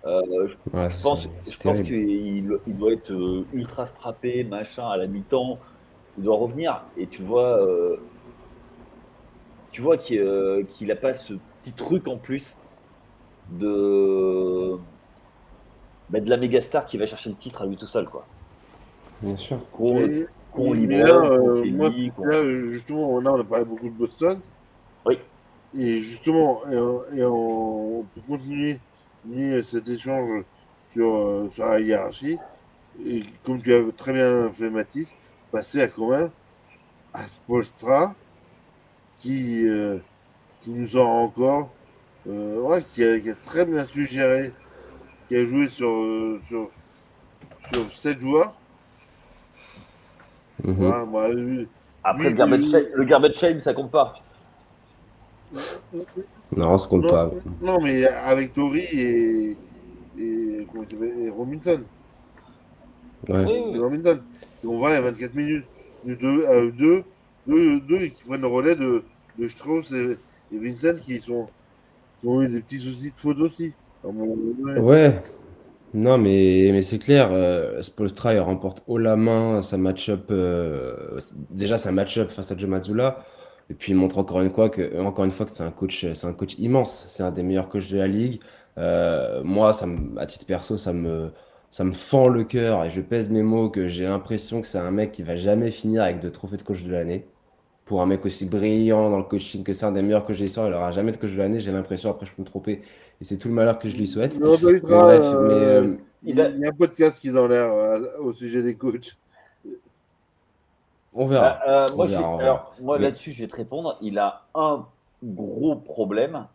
Euh, 0.05 0.47
je, 0.47 1.01
pense, 1.01 1.29
je 1.47 1.57
pense 1.57 1.81
qu'il 1.81 2.59
il 2.67 2.77
doit 2.77 2.91
être 2.91 3.11
euh, 3.11 3.45
ultra 3.53 3.85
strappé, 3.85 4.43
machin, 4.43 4.87
à 4.87 4.97
la 4.97 5.07
mi-temps. 5.07 5.59
Il 6.17 6.23
doit 6.23 6.37
revenir. 6.37 6.83
Et 6.97 7.07
tu 7.07 7.23
vois, 7.23 7.57
euh, 7.59 7.97
tu 9.71 9.81
vois 9.81 9.97
qu'il 9.97 10.87
n'a 10.87 10.95
pas 10.95 11.13
ce 11.13 11.33
petit 11.61 11.73
truc 11.73 12.07
en 12.07 12.17
plus 12.17 12.57
de, 13.51 14.77
bah, 16.09 16.19
de 16.19 16.29
la 16.29 16.37
méga 16.37 16.61
star 16.61 16.85
qui 16.85 16.97
va 16.97 17.05
chercher 17.05 17.29
le 17.29 17.35
titre 17.35 17.63
à 17.63 17.65
lui 17.65 17.75
tout 17.75 17.87
seul. 17.87 18.05
Quoi. 18.05 18.25
Bien 19.21 19.35
sûr. 19.35 19.59
Qu'on 20.53 20.73
libère. 20.73 21.53
justement, 22.69 23.09
on 23.09 23.25
a 23.25 23.43
parlé 23.43 23.65
beaucoup 23.65 23.89
de 23.89 23.95
Boston. 23.95 24.39
Oui. 25.05 25.17
Et 25.77 25.99
justement, 25.99 26.61
et, 26.69 27.23
on 27.25 28.05
peut 28.13 28.21
continuer 28.27 28.79
cet 29.63 29.87
échange 29.89 30.43
sur, 30.91 31.15
euh, 31.15 31.49
sur 31.51 31.65
la 31.65 31.79
hiérarchie. 31.79 32.37
Et 33.05 33.23
comme 33.43 33.61
tu 33.61 33.73
as 33.73 33.81
très 33.97 34.13
bien 34.13 34.51
fait, 34.53 34.69
Mathis, 34.69 35.15
passer 35.51 35.81
à 35.81 35.87
quand 35.87 36.09
même 36.09 36.29
à 37.13 37.25
Spolstra 37.25 38.13
qui, 39.19 39.65
euh, 39.67 39.97
qui 40.61 40.71
nous 40.71 40.95
aura 40.95 41.09
encore, 41.09 41.69
euh, 42.27 42.59
ouais, 42.61 42.83
qui 42.93 43.03
a, 43.03 43.19
qui, 43.19 43.29
a, 43.29 43.35
très 43.35 43.65
bien 43.65 43.85
suggéré, 43.85 44.51
qui 45.27 45.35
a 45.35 45.45
joué 45.45 45.67
sur, 45.69 46.39
sur, 46.47 46.69
sur 47.71 47.91
7 47.91 48.19
joueurs. 48.19 48.55
Mm 50.63 50.71
-hmm. 50.71 51.05
moi, 51.09 51.33
lui, 51.33 51.67
Après, 52.03 52.23
lui, 52.23 52.29
le, 52.29 52.35
garbage 52.35 52.73
lui... 52.73 52.85
le 52.93 53.03
garbage 53.03 53.35
shame, 53.35 53.59
ça 53.59 53.73
compte 53.73 53.91
pas. 53.91 54.13
Non, 56.55 56.77
ça 56.77 56.87
compte 56.87 57.03
non, 57.03 57.11
pas. 57.11 57.31
Non, 57.61 57.81
mais 57.81 58.05
avec 58.05 58.53
Tori 58.53 58.79
et, 58.79 59.57
et, 60.17 60.67
et 60.67 61.29
Robinson. 61.29 61.81
Ouais. 63.29 63.73
Et 63.75 63.77
Robinson. 63.79 64.19
On 64.65 64.79
va 64.79 64.89
à 64.89 65.01
24 65.01 65.35
minutes. 65.35 65.65
Deux, 66.05 66.15
euh, 66.23 66.71
deux, 66.71 67.03
deux, 67.47 67.79
deux, 67.81 68.07
qui 68.07 68.23
prennent 68.23 68.41
le 68.41 68.47
relais 68.47 68.75
de, 68.75 69.03
de 69.39 69.47
Strauss 69.47 69.91
et, 69.91 70.17
et 70.53 70.57
Vincent 70.57 70.95
qui, 71.05 71.19
sont, 71.19 71.47
qui 72.19 72.27
ont 72.27 72.41
eu 72.41 72.49
des 72.49 72.59
petits 72.59 72.79
soucis 72.79 73.11
de 73.11 73.19
faute 73.19 73.39
aussi. 73.39 73.73
Ouais. 74.03 74.79
ouais. 74.79 75.21
Non, 75.93 76.17
mais, 76.17 76.69
mais 76.71 76.81
c'est 76.81 76.97
clair, 76.97 77.29
euh, 77.31 77.83
Spolstra 77.83 78.33
il 78.33 78.39
remporte 78.39 78.81
haut 78.87 78.97
la 78.97 79.15
main 79.15 79.61
sa 79.61 79.77
match-up. 79.77 80.25
Euh, 80.31 81.19
déjà, 81.51 81.75
un 81.87 81.91
match-up 81.91 82.31
face 82.31 82.51
à 82.51 82.57
Joe 82.57 82.67
Mazzulla. 82.69 83.19
Et 83.69 83.75
puis 83.75 83.91
il 83.93 83.95
montre 83.95 84.17
encore 84.17 84.41
une 84.41 84.51
fois 84.51 84.69
que, 84.69 84.99
encore 85.01 85.23
une 85.25 85.31
fois 85.31 85.45
que 85.45 85.51
c'est 85.51 85.63
un 85.63 85.71
coach, 85.71 86.05
c'est 86.13 86.27
un 86.27 86.33
coach 86.33 86.55
immense. 86.57 87.05
C'est 87.09 87.21
un 87.23 87.31
des 87.31 87.43
meilleurs 87.43 87.69
coachs 87.69 87.89
de 87.91 87.97
la 87.97 88.07
ligue. 88.07 88.41
Euh, 88.79 89.43
moi, 89.43 89.71
ça 89.71 89.85
à 90.17 90.25
titre 90.25 90.45
perso, 90.47 90.77
ça 90.77 90.93
me, 90.93 91.31
ça 91.69 91.83
me 91.83 91.93
fend 91.93 92.27
le 92.27 92.43
cœur 92.43 92.83
et 92.83 92.89
je 92.89 93.01
pèse 93.01 93.29
mes 93.29 93.43
mots 93.43 93.69
que 93.69 93.87
j'ai 93.87 94.05
l'impression 94.05 94.61
que 94.61 94.67
c'est 94.67 94.79
un 94.79 94.91
mec 94.91 95.11
qui 95.11 95.21
va 95.23 95.35
jamais 95.35 95.69
finir 95.71 96.01
avec 96.03 96.19
de 96.19 96.29
trophées 96.29 96.57
de 96.57 96.63
coach 96.63 96.83
de 96.83 96.91
l'année. 96.91 97.27
Pour 97.85 98.01
un 98.01 98.05
mec 98.05 98.25
aussi 98.25 98.45
brillant 98.47 99.09
dans 99.09 99.17
le 99.17 99.23
coaching 99.25 99.63
que 99.63 99.73
c'est 99.73 99.85
un 99.85 99.91
des 99.91 100.01
meilleurs 100.01 100.25
coachs 100.25 100.37
de 100.37 100.43
l'histoire, 100.43 100.67
il 100.67 100.71
n'aura 100.71 100.91
jamais 100.91 101.11
de 101.11 101.17
coach 101.17 101.31
de 101.33 101.37
l'année. 101.37 101.59
J'ai 101.59 101.71
l'impression, 101.71 102.09
après 102.09 102.25
je 102.25 102.31
peux 102.33 102.41
me 102.41 102.47
tromper, 102.47 102.81
et 103.23 103.25
c'est 103.25 103.37
tout 103.37 103.47
le 103.47 103.53
malheur 103.53 103.79
que 103.79 103.87
je 103.87 103.95
lui 103.95 104.05
souhaite. 104.05 104.37
Non, 104.37 104.57
mais 104.61 104.81
bref, 104.81 105.21
euh, 105.23 105.47
mais, 105.47 105.53
euh, 105.53 105.95
il, 106.23 106.41
a... 106.41 106.49
il, 106.49 106.59
y 106.59 106.65
a 106.65 106.69
un 106.71 106.73
podcast 106.73 107.21
qui 107.21 107.29
dans 107.29 107.47
l'air 107.47 107.71
euh, 107.71 108.01
au 108.19 108.33
sujet 108.33 108.61
des 108.61 108.75
coachs. 108.75 109.17
On 111.13 111.23
verra. 111.23 111.61
Euh, 111.65 111.87
moi, 111.95 112.73
moi 112.81 112.99
là-dessus, 112.99 113.31
je 113.31 113.43
vais 113.43 113.47
te 113.47 113.55
répondre. 113.55 113.97
Il 114.01 114.19
a 114.19 114.43
un 114.53 114.85
gros 115.23 115.77
problème, 115.77 116.47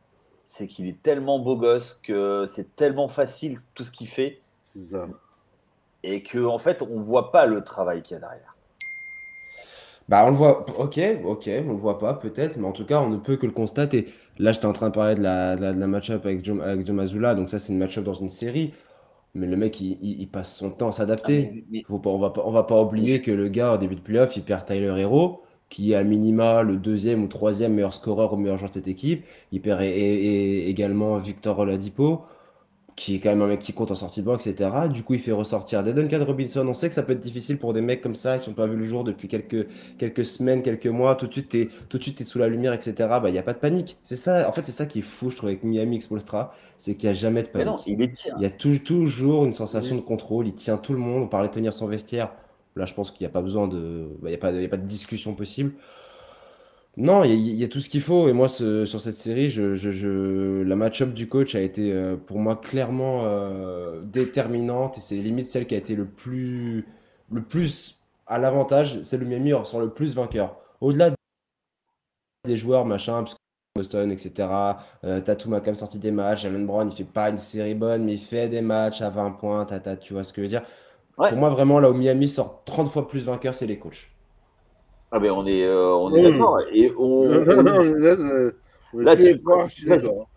c'est 0.45 0.67
qu'il 0.67 0.87
est 0.89 1.03
tellement 1.03 1.39
beau 1.39 1.57
gosse 1.57 1.99
que 2.03 2.45
c'est 2.55 2.77
tellement 2.77 3.09
facile 3.09 3.57
tout 3.75 3.85
ce 3.85 3.91
qu'il 3.91 4.09
fait. 4.09 4.43
C'est 4.65 4.91
ça. 4.91 5.07
Et 6.03 6.23
qu'en 6.23 6.49
en 6.49 6.59
fait, 6.59 6.83
on 6.83 7.01
voit 7.01 7.33
pas 7.33 7.47
le 7.47 7.65
travail 7.65 8.03
qu'il 8.03 8.13
y 8.13 8.19
a 8.19 8.21
derrière. 8.21 8.55
Bah, 10.09 10.25
on 10.27 10.31
le 10.31 10.37
voit, 10.37 10.67
ok, 10.79 11.01
ok, 11.25 11.51
on 11.67 11.73
le 11.73 11.79
voit 11.79 11.99
pas 11.99 12.15
peut-être, 12.15 12.57
mais 12.57 12.67
en 12.67 12.73
tout 12.73 12.87
cas, 12.87 13.01
on 13.01 13.11
ne 13.11 13.19
peut 13.19 13.37
que 13.37 13.45
le 13.45 13.53
constater. 13.53 14.13
Là, 14.39 14.53
j'étais 14.53 14.67
en 14.67 14.73
train 14.73 14.89
de 14.91 14.95
parler 14.95 15.15
de 15.17 15.23
la, 15.23 15.57
de 15.57 15.63
la, 15.63 15.73
de 15.73 15.81
la 15.81 15.87
match-up 15.87 16.25
avec 16.25 16.45
Joe, 16.45 16.63
avec 16.63 16.87
Joe 16.87 16.95
Mazzulla, 16.97 17.35
donc 17.35 17.49
ça, 17.49 17.59
c'est 17.59 17.73
une 17.73 17.79
match-up 17.79 18.05
dans 18.05 18.13
une 18.15 18.29
série. 18.29 18.73
Mais 19.35 19.47
le 19.47 19.57
mec, 19.57 19.81
il, 19.81 19.99
il, 20.03 20.21
il 20.23 20.29
passe 20.31 20.57
son 20.57 20.71
temps 20.71 20.89
à 20.89 20.93
s'adapter. 20.93 21.51
Ah, 21.53 21.67
mais- 21.71 21.85
Faut 21.89 21.99
pas, 21.99 22.11
on 22.11 22.19
va 22.19 22.31
pas, 22.31 22.43
on 22.47 22.51
va 22.53 22.65
pas 22.65 22.81
oublier 22.83 23.21
que 23.23 23.31
le 23.31 23.49
gars, 23.49 23.75
au 23.75 23.79
début 23.79 23.95
de 23.97 24.01
playoff, 24.01 24.37
il 24.37 24.43
perd 24.45 24.67
Tyler 24.67 24.95
Hero, 24.99 25.43
qui 25.69 25.93
est 25.93 25.95
à 25.97 26.05
minima 26.05 26.63
le 26.63 26.77
deuxième 26.77 27.23
ou 27.25 27.29
troisième 27.29 27.75
meilleur 27.75 27.95
scoreur 27.95 28.33
ou 28.33 28.37
meilleur 28.37 28.57
joueur 28.57 28.71
de 28.71 28.75
cette 28.75 28.89
équipe. 28.89 29.25
Il 29.53 29.61
perd 29.63 29.83
et- 29.83 29.87
et- 29.89 30.59
et 30.67 30.71
également 30.71 31.19
Victor 31.19 31.59
Oladipo, 31.59 32.23
qui 32.99 33.15
est 33.15 33.21
quand 33.21 33.29
même 33.31 33.43
un 33.43 33.47
mec 33.47 33.61
qui 33.61 33.73
compte 33.73 33.91
en 33.93 33.95
sortie 33.95 34.21
de 34.23 34.27
banc, 34.27 34.37
etc. 34.37 34.89
Du 34.89 35.05
coup, 35.05 35.15
il 35.15 35.21
fait 35.21 35.31
ressortir 35.33 35.85
des 35.85 35.93
Duncan 35.93 36.25
Robinson. 36.25 36.67
On 36.67 36.75
sait 36.75 36.89
que 36.89 36.95
ça 36.95 37.03
peut 37.05 37.13
être 37.13 37.21
difficile 37.21 37.57
pour 37.59 37.73
des 37.73 37.81
mecs 37.81 38.01
comme 38.01 38.17
ça 38.17 38.39
qui 38.39 38.51
n'ont 38.51 38.57
pas 38.57 38.67
vu 38.67 38.77
le 38.77 38.85
jour 38.85 39.05
depuis 39.05 39.29
quelques, 39.29 39.69
quelques 39.99 40.25
semaines, 40.25 40.63
quelques 40.63 40.87
mois. 40.89 41.15
Tout 41.15 41.27
de 41.29 41.33
suite, 41.33 41.49
t'es, 41.51 41.69
tout 41.89 41.99
de 41.99 42.03
suite, 42.03 42.19
t'es 42.19 42.25
sous 42.25 42.39
la 42.39 42.49
lumière, 42.49 42.73
etc. 42.73 43.21
Bah, 43.21 43.29
il 43.29 43.33
n'y 43.33 43.39
a 43.39 43.43
pas 43.45 43.55
de 43.55 43.59
panique. 43.61 43.99
C'est 44.03 44.17
ça, 44.17 44.49
en 44.49 44.53
fait, 44.53 44.67
c'est 44.67 44.73
ça 44.73 44.87
qui 44.87 44.99
est 45.01 45.03
fou, 45.03 45.31
je 45.31 45.37
trouve, 45.37 45.49
avec 45.51 45.63
Miami 45.63 45.97
Expolstra, 45.97 46.53
c'est 46.77 46.97
qu'il 46.97 47.09
n'y 47.09 47.17
a 47.17 47.19
jamais 47.19 47.43
de 47.45 47.49
panique. 47.49 47.77
non, 47.77 47.83
il 47.87 48.03
est. 48.03 48.33
Il 48.37 48.43
y 48.43 48.47
a 48.47 48.51
tou- 48.51 48.79
toujours 48.79 49.45
une 49.45 49.55
sensation 49.55 49.97
de 49.97 50.01
contrôle. 50.01 50.47
Il 50.49 50.55
tient 50.55 50.77
tout 50.79 50.93
le 50.93 50.99
monde. 50.99 51.25
On 51.25 51.29
parlait 51.29 51.49
de 51.49 51.53
tenir 51.55 51.75
son 51.75 51.87
vestiaire. 51.87 52.33
Là, 52.77 52.85
je 52.85 52.95
pense 52.95 53.11
qu'il 53.11 53.25
n'y 53.27 53.31
a 53.31 53.33
pas 53.33 53.43
besoin 53.43 53.69
de. 53.69 54.09
bah, 54.23 54.31
Il 54.31 54.39
n'y 54.39 54.59
a, 54.59 54.61
y 54.63 54.65
a 54.65 54.69
pas 54.69 54.77
de 54.77 54.87
discussion 54.87 55.35
possible. 55.35 55.73
Non, 56.99 57.23
il 57.23 57.31
y, 57.31 57.33
a- 57.33 57.37
il 57.37 57.57
y 57.57 57.65
a 57.65 57.69
tout 57.69 57.81
ce 57.81 57.89
qu'il 57.89 58.01
faut. 58.01 58.29
Et 58.29 58.33
moi, 58.33 58.49
ce- 58.49 58.85
sur 58.85 59.01
cette 59.01 59.17
série, 59.17 59.51
je, 59.51 59.77
je- 59.77 59.91
je- 59.93 60.63
la 60.63 60.75
match-up 60.77 61.15
du 61.15 61.29
coach 61.29 61.55
a 61.55 61.61
été 61.61 61.93
euh, 61.93 62.17
pour 62.17 62.39
moi 62.41 62.57
clairement 62.57 63.25
euh, 63.25 64.01
déterminante. 64.03 64.99
Et 64.99 65.01
c'est 65.01 65.17
limite 65.17 65.47
celle 65.47 65.67
qui 65.67 65.75
a 65.75 65.79
été 65.79 65.95
le 65.95 66.07
plus, 66.07 66.87
le 67.31 67.43
plus 67.43 67.99
à 68.27 68.39
l'avantage. 68.39 69.01
C'est 69.03 69.17
le 69.17 69.27
Miami 69.27 69.53
ressort 69.53 69.81
le 69.81 69.91
plus 69.91 70.15
vainqueur. 70.15 70.57
Au-delà 70.81 71.11
des 72.45 72.57
joueurs, 72.57 72.85
machin, 72.85 73.23
parce 73.23 73.35
que 73.35 73.39
Boston, 73.77 74.11
etc. 74.11 74.79
Euh, 75.05 75.21
Tatum 75.21 75.55
a 75.55 75.61
quand 75.61 75.67
même 75.67 75.77
sorti 75.77 75.99
des 76.01 76.11
matchs. 76.11 76.43
Jalen 76.43 76.67
Brown, 76.67 76.89
il 76.91 76.97
fait 76.97 77.05
pas 77.05 77.29
une 77.31 77.39
série 77.39 77.75
bonne, 77.75 78.05
mais 78.05 78.15
il 78.15 78.19
fait 78.19 78.49
des 78.49 78.61
matchs 78.63 79.03
à 79.03 79.11
20 79.11 79.31
points. 79.33 79.65
Tata, 79.67 79.97
tu 79.97 80.15
vois 80.15 80.25
ce 80.25 80.33
que 80.33 80.41
je 80.43 80.47
veux 80.47 80.49
dire? 80.49 80.65
Ouais. 81.19 81.29
Pour 81.29 81.39
moi, 81.39 81.51
vraiment, 81.51 81.81
là 81.81 81.91
où 81.91 81.95
Miami 81.95 82.29
sort 82.29 82.65
30 82.65 82.89
fois 82.89 83.09
plus 83.09 83.25
vainqueur, 83.27 83.55
c'est 83.55 83.67
les 83.67 83.79
coachs. 83.79 84.09
Ah, 85.11 85.19
ben 85.19 85.31
on 85.31 85.47
est, 85.47 85.65
euh, 85.65 85.95
on 85.95 86.15
est 86.15 86.23
Oui. 86.25 86.31
d'accord. 86.33 86.59
Et 86.71 86.93
on, 86.99 87.29
Non, 87.29 87.41
on- 87.41 87.45
non, 87.45 87.63
non, 87.63 87.83
là, 87.95 88.11
euh, 88.11 88.53
est 88.95 89.03
Là, 89.05 89.17
tu- 89.17 89.37
d'accord, 89.37 89.63
je 89.69 89.75
suis 89.75 89.87
d'accord. 89.87 90.29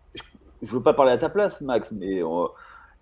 je 0.62 0.72
veux 0.74 0.82
pas 0.84 0.94
parler 0.94 1.12
à 1.12 1.18
ta 1.18 1.30
place, 1.30 1.62
Max, 1.62 1.92
mais 1.92 2.24
euh, 2.24 2.46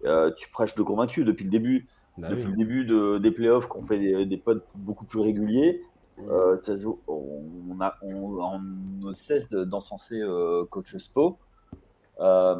euh, 0.06 0.32
tu 0.36 0.50
prêches 0.50 0.76
de 0.76 0.82
convaincu 0.82 1.24
depuis 1.26 1.44
le 1.46 1.52
début. 1.52 1.88
Bah 2.18 2.30
depuis 2.30 2.46
oui. 2.46 2.52
le 2.52 2.58
début 2.58 2.86
de- 2.86 3.18
des 3.20 3.32
playoffs, 3.32 3.68
qu'on 3.68 3.82
fait 3.84 3.98
des, 4.00 4.26
des 4.26 4.38
pods 4.38 4.62
beaucoup 4.76 5.06
plus 5.06 5.20
réguliers, 5.22 5.82
euh, 6.28 6.58
ça 6.58 6.78
se- 6.78 6.86
on, 7.08 7.80
a, 7.80 7.96
on, 8.02 8.40
on 8.40 8.60
ne 8.60 9.14
cesse 9.14 9.48
de- 9.50 9.64
d'encenser 9.64 10.20
euh, 10.20 10.66
Coach 10.70 10.98
Spo. 10.98 11.38
Euh, 12.20 12.56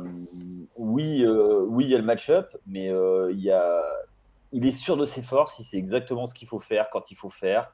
oui, 0.78 1.26
euh, 1.26 1.62
oui, 1.68 1.86
il 1.86 1.90
y 1.92 1.96
a 1.96 1.98
le 1.98 2.06
match-up, 2.06 2.48
mais 2.66 2.90
euh, 2.90 3.30
il, 3.34 3.42
y 3.42 3.52
a, 3.52 3.84
il 4.54 4.66
est 4.66 4.72
sûr 4.72 4.96
de 4.96 5.04
ses 5.04 5.22
forces, 5.22 5.60
il 5.60 5.66
sait 5.66 5.78
exactement 5.78 6.26
ce 6.28 6.34
qu'il 6.34 6.48
faut 6.48 6.62
faire 6.62 6.90
quand 6.90 7.12
il 7.12 7.16
faut 7.16 7.30
faire. 7.30 7.74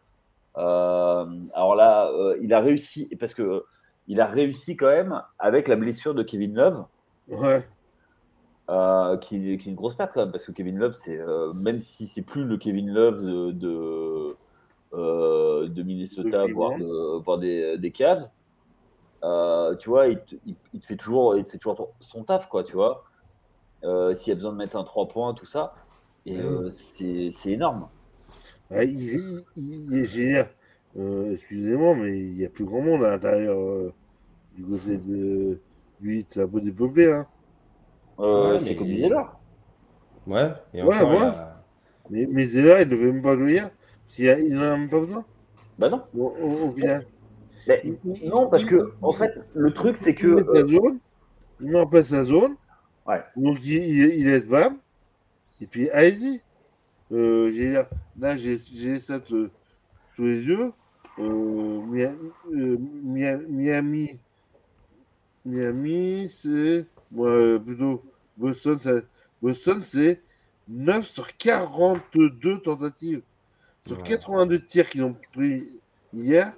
Euh, 0.57 1.25
alors 1.53 1.75
là, 1.75 2.09
euh, 2.11 2.37
il 2.41 2.53
a 2.53 2.59
réussi, 2.61 3.09
parce 3.19 3.33
que 3.33 3.41
euh, 3.41 3.59
il 4.07 4.21
a 4.21 4.25
réussi 4.27 4.75
quand 4.77 4.87
même 4.87 5.21
avec 5.39 5.67
la 5.67 5.75
blessure 5.75 6.15
de 6.15 6.23
Kevin 6.23 6.55
Love. 6.55 6.85
Ouais. 7.27 7.67
Euh, 8.69 9.17
qui, 9.17 9.57
qui 9.59 9.69
est 9.69 9.71
une 9.71 9.75
grosse 9.75 9.93
perte 9.95 10.11
quand 10.13 10.21
même, 10.21 10.31
parce 10.31 10.45
que 10.45 10.51
Kevin 10.51 10.77
Love, 10.79 10.93
c'est 10.93 11.19
euh, 11.19 11.53
même 11.53 11.79
si 11.79 12.07
c'est 12.07 12.23
plus 12.23 12.45
le 12.45 12.57
Kevin 12.57 12.91
Love 12.91 13.23
de, 13.23 13.51
de, 13.51 14.37
euh, 14.93 15.67
de 15.69 15.83
Minnesota, 15.83 16.47
voire, 16.47 16.75
de, 16.77 17.19
voire 17.19 17.37
des, 17.37 17.77
des 17.77 17.91
Cavs, 17.91 18.27
tu 19.79 19.89
vois, 19.89 20.07
il 20.07 20.19
te, 20.23 20.35
il- 20.45 20.55
il 20.73 20.79
te 20.79 20.85
fait 20.85 20.95
toujours, 20.97 21.35
il 21.37 21.43
te 21.43 21.49
fait 21.49 21.57
toujours 21.57 21.75
ton- 21.75 21.89
son 21.99 22.23
taf, 22.23 22.47
quoi, 22.49 22.63
tu 22.63 22.73
vois. 22.73 23.03
S'il 24.15 24.29
y 24.29 24.31
a 24.31 24.35
besoin 24.35 24.51
de 24.51 24.57
mettre 24.57 24.77
un 24.77 24.83
3 24.83 25.07
points, 25.07 25.33
tout 25.33 25.45
ça, 25.45 25.73
et 26.25 26.41
c'est 26.71 27.51
énorme. 27.51 27.89
Ah, 28.71 28.83
il, 28.83 29.43
il, 29.55 29.93
il- 29.95 30.45
euh, 30.97 31.33
excusez-moi, 31.33 31.93
mais 31.95 32.17
il 32.17 32.33
n'y 32.35 32.45
a 32.45 32.49
plus 32.49 32.63
grand 32.65 32.81
monde 32.81 33.03
à 33.03 33.11
l'intérieur 33.11 33.57
euh, 33.59 33.93
du 34.57 34.63
côté 34.63 34.97
de 34.97 35.59
du 35.99 36.09
8. 36.09 36.27
C'est 36.29 36.41
un 36.41 36.47
peu 36.47 36.61
dépeuplé. 36.61 37.11
Hein. 37.11 37.27
Euh, 38.19 38.53
Ouais, 38.53 38.59
c'est 38.61 38.75
comme 38.75 38.87
disait 38.87 39.09
Laure. 39.09 39.39
Ouais, 40.25 40.51
et 40.73 40.81
Ouais, 40.81 40.95
encore, 40.95 41.11
ouais. 41.11 41.17
a- 41.27 41.63
Mais, 42.09 42.27
mais 42.31 42.45
Zéla, 42.45 42.81
il 42.81 42.87
ne 42.87 42.91
devait 42.95 43.11
même 43.11 43.21
pas 43.21 43.35
jouer 43.37 43.51
hier. 43.53 43.69
Il 44.17 44.53
n'en 44.55 44.61
a 44.61 44.77
même 44.77 44.89
pas 44.89 44.99
besoin 45.01 45.25
Bah 45.77 45.89
non. 45.89 46.01
au, 46.17 46.27
au- 46.41 46.67
au 46.67 46.71
final. 46.71 47.05
Mais, 47.67 47.83
non, 48.29 48.47
parce 48.47 48.63
que, 48.63 48.93
en 49.01 49.11
fait, 49.11 49.33
le 49.53 49.71
truc, 49.71 49.97
c'est 49.97 50.15
que. 50.15 50.27
Il 50.27 50.35
met 50.35 50.41
euh, 50.49 50.53
sa 50.55 50.67
zone, 50.67 50.99
il 51.59 51.67
met 51.71 51.79
en 51.79 51.87
place 51.87 52.07
sa 52.07 52.23
zone, 52.23 52.55
Ouais. 53.07 53.21
donc 53.35 53.57
il, 53.63 53.73
il- 53.83 54.15
il 54.15 54.25
laisse 54.27 54.47
Bam, 54.47 54.77
et 55.61 55.67
puis 55.67 55.89
allez-y. 55.89 56.41
Euh, 57.11 57.51
j'ai- 57.53 57.81
là, 58.19 58.35
j'ai 58.37 58.57
euh, 59.31 59.49
sous 60.15 60.23
les 60.23 60.41
yeux. 60.43 60.71
Euh, 61.19 61.81
euh, 62.53 62.77
Mia- 63.03 63.37
Miami, 63.47 64.17
Miami, 65.45 66.27
c'est 66.29 66.85
moi 67.11 67.29
euh, 67.29 67.59
plutôt 67.59 68.03
Boston. 68.37 68.79
ça- 68.79 69.01
Boston, 69.41 69.81
c'est 69.83 70.21
9 70.67 71.05
sur 71.07 71.35
42 71.37 72.59
tentatives. 72.59 73.21
Sur 73.85 73.97
Ouais. 73.97 74.03
82 74.03 74.59
tirs 74.59 74.89
qu'ils 74.89 75.03
ont 75.03 75.15
pris 75.33 75.67
hier, 76.13 76.53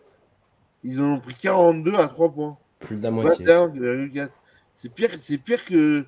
ils 0.84 1.02
en 1.02 1.16
ont 1.16 1.20
pris 1.20 1.34
42 1.36 1.96
à 1.96 2.08
3 2.08 2.32
points. 2.32 2.58
Plus 2.80 2.96
de 2.98 3.04
la 3.04 3.12
moitié. 3.12 3.46
21,4. 3.46 4.32
C'est 4.74 4.94
pire, 4.94 5.10
c'est 5.18 5.38
pire 5.40 5.66
que, 5.66 6.06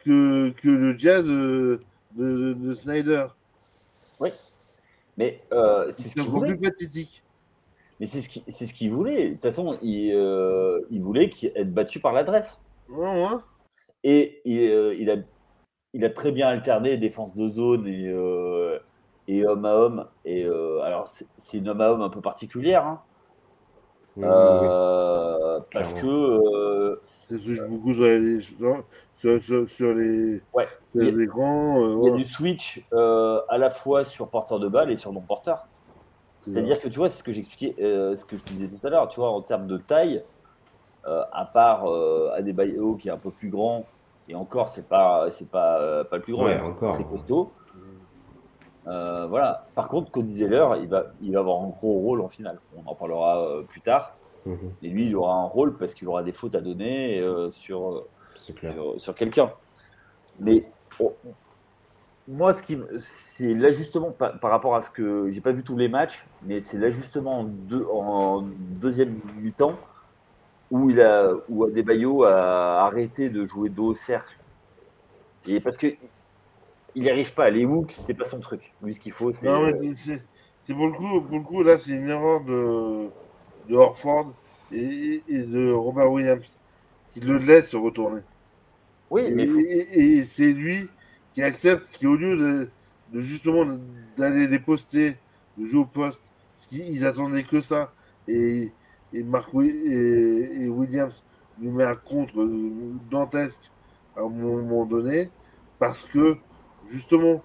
que, 0.00 0.50
que 0.50 0.68
le 0.68 0.98
jazz 0.98 1.24
de, 1.24 1.80
de, 2.16 2.52
de 2.52 2.74
Snyder. 2.74 3.26
Oui. 4.20 4.30
Mais 5.16 5.42
euh, 5.52 5.90
c'est 5.92 6.08
ce 6.08 6.14
qu'il 6.14 6.30
voulait. 6.30 6.56
plus 6.56 6.70
pathétique. 6.70 7.22
Mais 7.98 8.06
c'est 8.06 8.22
ce 8.22 8.28
qu'il 8.28 8.42
c'est 8.48 8.66
ce 8.66 8.72
qu'il 8.72 8.92
voulait. 8.92 9.28
De 9.28 9.32
toute 9.34 9.42
façon, 9.42 9.76
il, 9.82 10.12
euh, 10.14 10.80
il 10.90 11.02
voulait 11.02 11.28
qu'il- 11.28 11.52
être 11.54 11.72
battu 11.74 12.00
par 12.00 12.12
l'adresse. 12.12 12.60
Ouais, 12.88 13.22
ouais. 13.24 13.38
Et, 14.04 14.40
et, 14.46 14.68
euh, 14.70 14.94
il, 14.94 15.10
a, 15.10 15.16
il 15.92 16.04
a 16.04 16.10
très 16.10 16.32
bien 16.32 16.48
alterné 16.48 16.96
défense 16.96 17.34
de 17.34 17.48
zone 17.50 17.86
et, 17.86 18.08
euh, 18.08 18.78
et 19.28 19.44
homme 19.46 19.64
à 19.66 19.74
homme. 19.76 20.06
Et 20.24 20.44
euh, 20.44 20.80
alors, 20.80 21.06
c'est 21.08 21.58
une 21.58 21.68
homme 21.68 21.80
à 21.82 21.90
homme 21.92 22.00
un 22.00 22.08
peu 22.08 22.20
particulière. 22.22 22.86
hein. 22.86 23.02
Oui, 24.16 24.24
oui, 24.24 24.30
oui. 24.30 25.60
Parce 25.72 25.92
Clairement. 25.92 26.00
que 26.00 26.06
euh, 26.08 26.69
Ça 27.30 27.38
se 27.38 27.64
beaucoup 27.68 27.94
sur 27.94 28.02
les, 28.04 28.40
sur, 28.40 28.84
sur, 29.16 29.42
sur- 29.42 29.68
sur 29.68 29.94
les, 29.94 30.40
Ouais. 30.52 30.66
sur 30.92 31.02
les 31.02 31.22
écrans. 31.22 31.80
euh, 31.82 31.90
il 32.02 32.06
y 32.06 32.08
a 32.08 32.12
ouais. 32.12 32.18
du 32.18 32.24
switch 32.24 32.84
euh, 32.92 33.40
à 33.48 33.58
la 33.58 33.70
fois 33.70 34.04
sur 34.04 34.28
porteur 34.28 34.58
de 34.58 34.68
balle 34.68 34.90
et 34.90 34.96
sur 34.96 35.12
non 35.12 35.20
porteur. 35.20 35.66
C'est 36.42 36.50
C'est-à-dire 36.50 36.80
que 36.80 36.88
tu 36.88 36.98
vois, 36.98 37.08
c'est 37.08 37.18
ce 37.18 37.22
que 37.22 37.32
j'expliquais, 37.32 37.76
euh, 37.80 38.16
ce 38.16 38.24
que 38.24 38.36
je 38.36 38.42
disais 38.44 38.66
tout 38.66 38.84
à 38.86 38.90
l'heure, 38.90 39.08
tu 39.08 39.20
vois, 39.20 39.30
en 39.30 39.42
termes 39.42 39.66
de 39.66 39.76
taille, 39.76 40.22
euh, 41.06 41.22
à 41.32 41.44
part 41.44 41.86
euh, 41.90 42.30
Adebayo 42.34 42.94
qui 42.96 43.08
est 43.08 43.12
un 43.12 43.18
peu 43.18 43.30
plus 43.30 43.50
grand, 43.50 43.84
et 44.28 44.34
encore, 44.34 44.68
c'est 44.70 44.88
pas, 44.88 45.30
c'est 45.30 45.48
pas, 45.50 45.80
euh, 45.80 46.02
pas 46.04 46.16
le 46.16 46.22
plus 46.22 46.32
grand, 46.32 46.44
Ouais, 46.44 46.56
c'est 46.58 46.66
encore. 46.66 46.94
très 46.94 47.04
costaud. 47.04 47.50
Euh, 48.86 49.26
voilà. 49.28 49.66
Par 49.74 49.88
contre, 49.88 50.10
Cody 50.10 50.32
Zeller, 50.32 50.66
il 50.80 50.88
va, 50.88 51.06
il 51.20 51.32
va 51.34 51.40
avoir 51.40 51.60
un 51.62 51.68
gros 51.68 51.92
rôle 52.00 52.20
en 52.22 52.28
finale. 52.28 52.58
On 52.76 52.90
en 52.90 52.94
parlera 52.94 53.42
euh, 53.44 53.62
plus 53.62 53.80
tard. 53.82 54.16
Mhm, 54.46 54.72
Et 54.82 54.88
lui, 54.88 55.06
il 55.06 55.16
aura 55.16 55.34
un 55.34 55.44
rôle 55.46 55.76
parce 55.76 55.94
qu'il 55.94 56.08
aura 56.08 56.22
des 56.22 56.32
fautes 56.32 56.54
à 56.54 56.60
donner 56.60 57.20
euh, 57.20 57.50
sur, 57.50 57.90
euh, 57.92 58.08
sur, 58.34 59.00
sur 59.00 59.14
quelqu'un. 59.14 59.52
Mais 60.38 60.64
oh, 60.98 61.14
moi, 62.28 62.52
ce 62.54 62.62
qui, 62.62 62.76
me- 62.76 62.98
c'est 62.98 63.54
l'ajustement 63.54 64.10
par, 64.12 64.38
par 64.38 64.50
rapport 64.50 64.74
à 64.74 64.82
ce 64.82 64.90
que 64.90 65.28
j'ai 65.30 65.40
pas 65.40 65.52
vu 65.52 65.62
tous 65.62 65.76
les 65.76 65.88
matchs, 65.88 66.24
mais 66.46 66.60
c'est 66.60 66.78
l'ajustement 66.78 67.40
en, 67.40 67.44
deux- 67.44 67.86
en 67.92 68.42
deuxième 68.80 69.16
mi-temps 69.40 69.74
où 70.70 70.90
il 70.90 71.00
a, 71.00 71.32
où 71.48 71.64
Adebayo 71.64 72.24
a 72.24 72.82
arrêté 72.86 73.28
de 73.30 73.44
jouer 73.44 73.68
dos 73.68 73.86
au 73.88 73.94
cercle. 73.94 74.36
Et 75.46 75.58
parce 75.60 75.76
que 75.76 75.88
il 76.94 77.02
n'y 77.02 77.10
arrive 77.10 77.32
pas. 77.34 77.50
Les 77.50 77.64
hooks, 77.64 77.92
c'est 77.92 78.14
pas 78.14 78.24
son 78.24 78.40
truc. 78.40 78.72
Lui, 78.82 78.94
ce 78.94 79.00
qu'il 79.00 79.12
faut, 79.12 79.32
c'est. 79.32 79.46
Non, 79.46 79.62
mais 79.64 79.76
c'est- 79.78 79.96
c'est 79.96 80.22
c'est 80.62 80.74
pour 80.74 80.86
le 80.86 80.92
coup, 80.92 81.20
pour 81.22 81.38
le 81.38 81.44
coup, 81.44 81.62
là, 81.62 81.78
c'est 81.78 81.92
une 81.92 82.08
erreur 82.10 82.42
de, 82.44 83.08
de 83.68 83.74
Horford 83.76 84.34
et, 84.72 85.22
et 85.28 85.42
de 85.42 85.72
Robert 85.72 86.10
Williams 86.12 86.58
qui 87.12 87.20
le 87.20 87.38
laisse 87.38 87.70
se 87.70 87.76
retourner. 87.76 88.22
Oui, 89.10 89.22
Et, 89.26 89.32
mais 89.32 89.48
et- 89.68 90.18
et 90.18 90.24
c'est 90.24 90.52
lui 90.52 90.88
qui 91.32 91.42
accepte 91.42 91.90
qui, 91.92 92.06
au 92.06 92.16
lieu 92.16 92.36
de, 92.36 92.70
de 93.12 93.20
justement 93.20 93.66
d'aller 94.16 94.46
les 94.46 94.58
poster, 94.58 95.16
de 95.56 95.66
jouer 95.66 95.80
au 95.80 95.86
poste, 95.86 96.20
parce 96.56 96.66
qu'ils 96.68 96.88
ils 96.88 97.06
attendaient 97.06 97.44
que 97.44 97.60
ça. 97.60 97.92
Et, 98.28 98.72
et, 99.12 99.22
Mark 99.22 99.52
Wi- 99.54 99.70
et, 99.70 100.64
et 100.64 100.68
Williams 100.68 101.22
lui 101.58 101.68
met 101.70 101.84
un 101.84 101.96
contre 101.96 102.44
dantesque 103.10 103.70
à 104.16 104.20
un 104.20 104.28
moment 104.28 104.86
donné, 104.86 105.30
parce 105.78 106.04
que, 106.04 106.36
justement, 106.86 107.42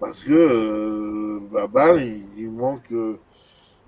parce 0.00 0.22
que, 0.24 0.32
euh, 0.32 1.40
bah, 1.68 1.94
il 2.00 2.50
manque 2.50 2.92
euh, 2.92 3.18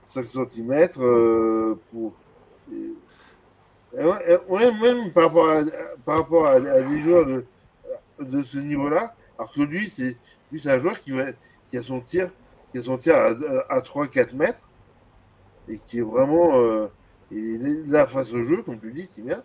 5 0.09 0.29
cm 0.29 1.79
pour. 1.91 2.15
et- 2.73 2.99
même 4.81 5.13
par 5.13 5.25
rapport 5.25 5.49
à, 5.49 5.63
par 6.05 6.17
rapport 6.19 6.47
à, 6.47 6.61
des 6.61 7.01
joueurs 7.01 7.27
de, 7.27 7.45
de 8.21 8.43
ce 8.43 8.59
niveau-là, 8.59 9.15
alors 9.39 9.53
que 9.53 9.63
lui, 9.63 9.91
c'est 9.91 10.17
c'est 10.59 10.71
un 10.71 10.81
joueur 10.81 10.99
qui, 11.01 11.13
va, 11.13 11.27
qui 11.69 11.77
a 11.79 11.83
son 11.83 12.01
tir, 12.01 12.31
qui 12.73 12.79
a 12.79 12.83
son 12.83 12.99
tir 12.99 13.17
à, 13.17 13.29
à 13.75 13.81
3-4 13.83 14.35
mètres 14.35 14.61
et 15.69 15.79
qui 15.79 15.99
est 15.99 16.03
vraiment 16.03 16.59
euh, 16.59 16.89
il 17.31 17.67
est 17.67 17.87
là 17.91 18.07
face 18.07 18.33
au 18.33 18.43
jeu, 18.43 18.63
comme 18.63 18.81
tu 18.81 18.93
dis, 18.93 19.07
si 19.07 19.23
bien, 19.23 19.43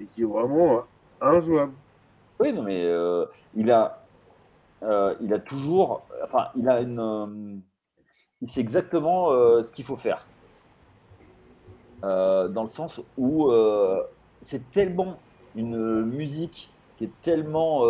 et 0.00 0.06
qui 0.06 0.22
est 0.22 0.26
vraiment 0.26 0.78
euh, 0.78 0.82
injouable. 1.20 1.72
Oui, 2.40 2.52
non, 2.52 2.62
mais 2.62 2.84
euh, 2.84 3.26
il 3.54 3.70
a, 3.70 4.06
euh, 4.82 5.14
il 5.20 5.32
a 5.34 5.38
toujours, 5.40 6.06
enfin, 6.24 6.48
il 6.56 6.68
a 6.68 6.80
une, 6.80 7.00
euh, 7.00 7.56
il 8.42 8.50
sait 8.50 8.60
exactement 8.60 9.30
euh, 9.32 9.62
ce 9.62 9.72
qu'il 9.72 9.84
faut 9.84 9.96
faire. 9.96 10.26
Euh, 12.04 12.48
dans 12.48 12.62
le 12.62 12.68
sens 12.68 13.00
où 13.16 13.50
euh, 13.50 14.02
c'est 14.46 14.70
tellement 14.70 15.16
une 15.56 16.02
musique 16.04 16.70
qui 16.96 17.04
est 17.04 17.22
tellement 17.22 17.82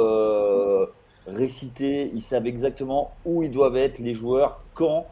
récitée, 1.27 2.11
ils 2.15 2.23
savent 2.23 2.47
exactement 2.47 3.13
où 3.25 3.43
ils 3.43 3.51
doivent 3.51 3.77
être 3.77 3.99
les 3.99 4.15
joueurs, 4.15 4.61
quand, 4.75 5.07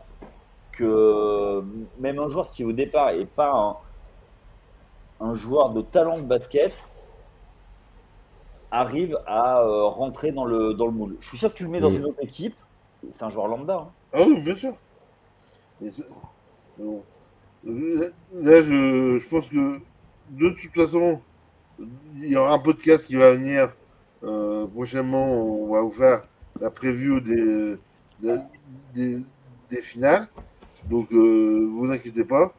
que 0.73 1.63
même 1.99 2.19
un 2.19 2.29
joueur 2.29 2.49
qui 2.49 2.65
au 2.65 2.73
départ 2.73 3.11
est 3.11 3.27
pas 3.27 3.53
un, 5.21 5.27
un 5.27 5.35
joueur 5.35 5.71
de 5.71 5.83
talent 5.83 6.19
de 6.19 6.23
basket 6.23 6.73
arrive 8.71 9.19
à 9.27 9.63
rentrer 9.63 10.33
dans 10.33 10.45
le, 10.45 10.75
dans 10.75 10.87
le 10.87 10.93
moule. 10.93 11.17
Je 11.21 11.29
suis 11.29 11.39
sûr 11.39 11.53
que 11.53 11.57
tu 11.59 11.65
le 11.65 11.71
mets 11.71 11.81
dans 11.81 11.91
une 11.91 12.05
autre 12.05 12.23
équipe, 12.23 12.57
c'est 13.11 13.25
un 13.25 13.31
joueur 13.31 13.49
lambda. 13.49 13.77
hein. 13.77 13.89
Ah 14.13 14.23
oui, 14.27 14.41
bien 14.41 14.55
sûr. 14.55 14.75
Là, 17.63 18.63
je, 18.63 19.19
je 19.19 19.29
pense 19.29 19.49
que 19.49 19.79
de 20.31 20.51
toute 20.51 20.73
façon, 20.75 21.21
il 22.17 22.29
y 22.29 22.37
aura 22.37 22.53
un 22.55 22.59
podcast 22.59 23.07
qui 23.07 23.17
va 23.17 23.33
venir 23.35 23.75
euh, 24.25 24.67
prochainement. 24.67 25.27
On 25.27 25.73
va 25.73 25.81
vous 25.83 25.93
faire 25.93 26.27
la 26.61 26.71
preview 26.71 27.21
des, 27.21 27.77
des, 28.21 29.19
des- 29.69 29.83
finales. 29.83 30.29
Donc, 30.89 31.13
euh, 31.13 31.69
vous 31.73 31.91
inquiétez 31.91 32.25
pas. 32.25 32.53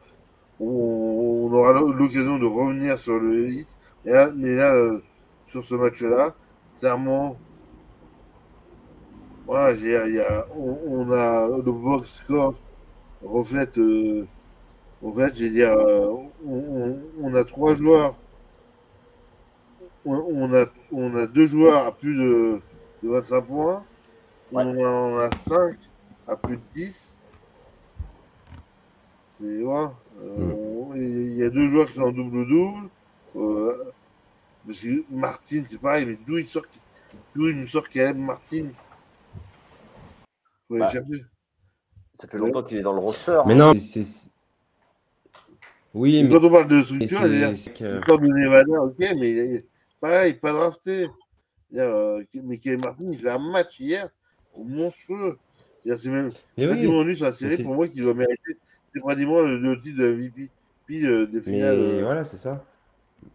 On, 0.60 1.48
aura 1.52 1.72
l'occasion 1.72 2.38
de 2.38 2.46
revenir 2.46 2.98
sur 2.98 3.18
le 3.18 3.50
hit. 3.50 3.68
Mais 4.04 4.54
là, 4.54 4.74
euh, 4.74 5.02
sur 5.46 5.64
ce 5.64 5.74
match-là, 5.74 6.34
clairement, 6.80 7.36
voilà, 9.46 9.72
y 9.72 10.20
on, 10.56 10.78
on 10.86 11.10
a 11.10 11.48
le 11.48 11.72
box 11.72 12.06
score 12.16 12.54
reflète, 13.22 13.78
euh, 13.78 14.26
reflète, 15.02 15.36
j'ai 15.36 15.50
dire, 15.50 15.70
euh, 15.72 16.08
on, 16.46 16.50
on- 16.50 17.02
on 17.22 17.34
a 17.34 17.44
trois 17.44 17.74
joueurs, 17.74 18.16
on, 20.04 20.14
on 20.16 20.54
a, 20.54 20.66
on 20.92 21.14
a 21.16 21.26
deux 21.26 21.46
joueurs 21.46 21.86
à 21.86 21.92
plus 21.96 22.16
de, 22.16 22.60
de 23.02 23.08
25 23.08 23.42
points, 23.42 23.84
Ouais. 24.52 24.64
on, 24.64 24.84
a, 24.84 24.88
on 24.88 25.18
a 25.18 25.30
cinq 25.32 25.78
à 26.26 26.36
plus 26.36 26.56
de 26.56 26.62
10. 26.74 27.16
C'est 29.28 29.62
ouais, 29.62 29.86
euh, 30.20 30.94
et 30.96 31.00
il 31.28 31.34
y 31.36 31.44
a 31.44 31.50
deux 31.50 31.66
joueurs 31.68 31.86
qui 31.88 31.94
sont 31.94 32.02
en 32.02 32.12
double-double. 32.12 32.88
Euh, 33.36 33.92
parce 34.66 34.80
que 34.80 35.04
Martin, 35.10 35.62
c'est 35.66 35.80
pareil, 35.80 36.06
mais 36.06 36.18
d'où 36.26 36.38
il 36.38 36.46
sort, 36.46 36.66
d'où 37.34 37.48
il 37.48 37.56
nous 37.60 37.66
sort 37.68 37.88
Caleb 37.88 38.18
Martin 38.18 38.70
Faut 40.68 40.76
aller 40.76 40.86
chercher. 40.86 41.24
Ça 42.18 42.26
fait 42.26 42.38
longtemps 42.38 42.62
qu'il 42.62 42.78
est 42.78 42.82
dans 42.82 42.92
le 42.92 42.98
roster. 42.98 43.40
Mais 43.46 43.54
hein. 43.54 43.56
non, 43.56 43.74
c'est-. 43.78 44.30
Oui, 45.94 46.22
mais 46.22 46.28
quand 46.28 46.44
on 46.44 46.50
parle 46.50 46.68
de 46.68 46.76
mais 46.76 46.82
structure, 46.84 47.26
il 47.26 47.56
sort 48.06 48.18
de 48.18 48.26
Nevada, 48.28 48.82
ok, 48.82 48.98
mais 48.98 49.30
il 49.30 49.38
est- 49.38 49.66
pareil, 50.00 50.34
pas 50.34 50.52
drafté. 50.52 51.08
Euh, 51.76 52.22
mais 52.44 52.58
Caleb 52.58 52.84
Martin, 52.84 53.06
il 53.10 53.18
fait 53.18 53.30
un 53.30 53.38
match 53.38 53.80
hier 53.80 54.08
monstrueux. 54.56 55.38
C'est 55.96 56.08
même 56.10 56.30
Mais 56.56 56.64
oui, 56.64 56.68
pratiquement 56.70 57.02
lui 57.02 57.16
sur 57.16 57.24
la 57.24 57.30
mais 57.30 57.36
série 57.36 57.62
pour 57.62 57.74
moi 57.74 57.88
qui 57.88 58.00
doit 58.00 58.14
mériter. 58.14 58.56
C'est 58.92 59.00
pratiquement 59.00 59.40
le, 59.40 59.58
le 59.58 59.80
titre 59.80 59.98
de 59.98 60.12
MVP 60.12 60.48
puis, 60.86 61.06
euh, 61.06 61.26
des 61.26 61.38
mais 61.38 61.42
finales. 61.42 61.78
euh, 61.78 62.02
voilà, 62.04 62.24
c'est 62.24 62.36
ça. 62.36 62.64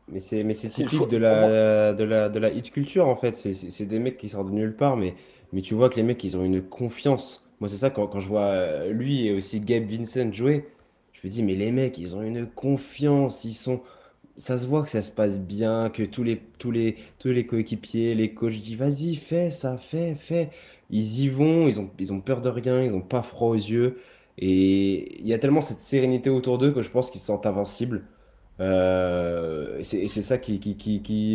Mais 0.08 0.20
c'est 0.20 0.44
mais 0.44 0.54
c'est 0.54 0.68
le 0.68 0.74
typique 0.74 1.10
de 1.10 1.18
la, 1.18 1.94
de 1.94 2.04
la, 2.04 2.30
de 2.30 2.40
la 2.40 2.50
hit 2.52 2.72
culture 2.72 3.08
en 3.08 3.16
fait. 3.16 3.36
C'est- 3.38 3.54
C'est 3.54 3.72
c'est 3.72 3.86
des 3.86 4.00
mecs 4.00 4.18
qui 4.18 4.30
sortent 4.30 4.48
de 4.48 4.54
nulle 4.54 4.76
part, 4.76 4.98
mais, 4.98 5.16
mais 5.52 5.62
tu 5.62 5.74
vois 5.74 5.90
que 5.90 5.96
les 5.96 6.04
mecs 6.04 6.24
ils 6.24 6.38
ont 6.38 6.44
une 6.44 6.62
confiance. 6.62 7.50
Moi, 7.64 7.70
c'est 7.70 7.78
ça 7.78 7.90
quand, 7.90 8.20
je 8.20 8.28
vois 8.28 8.42
euh, 8.42 8.92
lui 8.92 9.26
et 9.26 9.32
aussi 9.34 9.62
Gabe 9.62 9.86
Vincent 9.86 10.34
jouer, 10.34 10.68
je 11.14 11.26
me 11.26 11.32
dis, 11.32 11.42
mais 11.44 11.56
les 11.56 11.72
mecs 11.72 11.98
ils 11.98 12.14
ont 12.14 12.22
une 12.22 12.46
confiance. 12.46 13.46
Ils 13.46 13.54
sont. 13.54 13.82
Ça 14.36 14.58
se 14.58 14.66
voit 14.68 14.84
que 14.84 14.90
ça 14.90 15.02
se 15.02 15.12
passe 15.12 15.40
bien, 15.40 15.90
que 15.90 16.04
tous 16.04 16.24
les, 16.24 16.42
tous 16.60 16.72
les, 16.72 16.98
tous 17.20 17.30
les 17.30 17.46
coéquipiers, 17.46 18.16
les 18.16 18.34
coachs 18.34 18.52
disent, 18.60 18.76
vas-y, 18.76 19.16
fais 19.16 19.50
ça, 19.50 19.78
fais, 19.78 20.16
fais. 20.16 20.50
Ils 20.90 21.22
y 21.22 21.30
vont, 21.30 21.70
ils 21.70 21.80
ont, 21.80 21.90
ils 22.00 22.12
ont 22.12 22.20
peur 22.20 22.42
de 22.42 22.50
rien, 22.50 22.84
ils 22.84 22.96
ont 22.96 23.02
pas 23.02 23.22
froid 23.22 23.48
aux 23.52 23.56
yeux. 23.56 23.98
Et 24.38 25.22
il 25.22 25.28
y 25.28 25.34
a 25.34 25.40
tellement 25.40 25.62
cette 25.62 25.80
sérénité 25.80 26.30
autour 26.30 26.58
d'eux 26.58 26.72
que 26.74 26.82
je 26.82 26.90
pense 26.90 27.12
qu'ils 27.12 27.22
se 27.22 27.28
sentent 27.28 27.46
invincibles. 27.46 28.04
Euh, 28.60 29.80
et 29.80 29.84
c'est 29.84 30.22
ça 30.22 30.38
qui, 30.38 30.60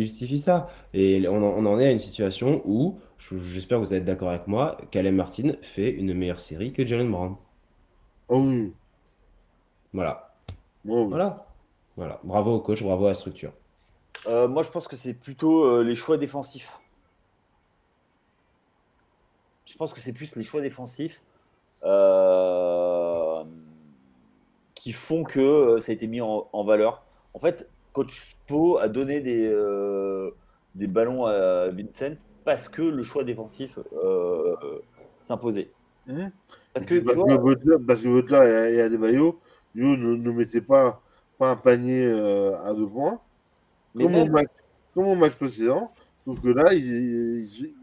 justifie 0.01 0.39
ça. 0.39 0.69
Et 0.93 1.27
on 1.27 1.37
en, 1.37 1.57
on 1.57 1.65
en 1.65 1.79
est 1.79 1.87
à 1.87 1.91
une 1.91 1.97
situation 1.97 2.61
où, 2.65 2.99
j'espère 3.19 3.79
que 3.79 3.85
vous 3.85 3.93
êtes 3.93 4.05
d'accord 4.05 4.29
avec 4.29 4.47
moi, 4.47 4.77
Caleb 4.91 5.13
Martin 5.13 5.53
fait 5.61 5.89
une 5.89 6.13
meilleure 6.13 6.39
série 6.39 6.71
que 6.73 6.85
Jalen 6.85 7.11
Brown. 7.11 7.35
Oh 8.29 8.41
oui. 8.45 8.73
Voilà. 9.93 10.33
Oui. 10.85 11.05
Voilà. 11.09 11.45
Voilà, 11.97 12.19
bravo 12.23 12.55
au 12.55 12.59
coach, 12.61 12.81
bravo 12.81 13.05
à 13.05 13.09
la 13.09 13.13
structure. 13.13 13.51
Euh, 14.27 14.47
moi, 14.47 14.63
je 14.63 14.69
pense 14.69 14.87
que 14.87 14.95
c'est 14.95 15.13
plutôt 15.13 15.65
euh, 15.65 15.83
les 15.83 15.95
choix 15.95 16.17
défensifs. 16.17 16.79
Je 19.65 19.75
pense 19.75 19.93
que 19.93 19.99
c'est 19.99 20.13
plus 20.13 20.35
les 20.35 20.43
choix 20.43 20.61
défensifs 20.61 21.21
euh, 21.83 23.43
qui 24.75 24.93
font 24.93 25.23
que 25.23 25.77
ça 25.79 25.91
a 25.91 25.95
été 25.95 26.07
mis 26.07 26.21
en, 26.21 26.63
valeur. 26.63 27.03
En 27.33 27.39
fait, 27.39 27.69
coach 27.91 28.31
Spo 28.31 28.77
a 28.77 28.87
donné 28.87 29.19
des, 29.19 29.53
des 30.75 30.87
ballons 30.87 31.25
à 31.25 31.67
Vincent 31.69 32.15
parce 32.43 32.69
que 32.69 32.81
le 32.81 33.03
choix 33.03 33.23
défensif 33.23 33.77
s'imposait. 35.23 35.71
Mmh. 36.07 36.27
Parce 36.73 36.85
que, 36.85 36.99
parce, 36.99 37.17
que 37.17 37.37
Butler, 37.37 37.75
parce 37.85 38.01
que 38.01 38.07
Butler 38.07 38.73
et 38.73 38.81
Adebayo, 38.81 39.39
ne, 39.75 39.95
ne 39.95 40.31
mettaient 40.31 40.61
pas, 40.61 41.01
pas 41.37 41.51
un 41.51 41.55
panier 41.55 42.05
à 42.63 42.73
deux 42.73 42.87
points. 42.87 43.19
Comme, 43.95 44.15
au 44.15 44.25
match, 44.25 44.47
comme 44.93 45.07
au 45.07 45.15
match 45.15 45.33
précédent, 45.33 45.91
sauf 46.23 46.39
que 46.41 46.49
là, 46.49 46.73
ils, 46.73 46.85
ils, 46.85 47.73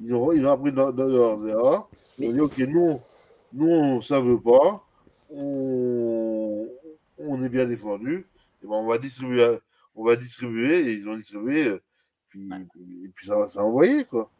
ils, 0.00 0.14
ont, 0.14 0.32
ils 0.32 0.44
ont 0.46 0.52
appris 0.52 0.72
dans 0.72 0.90
leurs 0.90 1.46
erreurs. 1.46 1.88
Ils 2.18 2.28
ont 2.28 2.32
dit, 2.32 2.40
OK, 2.40 2.58
nous, 2.58 3.00
nous 3.52 4.02
ça 4.02 4.20
ne 4.20 4.30
veut 4.30 4.40
pas. 4.40 4.84
On, 5.30 6.66
on 7.18 7.42
est 7.42 7.48
bien 7.48 7.66
défendu. 7.66 8.26
Et 8.62 8.66
ben, 8.66 8.74
on 8.74 8.86
va 8.86 8.98
distribuer, 8.98 9.58
on 9.94 10.04
va 10.04 10.16
distribuer, 10.16 10.80
et 10.80 10.92
ils 10.94 11.08
ont 11.08 11.16
distribué, 11.16 11.78
puis, 12.28 12.48
et 12.52 13.08
puis 13.14 13.26
ça, 13.26 13.46
ça 13.46 13.60
a 13.60 13.62
envoyé, 13.64 14.04
quoi. 14.04 14.30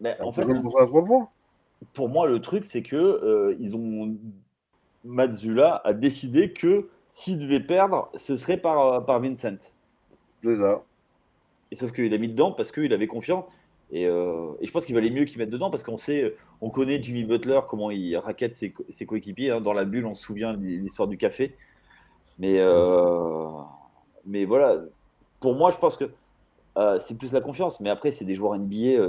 Mais 0.00 0.16
en 0.20 0.32
fait, 0.32 0.44
pour, 1.92 2.08
moi, 2.08 2.26
le 2.26 2.40
truc, 2.40 2.64
c'est 2.64 2.82
que 2.82 2.96
euh, 2.96 3.56
ils 3.60 3.76
ont 3.76 4.16
Matsula 5.04 5.80
a 5.84 5.92
décidé 5.92 6.52
que 6.52 6.88
s'il 7.10 7.38
devait 7.38 7.60
perdre, 7.60 8.10
ce 8.14 8.36
serait 8.36 8.56
par, 8.56 9.04
par 9.04 9.20
Vincent. 9.20 9.70
Et 10.42 11.76
sauf 11.76 11.92
qu'il 11.92 12.12
a 12.12 12.18
mis 12.18 12.28
dedans 12.28 12.52
parce 12.52 12.72
qu'il 12.72 12.92
avait 12.92 13.06
confiance. 13.06 13.44
Et, 13.90 14.06
euh, 14.06 14.52
et, 14.60 14.66
je 14.66 14.72
pense 14.72 14.86
qu'il 14.86 14.94
valait 14.94 15.10
mieux 15.10 15.24
qu'il 15.24 15.38
mette 15.38 15.50
dedans 15.50 15.70
parce 15.70 15.82
qu'on 15.82 15.96
sait, 15.96 16.34
on 16.60 16.70
connaît 16.70 17.02
Jimmy 17.02 17.24
Butler, 17.24 17.60
comment 17.68 17.90
il 17.90 18.16
raquette 18.16 18.56
ses, 18.56 18.74
ses 18.88 19.06
coéquipiers. 19.06 19.50
Hein. 19.50 19.60
Dans 19.60 19.72
la 19.72 19.84
bulle, 19.84 20.06
on 20.06 20.14
se 20.14 20.22
souvient 20.22 20.54
l'histoire 20.54 21.06
du 21.06 21.16
café. 21.16 21.54
Mais, 22.38 22.56
euh, 22.58 23.48
mais 24.26 24.44
voilà, 24.44 24.82
pour 25.40 25.54
moi, 25.54 25.70
je 25.70 25.76
pense 25.76 25.96
que 25.96 26.10
euh, 26.76 26.98
c'est 26.98 27.16
plus 27.16 27.32
la 27.32 27.40
confiance. 27.40 27.80
Mais 27.80 27.90
après, 27.90 28.12
c'est 28.12 28.24
des 28.24 28.34
joueurs 28.34 28.58
NBA, 28.58 29.00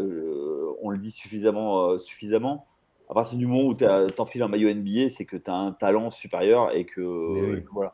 on 0.82 0.90
le 0.90 0.98
dit 0.98 1.12
suffisamment. 1.12 1.98
suffisamment. 1.98 2.66
À 3.10 3.14
partir 3.14 3.38
du 3.38 3.46
moment 3.46 3.68
où 3.68 3.76
tu 3.76 3.86
enfiles 4.18 4.42
un 4.42 4.48
maillot 4.48 4.74
NBA, 4.74 5.10
c'est 5.10 5.26
que 5.26 5.38
tu 5.38 5.52
as 5.52 5.56
un 5.56 5.72
talent 5.72 6.10
supérieur 6.10 6.76
et 6.76 6.86
que, 6.86 7.58
et 7.58 7.62
que 7.62 7.70
voilà. 7.72 7.94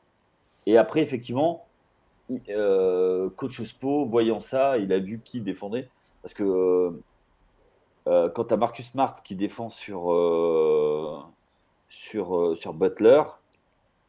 Et 0.65 0.78
après, 0.78 1.01
effectivement, 1.01 1.65
euh, 2.49 3.30
coach 3.36 3.61
Spo, 3.63 4.05
voyant 4.05 4.39
ça, 4.39 4.78
il 4.78 4.93
a 4.93 4.99
vu 4.99 5.22
qui 5.24 5.41
défendait. 5.41 5.89
Parce 6.22 6.34
que 6.34 6.43
euh, 6.43 6.91
euh, 8.07 8.30
quand 8.30 8.45
tu 8.45 8.53
as 8.53 8.57
Marcus 8.57 8.91
Smart 8.91 9.22
qui 9.24 9.36
défend 9.36 9.69
sur, 9.69 10.05
sur, 11.89 12.57
sur 12.57 12.74
Butler, 12.74 13.24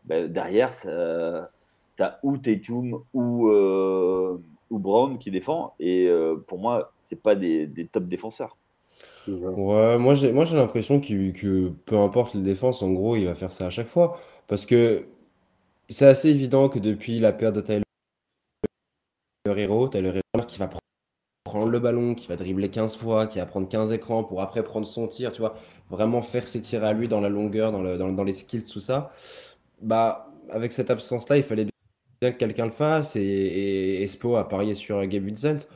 ben, 0.05 0.31
derrière, 0.31 0.71
tu 0.79 0.89
as 0.89 2.19
ou 2.23 2.39
Tatum 2.39 3.03
ou, 3.15 3.51
ou 4.73 4.79
Brown 4.79 5.19
qui 5.19 5.31
défend. 5.31 5.75
Et 5.79 6.11
pour 6.47 6.59
moi, 6.59 6.93
c'est 7.01 7.23
pas 7.23 7.35
des, 7.35 7.69
top 7.93 8.05
défenseurs. 8.05 8.57
Ouais, 9.29 9.99
moi 9.99 10.15
j'ai 10.15 10.33
moi 10.33 10.45
j'ai 10.45 10.57
l'impression 10.57 11.01
que 11.01 11.69
peu 11.69 11.99
importe 11.99 12.35
les 12.35 12.43
défenses, 12.43 12.83
en 12.83 12.91
gros, 12.93 13.17
il 13.17 13.27
va 13.27 13.35
faire 13.35 13.53
ça 13.53 13.67
à 13.67 13.71
chaque 13.71 13.89
fois. 13.89 14.19
Parce 14.49 14.67
que 14.67 15.07
c'est 15.89 16.07
assez 16.07 16.31
évident 16.31 16.69
que 16.69 16.79
depuis 16.79 17.21
la 17.21 17.33
perte 17.33 17.55
de 17.55 17.61
Tyler 17.61 17.83
as 19.45 19.55
le 19.55 19.61
héros 19.61 19.89
qui 20.47 20.59
va 20.59 20.71
prendre 21.45 21.71
le 21.71 21.79
ballon, 21.81 22.15
qui 22.15 22.29
va 22.29 22.37
dribbler 22.37 22.71
15 22.71 22.97
fois, 22.97 23.27
qui 23.27 23.39
va 23.39 23.47
prendre 23.47 23.69
15 23.69 23.93
écrans 23.93 24.25
pour 24.25 24.41
après 24.41 24.63
prendre 24.63 24.87
son 24.87 25.07
tir, 25.09 25.33
tu 25.33 25.41
vois, 25.41 25.55
vraiment 25.91 26.23
faire 26.23 26.47
ses 26.49 26.61
tirs 26.61 26.85
à 26.85 26.93
lui 26.93 27.09
dans 27.09 27.21
la 27.21 27.29
longueur, 27.29 27.73
dans, 27.73 27.83
le, 27.83 27.99
dans, 27.99 28.25
les 28.25 28.33
skills, 28.33 28.65
tout 28.65 28.81
ça. 28.81 29.13
Bah, 29.81 30.31
avec 30.51 30.73
cette 30.73 30.91
absence-là, 30.91 31.37
il 31.37 31.43
fallait 31.43 31.67
bien 32.23 32.33
que 32.33 32.39
quelqu'un 32.39 32.67
le 32.67 32.73
fasse 32.73 33.17
et, 33.17 33.21
et 33.21 34.03
Espo 34.05 34.37
a 34.37 34.49
parié 34.49 34.75
sur 34.75 35.05
Gabe 35.07 35.25
Vincent. 35.25 35.67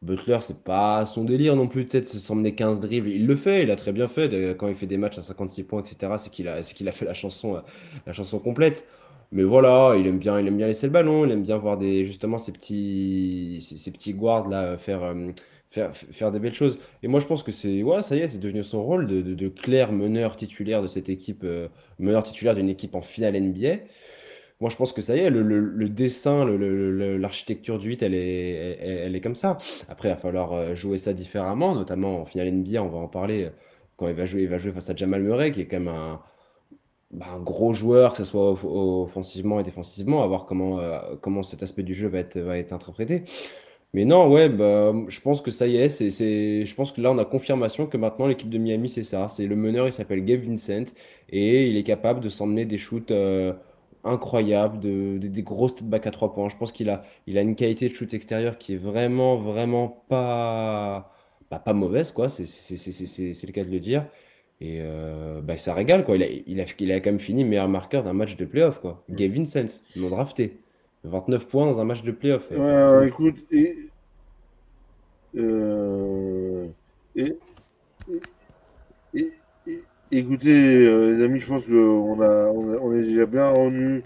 Butler, 0.00 0.38
c'est 0.42 0.62
pas 0.62 1.06
son 1.06 1.24
délire 1.24 1.56
non 1.56 1.66
plus, 1.66 1.84
tu 1.84 1.98
sais, 1.98 2.04
s'emmener 2.04 2.54
15 2.54 2.78
dribbles. 2.78 3.08
Il 3.08 3.26
le 3.26 3.34
fait, 3.34 3.64
il 3.64 3.70
a 3.72 3.76
très 3.76 3.92
bien 3.92 4.06
fait. 4.06 4.56
Quand 4.56 4.68
il 4.68 4.76
fait 4.76 4.86
des 4.86 4.96
matchs 4.96 5.18
à 5.18 5.22
56 5.22 5.64
points, 5.64 5.82
etc., 5.82 6.12
c'est 6.18 6.30
qu'il 6.30 6.46
a, 6.48 6.60
qu'il 6.62 6.88
a 6.88 6.92
fait 6.92 7.04
la 7.04 7.14
chanson, 7.14 7.60
la 8.06 8.12
chanson 8.12 8.38
complète. 8.38 8.86
Mais 9.32 9.42
voilà, 9.42 9.96
il 9.98 10.06
aime 10.06 10.18
bien, 10.18 10.38
il 10.40 10.46
aime 10.46 10.56
bien 10.56 10.68
laisser 10.68 10.86
le 10.86 10.92
ballon, 10.92 11.24
il 11.26 11.32
aime 11.32 11.42
bien 11.42 11.58
voir 11.58 11.80
justement 11.82 12.38
ces 12.38 12.52
petits, 12.52 13.58
ces, 13.60 13.90
petits 13.90 14.14
guards 14.14 14.48
là 14.48 14.78
faire, 14.78 15.02
euh, 15.02 15.32
faire, 15.68 15.94
faire 15.94 16.30
des 16.30 16.38
belles 16.38 16.54
choses. 16.54 16.78
Et 17.02 17.08
moi, 17.08 17.18
je 17.20 17.26
pense 17.26 17.42
que 17.42 17.52
c'est, 17.52 17.82
ouais, 17.82 18.02
ça 18.02 18.16
y 18.16 18.20
est, 18.20 18.28
c'est 18.28 18.38
devenu 18.38 18.62
son 18.62 18.82
rôle 18.84 19.06
de, 19.08 19.20
de, 19.20 19.48
clair 19.48 19.92
meneur 19.92 20.36
titulaire 20.36 20.80
de 20.80 20.86
cette 20.86 21.08
équipe, 21.08 21.42
euh, 21.44 21.68
meneur 21.98 22.22
titulaire 22.22 22.54
d'une 22.54 22.68
équipe 22.68 22.94
en 22.94 23.02
finale 23.02 23.38
NBA. 23.38 23.78
Moi, 24.60 24.70
je 24.70 24.76
pense 24.76 24.92
que 24.92 25.00
ça 25.00 25.16
y 25.16 25.20
est, 25.20 25.30
le, 25.30 25.88
dessin, 25.88 26.44
l'architecture 26.44 27.78
du 27.78 27.88
8, 27.90 28.02
elle 28.02 28.14
est, 28.14 28.78
elle, 28.80 29.14
est 29.14 29.20
comme 29.20 29.36
ça. 29.36 29.58
Après, 29.88 30.08
il 30.08 30.12
va 30.12 30.18
falloir 30.18 30.52
euh, 30.52 30.74
jouer 30.74 30.98
ça 30.98 31.12
différemment, 31.12 31.74
notamment 31.74 32.22
en 32.22 32.24
finale 32.24 32.50
NBA, 32.52 32.82
on 32.82 32.88
va 32.88 32.98
en 32.98 33.08
parler. 33.08 33.50
Quand 33.96 34.08
il 34.08 34.14
va 34.14 34.24
jouer, 34.26 34.42
il 34.42 34.48
va 34.48 34.58
jouer 34.58 34.72
face 34.72 34.90
à 34.90 34.96
Jamal 34.96 35.22
Murray, 35.22 35.52
qui 35.52 35.60
est 35.60 35.66
quand 35.66 35.78
même 35.78 35.88
un, 35.88 36.20
bah, 37.10 37.38
gros 37.42 37.72
joueur, 37.72 38.12
que 38.12 38.18
ce 38.18 38.24
soit 38.24 38.50
offensivement 38.64 39.60
et 39.60 39.62
défensivement, 39.62 40.22
à 40.22 40.26
voir 40.26 40.44
comment, 40.44 40.80
euh, 40.80 41.00
comment 41.22 41.42
cet 41.42 41.62
aspect 41.62 41.82
du 41.82 41.94
jeu 41.94 42.08
va 42.08 42.18
être, 42.18 42.38
va 42.38 42.58
être 42.58 42.72
interprété. 42.72 43.24
Mais 43.94 44.04
non, 44.04 44.30
ouais, 44.30 44.48
bah, 44.50 44.92
je 45.08 45.20
pense 45.20 45.40
que 45.40 45.50
ça 45.50 45.66
y 45.66 45.76
est, 45.76 45.88
c'est, 45.88 46.64
je 46.64 46.74
pense 46.74 46.92
que 46.92 47.00
là, 47.00 47.10
on 47.10 47.18
a 47.18 47.24
confirmation 47.24 47.86
que 47.86 47.96
maintenant, 47.96 48.26
l'équipe 48.26 48.50
de 48.50 48.58
Miami, 48.58 48.88
c'est 48.90 49.02
ça. 49.02 49.28
C'est 49.28 49.46
le 49.46 49.56
meneur, 49.56 49.86
il 49.86 49.92
s'appelle 49.92 50.24
Gabe 50.24 50.42
Vincent, 50.42 50.84
et 51.30 51.68
il 51.68 51.76
est 51.76 51.82
capable 51.84 52.20
de 52.20 52.28
s'emmener 52.28 52.66
des 52.66 52.76
shoots 52.78 53.10
euh, 53.10 53.54
incroyables, 54.04 54.80
de, 54.80 55.18
des 55.18 55.42
grosses 55.42 55.74
têtes 55.74 55.88
back 55.88 56.06
à 56.06 56.10
3 56.10 56.32
points. 56.32 56.48
Je 56.48 56.56
pense 56.56 56.72
qu'il 56.72 56.90
a, 56.90 57.02
il 57.26 57.38
a 57.38 57.42
une 57.42 57.54
qualité 57.54 57.88
de 57.88 57.94
shoot 57.94 58.12
extérieur 58.14 58.58
qui 58.58 58.74
est 58.74 58.76
vraiment, 58.76 59.36
vraiment 59.36 60.04
pas, 60.08 61.12
bah, 61.50 61.58
pas 61.58 61.72
mauvaise, 61.72 62.12
quoi. 62.12 62.28
C'est, 62.28 62.42
le 62.44 63.52
cas 63.52 63.64
de 63.64 63.70
le 63.70 63.78
dire. 63.78 64.06
Et 64.60 64.78
euh, 64.80 65.40
bah, 65.40 65.56
ça 65.56 65.74
régale, 65.74 66.04
quoi. 66.04 66.16
Il 66.16 66.22
a, 66.22 66.26
il, 66.46 66.60
a, 66.60 66.64
il 66.78 66.92
a 66.92 67.00
quand 67.00 67.10
même 67.10 67.20
fini 67.20 67.44
meilleur 67.44 67.68
marqueur 67.68 68.02
d'un 68.02 68.12
match 68.12 68.36
de 68.36 68.44
playoff, 68.44 68.80
quoi. 68.80 69.02
Mm. 69.08 69.14
Gabe 69.14 69.32
Vincent, 69.32 69.80
non 69.96 70.08
drafté. 70.10 70.58
29 71.04 71.46
points 71.48 71.66
dans 71.66 71.80
un 71.80 71.84
match 71.84 72.02
de 72.02 72.10
playoff. 72.10 72.50
Ouais, 72.50 73.08
écoute, 73.08 73.36
et, 73.52 73.88
euh, 75.36 76.66
et, 77.14 77.36
et, 78.10 78.20
écoutez, 80.10 80.86
euh, 80.86 81.16
les 81.16 81.24
amis, 81.24 81.40
je 81.40 81.46
pense 81.46 81.66
qu'on 81.66 82.20
a, 82.20 82.50
on, 82.50 82.88
on 82.88 82.94
est 82.94 83.02
déjà 83.02 83.26
bien 83.26 83.48
revenu 83.48 84.02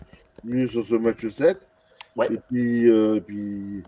sur 0.69 0.85
ce 0.85 0.95
match 0.95 1.27
7. 1.27 1.59
Ouais. 2.17 2.29
Et 2.33 2.39
puis, 2.39 2.91
euh, 2.91 3.21
puis, 3.21 3.83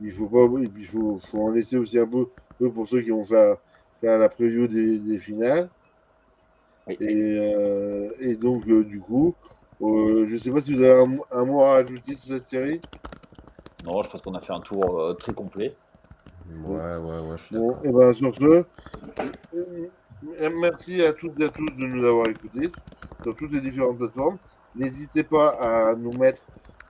il 0.00 0.12
faut 0.12 0.26
pas, 0.26 0.44
et 0.62 0.68
puis 0.68 0.84
faut, 0.84 1.20
faut 1.30 1.42
en 1.42 1.50
laisser 1.50 1.76
aussi 1.76 1.98
un 1.98 2.06
peu, 2.06 2.26
peu 2.58 2.70
pour 2.70 2.88
ceux 2.88 3.00
qui 3.00 3.10
vont 3.10 3.24
faire, 3.24 3.56
faire 4.00 4.18
la 4.18 4.28
preview 4.28 4.66
des, 4.66 4.98
des 4.98 5.18
finales. 5.18 5.68
Et, 6.88 6.96
euh, 7.00 8.10
et, 8.20 8.36
donc, 8.36 8.68
euh, 8.68 8.84
du 8.84 9.00
coup, 9.00 9.34
euh, 9.82 10.26
je 10.26 10.34
ne 10.34 10.38
sais 10.38 10.50
pas 10.50 10.60
si 10.60 10.72
vous 10.72 10.82
avez 10.82 11.02
un, 11.32 11.44
mot 11.44 11.62
à 11.62 11.78
ajouter 11.78 12.16
sur 12.16 12.36
cette 12.36 12.44
série. 12.44 12.80
Non, 13.84 14.02
je 14.02 14.10
pense 14.10 14.20
qu'on 14.20 14.34
a 14.34 14.40
fait 14.40 14.52
un 14.52 14.60
tour 14.60 15.16
très 15.18 15.32
complet. 15.32 15.74
Ouais, 16.64 16.76
ouais, 16.76 17.20
ouais, 17.20 17.36
je 17.36 17.42
suis 17.42 17.56
bon, 17.56 17.76
et 17.82 17.90
ben 17.90 18.12
sur 18.12 18.32
ce, 18.32 18.64
merci 20.54 21.02
à 21.02 21.12
toutes 21.12 21.38
et 21.40 21.44
à 21.44 21.48
tous 21.48 21.66
de 21.66 21.86
nous 21.86 22.04
avoir 22.04 22.28
écoutés 22.28 22.70
sur 23.22 23.34
toutes 23.34 23.52
les 23.52 23.60
différentes 23.60 23.98
plateformes. 23.98 24.38
N'hésitez 24.74 25.22
pas 25.22 25.48
à 25.50 25.94
nous 25.94 26.12
mettre 26.12 26.42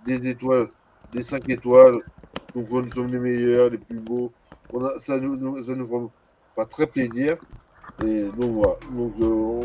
des 0.04 0.28
étoiles, 0.28 0.68
des 1.12 1.22
5 1.22 1.48
étoiles, 1.48 2.00
donc 2.54 2.70
nous 2.70 2.92
sommes 2.92 3.12
les 3.12 3.18
meilleurs, 3.18 3.70
les 3.70 3.78
plus 3.78 3.98
beaux. 3.98 4.32
ça, 4.98 5.18
nous, 5.18 5.62
ça 5.62 5.74
nous 5.74 6.10
fera 6.54 6.66
très 6.66 6.86
plaisir. 6.86 7.36
Et 8.04 8.24
donc 8.24 8.52
voilà. 8.52 8.76
Donc 8.94 9.12
euh, 9.20 9.60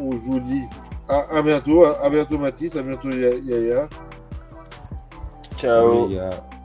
on, 0.00 0.12
je 0.12 0.18
vous 0.18 0.40
dis 0.40 0.62
à, 1.08 1.42
bientôt. 1.42 1.84
À, 1.84 2.08
bientôt 2.08 2.38
Mathis, 2.38 2.74
à 2.76 2.82
bientôt 2.82 3.10
Yaya. 3.10 3.88
Ciao. 5.56 6.10
Ciao. 6.10 6.55